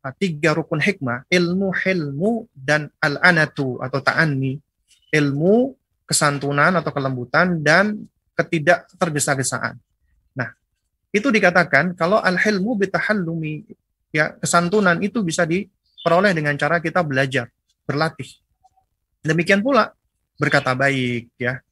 [0.00, 4.56] Nah, tiga rukun hikmah, ilmu, hilmu, dan al-anatu atau ta'anni.
[5.12, 5.76] Ilmu,
[6.10, 7.94] kesantunan atau kelembutan, dan
[8.34, 9.78] ketidak tergesa-gesaan.
[10.34, 10.50] Nah,
[11.14, 13.62] itu dikatakan kalau al-hilmu bitahallumi,
[14.10, 17.46] ya kesantunan itu bisa diperoleh dengan cara kita belajar,
[17.86, 18.26] berlatih.
[19.22, 19.94] Demikian pula
[20.34, 21.62] berkata baik, ya.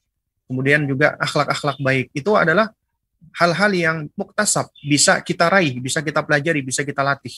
[0.46, 2.06] Kemudian juga akhlak-akhlak baik.
[2.14, 2.70] Itu adalah
[3.36, 7.34] hal-hal yang muktasab, bisa kita raih, bisa kita pelajari, bisa kita latih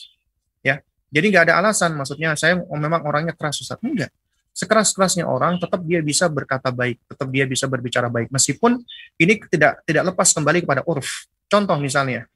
[0.65, 4.13] ya jadi nggak ada alasan maksudnya saya memang orangnya keras Ustaz enggak
[4.61, 8.29] sekeras-kerasnya orang tetap dia bisa berkata baik tetap dia bisa berbicara baik.
[8.29, 8.77] Meskipun
[9.17, 11.25] ini tidak tidak lepas kembali kepada urf.
[11.49, 12.29] Contoh misalnya.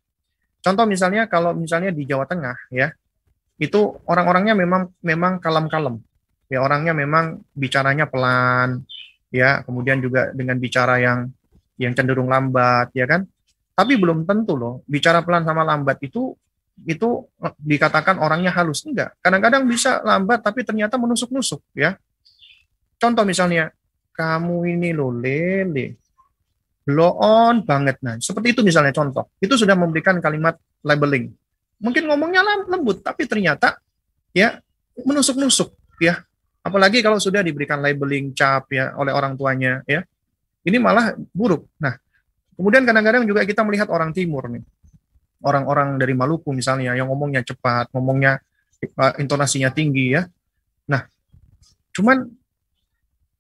[0.65, 2.89] Contoh misalnya kalau misalnya di Jawa Tengah ya
[3.61, 6.01] itu orang-orangnya memang memang kalem-kalem.
[6.49, 8.89] Ya orangnya memang bicaranya pelan
[9.29, 11.29] ya kemudian juga dengan bicara yang
[11.77, 13.29] yang cenderung lambat ya kan?
[13.77, 16.33] Tapi belum tentu loh bicara pelan sama lambat itu
[16.89, 17.29] itu
[17.61, 18.89] dikatakan orangnya halus.
[18.89, 19.13] Enggak.
[19.21, 22.01] Kadang-kadang bisa lambat tapi ternyata menusuk-nusuk ya
[22.97, 23.71] contoh misalnya
[24.15, 25.99] kamu ini lo lele.
[26.85, 27.97] Blow on banget.
[28.05, 29.33] Nah seperti itu misalnya contoh.
[29.41, 31.33] Itu sudah memberikan kalimat labeling.
[31.81, 33.81] Mungkin ngomongnya lembut tapi ternyata
[34.37, 34.61] ya
[35.01, 36.21] menusuk-nusuk ya.
[36.65, 40.05] Apalagi kalau sudah diberikan labeling cap ya oleh orang tuanya ya.
[40.65, 41.69] Ini malah buruk.
[41.81, 41.97] Nah
[42.57, 44.65] kemudian kadang-kadang juga kita melihat orang timur nih.
[45.45, 48.41] Orang-orang dari Maluku misalnya yang ngomongnya cepat, ngomongnya
[48.97, 50.25] uh, intonasinya tinggi ya.
[50.89, 51.05] Nah,
[51.97, 52.29] cuman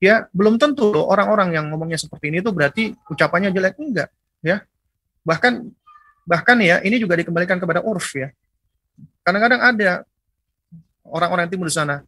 [0.04, 4.08] ya belum tentu loh orang-orang yang ngomongnya seperti ini itu berarti ucapannya jelek enggak
[4.44, 4.60] ya.
[5.24, 5.64] Bahkan
[6.28, 8.28] bahkan ya ini juga dikembalikan kepada urf ya.
[9.24, 10.04] Kadang-kadang ada
[11.08, 12.04] orang-orang timur di sana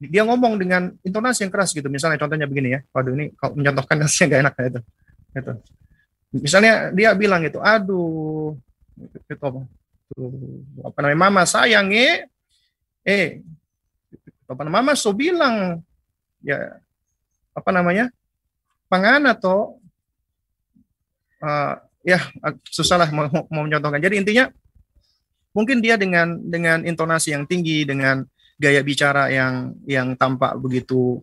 [0.00, 1.88] dia ngomong dengan intonasi yang keras gitu.
[1.92, 2.80] Misalnya contohnya begini ya.
[2.96, 4.80] Waduh ini kalau mencontohkan kasusnya gak enak ya itu.
[5.36, 5.52] Itu.
[6.28, 8.56] Misalnya dia bilang gitu, aduh
[9.28, 9.64] itu apa?
[10.88, 12.24] apa namanya mama sayang eh
[13.04, 13.44] eh
[14.48, 15.84] apa namanya mama so bilang
[16.40, 16.80] ya
[17.58, 18.08] apa namanya
[18.88, 19.78] pangan atau
[21.42, 22.18] uh, ya
[22.66, 24.00] susah lah mau, mau mencontohkan.
[24.00, 24.48] Jadi intinya
[25.52, 28.24] mungkin dia dengan dengan intonasi yang tinggi dengan
[28.58, 31.20] gaya bicara yang yang tampak begitu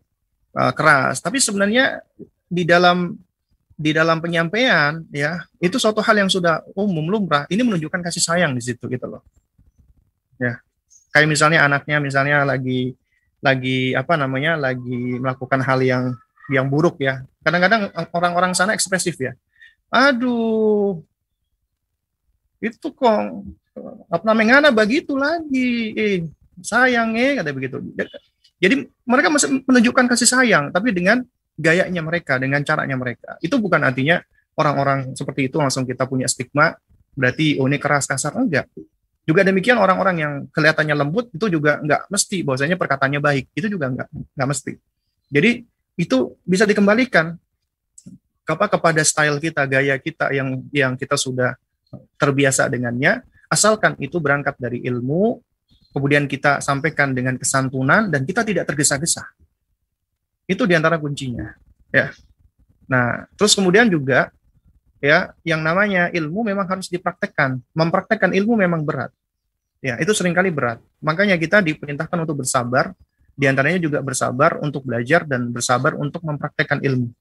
[0.56, 1.20] uh, keras.
[1.20, 2.00] Tapi sebenarnya
[2.46, 3.18] di dalam
[3.76, 7.44] di dalam penyampaian ya itu suatu hal yang sudah umum lumrah.
[7.52, 9.24] Ini menunjukkan kasih sayang di situ gitu loh.
[10.40, 10.60] Ya.
[11.12, 12.96] Kayak misalnya anaknya misalnya lagi
[13.40, 16.04] lagi apa namanya lagi melakukan hal yang
[16.52, 19.34] yang buruk ya kadang-kadang orang-orang sana ekspresif ya
[19.90, 21.02] aduh
[22.62, 23.46] itu kok
[24.08, 26.16] apa namanya begitu lagi eh
[26.64, 27.78] sayang eh kata begitu
[28.56, 29.28] jadi mereka
[29.68, 31.22] menunjukkan kasih sayang tapi dengan
[31.56, 33.40] gayanya mereka, dengan caranya mereka.
[33.40, 34.20] Itu bukan artinya
[34.60, 36.76] orang-orang seperti itu langsung kita punya stigma,
[37.16, 38.68] berarti oh ini keras kasar enggak.
[39.26, 43.46] Juga demikian orang-orang yang kelihatannya lembut itu juga enggak mesti bahwasanya perkataannya baik.
[43.56, 44.72] Itu juga enggak enggak mesti.
[45.32, 45.52] Jadi
[45.96, 47.40] itu bisa dikembalikan
[48.46, 51.58] apa kepada style kita, gaya kita yang yang kita sudah
[52.20, 55.42] terbiasa dengannya, asalkan itu berangkat dari ilmu,
[55.96, 59.26] kemudian kita sampaikan dengan kesantunan dan kita tidak tergesa-gesa.
[60.46, 61.56] Itu di antara kuncinya.
[61.90, 62.14] Ya.
[62.86, 64.30] Nah, terus kemudian juga
[65.02, 67.58] ya yang namanya ilmu memang harus dipraktekkan.
[67.74, 69.10] Mempraktekkan ilmu memang berat.
[69.82, 70.82] Ya, itu sering kali berat.
[71.02, 72.94] Makanya kita diperintahkan untuk bersabar,
[73.36, 77.12] di antaranya juga bersabar untuk belajar dan bersabar untuk mempraktekkan ilmu.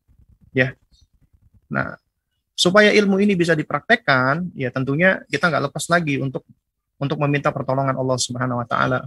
[0.54, 0.78] Ya.
[1.66, 1.98] Nah,
[2.54, 6.46] supaya ilmu ini bisa dipraktekkan, ya tentunya kita nggak lepas lagi untuk
[7.02, 9.00] untuk meminta pertolongan Allah Subhanahu Wa Taala.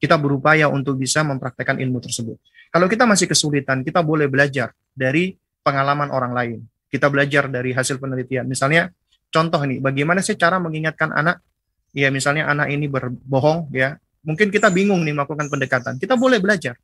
[0.00, 2.40] Kita berupaya untuk bisa mempraktekkan ilmu tersebut.
[2.74, 6.58] Kalau kita masih kesulitan, kita boleh belajar dari pengalaman orang lain.
[6.90, 8.48] Kita belajar dari hasil penelitian.
[8.48, 8.90] Misalnya,
[9.28, 11.44] contoh nih, bagaimana sih cara mengingatkan anak?
[11.92, 14.00] Ya, misalnya anak ini berbohong, ya.
[14.20, 15.96] Mungkin kita bingung nih melakukan pendekatan.
[15.96, 16.76] Kita boleh belajar.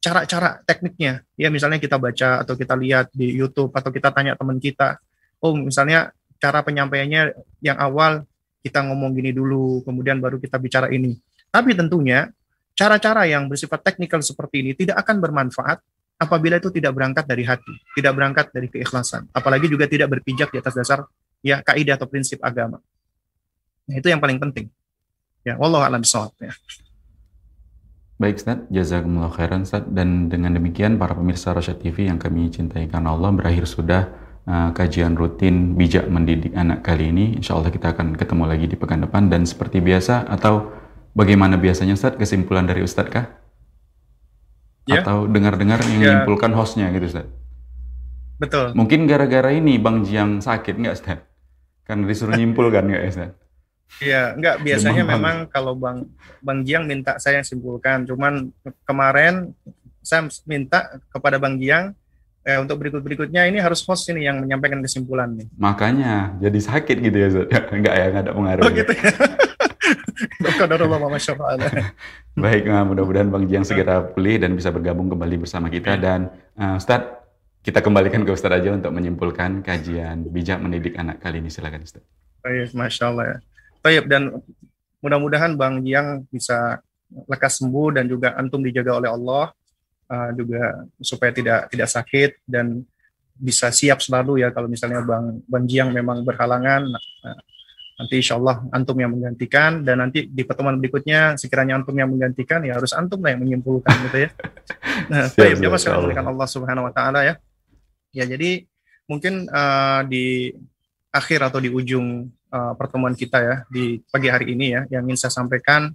[0.00, 1.20] cara-cara tekniknya.
[1.36, 4.96] Ya misalnya kita baca atau kita lihat di YouTube atau kita tanya teman kita,
[5.44, 8.24] oh misalnya cara penyampaiannya yang awal
[8.64, 11.20] kita ngomong gini dulu, kemudian baru kita bicara ini.
[11.52, 12.32] Tapi tentunya
[12.72, 15.84] cara-cara yang bersifat teknikal seperti ini tidak akan bermanfaat
[16.16, 20.58] apabila itu tidak berangkat dari hati, tidak berangkat dari keikhlasan, apalagi juga tidak berpijak di
[20.60, 21.04] atas dasar
[21.44, 22.80] ya kaidah atau prinsip agama.
[23.88, 24.72] Nah, itu yang paling penting.
[25.40, 26.52] Ya, wallahu a'lam ya.
[28.20, 29.88] Baik Ustaz, jazakumullah khairan Ustaz.
[29.88, 34.12] Dan dengan demikian para pemirsa Rosyad TV yang kami cintai karena Allah berakhir sudah
[34.44, 37.40] uh, kajian rutin bijak mendidik anak kali ini.
[37.40, 40.68] Insya Allah kita akan ketemu lagi di pekan depan dan seperti biasa atau
[41.16, 43.24] bagaimana biasanya Ustaz kesimpulan dari Ustaz kah?
[44.84, 45.00] Ya.
[45.00, 45.96] Atau dengar-dengar yang ya.
[46.20, 47.24] menyimpulkan hostnya gitu Ustaz?
[48.36, 48.76] Betul.
[48.76, 51.24] Mungkin gara-gara ini Bang Jiang sakit nggak Ustaz?
[51.88, 53.30] Karena disuruh nyimpulkan nggak ya Ustaz?
[53.98, 56.06] Iya, enggak biasanya Demang memang kalau Bang
[56.38, 58.06] Bang Jiang minta saya yang simpulkan.
[58.06, 58.54] Cuman
[58.86, 59.50] kemarin
[60.00, 61.98] saya minta kepada Bang Jiang
[62.46, 65.50] eh, untuk berikut-berikutnya ini harus host ini yang menyampaikan kesimpulan nih.
[65.58, 67.48] Makanya jadi sakit gitu ya, Zat.
[67.76, 68.62] enggak ya, enggak ada pengaruh.
[68.64, 69.10] Oh gitu ya.
[72.44, 76.76] Baik, nah, mudah-mudahan Bang Jiang segera pulih dan bisa bergabung kembali bersama kita dan uh,
[76.76, 77.20] Ustadz
[77.60, 82.08] kita kembalikan ke Ustadz aja untuk menyimpulkan kajian bijak mendidik anak kali ini silakan Ustadz.
[82.40, 83.36] Baik, Masya Allah ya.
[83.80, 84.40] Tayyip dan
[85.00, 86.80] mudah-mudahan Bang Jiang bisa
[87.26, 89.50] lekas sembuh dan juga antum dijaga oleh Allah
[90.06, 92.84] uh, juga supaya tidak tidak sakit dan
[93.40, 97.38] bisa siap selalu ya kalau misalnya Bang Bang Jiang memang berhalangan nah,
[98.00, 102.64] nanti insya Allah antum yang menggantikan dan nanti di pertemuan berikutnya sekiranya antum yang menggantikan
[102.64, 104.30] ya harus antum lah yang menyimpulkan gitu ya.
[105.10, 107.34] Nah, baik, ya Mas Allah Subhanahu wa taala ya.
[108.12, 108.68] Ya jadi
[109.08, 110.52] mungkin uh, di
[111.08, 115.18] akhir atau di ujung uh, pertemuan kita ya di pagi hari ini ya yang ingin
[115.26, 115.90] saya sampaikan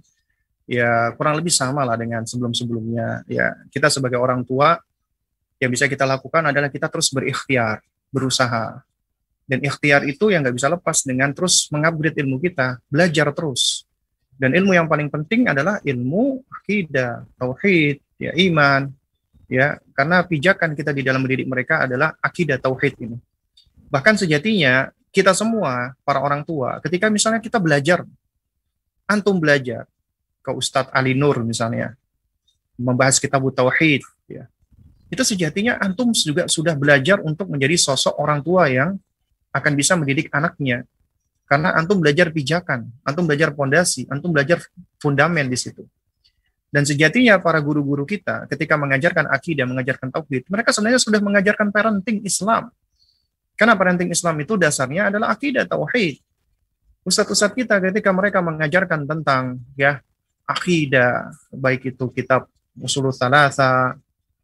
[0.66, 3.24] ya kurang lebih sama lah dengan sebelum-sebelumnya.
[3.30, 4.80] Ya kita sebagai orang tua
[5.62, 7.80] yang bisa kita lakukan adalah kita terus berikhtiar
[8.10, 8.82] berusaha.
[9.46, 13.86] Dan ikhtiar itu yang nggak bisa lepas dengan terus mengupgrade ilmu kita belajar terus.
[14.36, 18.90] Dan ilmu yang paling penting adalah ilmu akidah tauhid ya iman
[19.46, 19.78] ya.
[19.94, 23.16] Karena pijakan kita di dalam mendidik mereka adalah akidah tauhid ini.
[23.86, 28.04] Bahkan sejatinya kita semua, para orang tua, ketika misalnya kita belajar,
[29.08, 29.88] antum belajar
[30.44, 31.96] ke Ustadz Ali Nur misalnya,
[32.76, 34.44] membahas kitab Tauhid, ya,
[35.06, 38.98] itu sejatinya antum juga sudah belajar untuk menjadi sosok orang tua yang
[39.54, 40.84] akan bisa mendidik anaknya.
[41.46, 44.58] Karena antum belajar pijakan, antum belajar pondasi, antum belajar
[44.98, 45.86] fundamen di situ.
[46.66, 52.26] Dan sejatinya para guru-guru kita ketika mengajarkan akidah, mengajarkan tauhid, mereka sebenarnya sudah mengajarkan parenting
[52.26, 52.74] Islam.
[53.56, 56.20] Karena parenting Islam itu dasarnya adalah akidah tauhid.
[57.08, 60.04] Ustadz-ustadz kita ketika mereka mengajarkan tentang ya
[60.44, 62.46] akidah, baik itu kitab
[62.76, 63.96] Usul Salasa,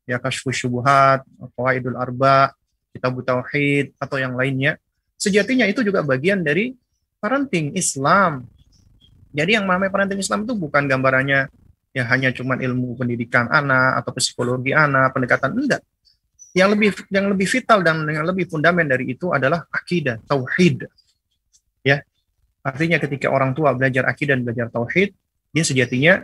[0.09, 2.57] ya Kashfu Syubuhat, Qawaidul Arba,
[2.97, 4.81] kitab tauhid atau yang lainnya,
[5.21, 6.73] sejatinya itu juga bagian dari
[7.21, 8.49] parenting Islam.
[9.33, 11.53] Jadi yang namanya parenting Islam itu bukan gambarannya
[11.93, 15.85] ya hanya cuman ilmu pendidikan anak atau psikologi anak, pendekatan enggak
[16.53, 20.85] yang lebih yang lebih vital dan yang lebih fundamental dari itu adalah akidah tauhid.
[21.81, 22.05] Ya.
[22.62, 25.16] Artinya ketika orang tua belajar akidah dan belajar tauhid
[25.53, 26.15] dia sejatinya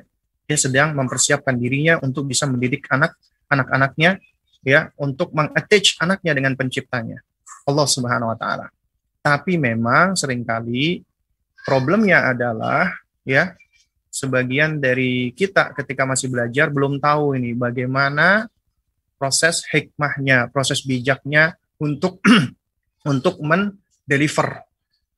[0.49, 3.17] dia sedang mempersiapkan dirinya untuk bisa mendidik anak
[3.49, 4.21] anak-anaknya
[4.65, 7.25] ya untuk mengattach anaknya dengan penciptanya.
[7.69, 8.67] Allah Subhanahu wa taala.
[9.21, 11.05] Tapi memang sering kali
[11.65, 12.89] problemnya adalah
[13.25, 13.57] ya
[14.09, 18.49] sebagian dari kita ketika masih belajar belum tahu ini bagaimana
[19.19, 22.23] proses hikmahnya, proses bijaknya untuk
[23.13, 24.65] untuk mendeliver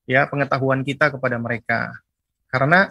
[0.08, 1.94] ya pengetahuan kita kepada mereka.
[2.50, 2.90] Karena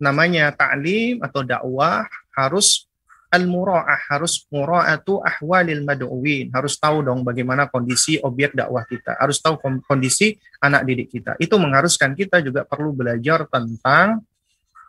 [0.00, 2.88] namanya ta'lim atau dakwah harus
[3.30, 9.60] al-mura'ah, harus mura'atu ahwalil mad'uwin, harus tahu dong bagaimana kondisi objek dakwah kita, harus tahu
[9.84, 11.36] kondisi anak didik kita.
[11.36, 14.24] Itu mengharuskan kita juga perlu belajar tentang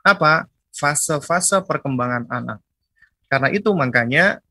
[0.02, 0.48] apa?
[0.77, 2.61] fase-fase perkembangan anak.
[3.26, 4.45] Karena itu makanya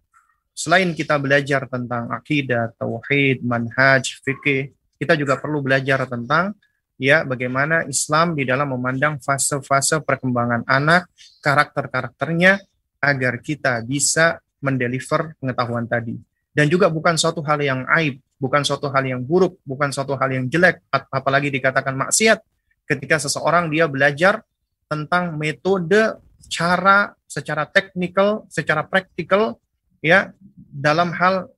[0.57, 6.57] selain kita belajar tentang akidah, tauhid, manhaj, fikih, kita juga perlu belajar tentang
[6.97, 11.12] ya bagaimana Islam di dalam memandang fase-fase perkembangan anak,
[11.45, 12.57] karakter-karakternya
[13.05, 16.16] agar kita bisa mendeliver pengetahuan tadi.
[16.57, 20.33] Dan juga bukan suatu hal yang aib, bukan suatu hal yang buruk, bukan suatu hal
[20.33, 22.41] yang jelek, apalagi dikatakan maksiat
[22.89, 24.41] ketika seseorang dia belajar
[24.89, 26.16] tentang metode
[26.49, 29.61] cara secara teknikal, secara praktikal
[30.02, 30.32] ya
[30.73, 31.48] dalam hal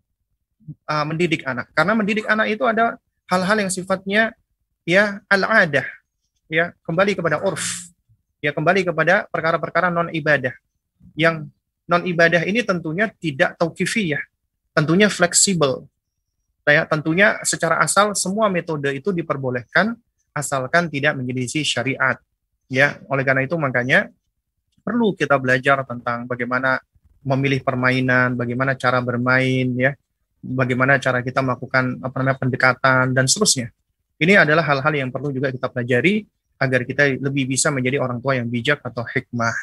[0.87, 1.71] uh, mendidik anak.
[1.75, 2.97] Karena mendidik anak itu ada
[3.29, 4.33] hal-hal yang sifatnya
[4.89, 5.85] ya al-adah,
[6.49, 7.93] ya kembali kepada urf,
[8.41, 10.53] ya kembali kepada perkara-perkara non ibadah
[11.15, 11.47] yang
[11.89, 13.57] non ibadah ini tentunya tidak
[14.17, 14.21] ya,
[14.77, 15.89] tentunya fleksibel.
[16.69, 19.97] Ya, tentunya secara asal semua metode itu diperbolehkan
[20.37, 22.21] asalkan tidak menjadi syariat.
[22.69, 24.13] Ya, oleh karena itu makanya
[24.85, 26.85] perlu kita belajar tentang bagaimana
[27.23, 29.93] memilih permainan, bagaimana cara bermain, ya,
[30.43, 33.69] bagaimana cara kita melakukan apa namanya pendekatan dan seterusnya.
[34.19, 36.27] Ini adalah hal-hal yang perlu juga kita pelajari
[36.59, 39.55] agar kita lebih bisa menjadi orang tua yang bijak atau hikmah.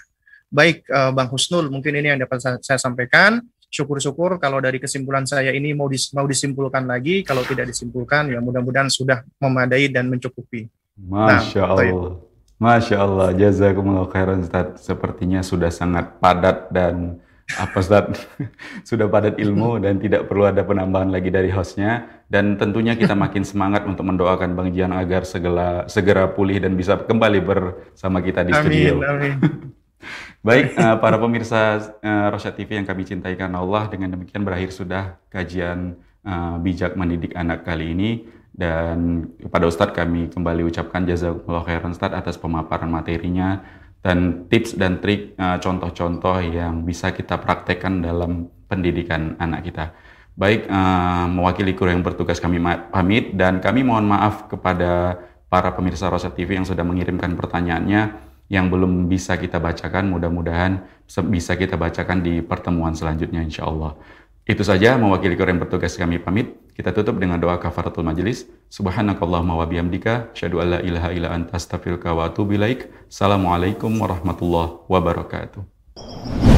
[0.48, 3.44] Baik, uh, Bang Husnul, mungkin ini yang dapat saya, saya sampaikan.
[3.68, 8.40] Syukur-syukur kalau dari kesimpulan saya ini mau dis, mau disimpulkan lagi, kalau tidak disimpulkan ya
[8.40, 10.72] mudah-mudahan sudah memadai dan mencukupi.
[10.96, 12.12] Masya nah, Allah.
[12.56, 14.80] Masya Allah, jazakumullah khairan Ustaz.
[14.80, 17.20] Sepertinya sudah sangat padat dan
[17.54, 18.26] apa Ustaz?
[18.90, 22.26] sudah padat ilmu dan tidak perlu ada penambahan lagi dari hostnya.
[22.26, 26.98] Dan tentunya kita makin semangat untuk mendoakan Bang Jian agar segera, segera pulih dan bisa
[26.98, 28.94] kembali bersama kita di amin, studio.
[29.06, 29.36] Amin.
[30.46, 34.70] Baik, uh, para pemirsa uh, Rosyad TV yang kami cintai karena Allah, dengan demikian berakhir
[34.70, 38.12] sudah kajian uh, bijak mendidik anak kali ini.
[38.56, 43.66] Dan kepada Ustadz kami kembali ucapkan jazakumullah khairan Ustadz atas pemaparan materinya
[44.06, 49.98] dan tips dan trik contoh-contoh uh, yang bisa kita praktekkan dalam pendidikan anak kita.
[50.38, 52.62] Baik, uh, mewakili kru yang bertugas kami
[52.94, 55.18] pamit dan kami mohon maaf kepada
[55.50, 60.86] para pemirsa Rosyad TV yang sudah mengirimkan pertanyaannya yang belum bisa kita bacakan mudah-mudahan
[61.34, 63.98] bisa kita bacakan di pertemuan selanjutnya insya Allah.
[64.46, 66.54] Itu saja mewakili yang bertugas kami pamit.
[66.78, 68.46] Kita tutup dengan doa kafaratul majelis.
[68.70, 73.10] Subhanakallahumma wa bihamdika syadu alla ilaha illa anta astaghfiruka wa atubu ilaik.
[73.10, 76.55] Assalamualaikum warahmatullahi wabarakatuh.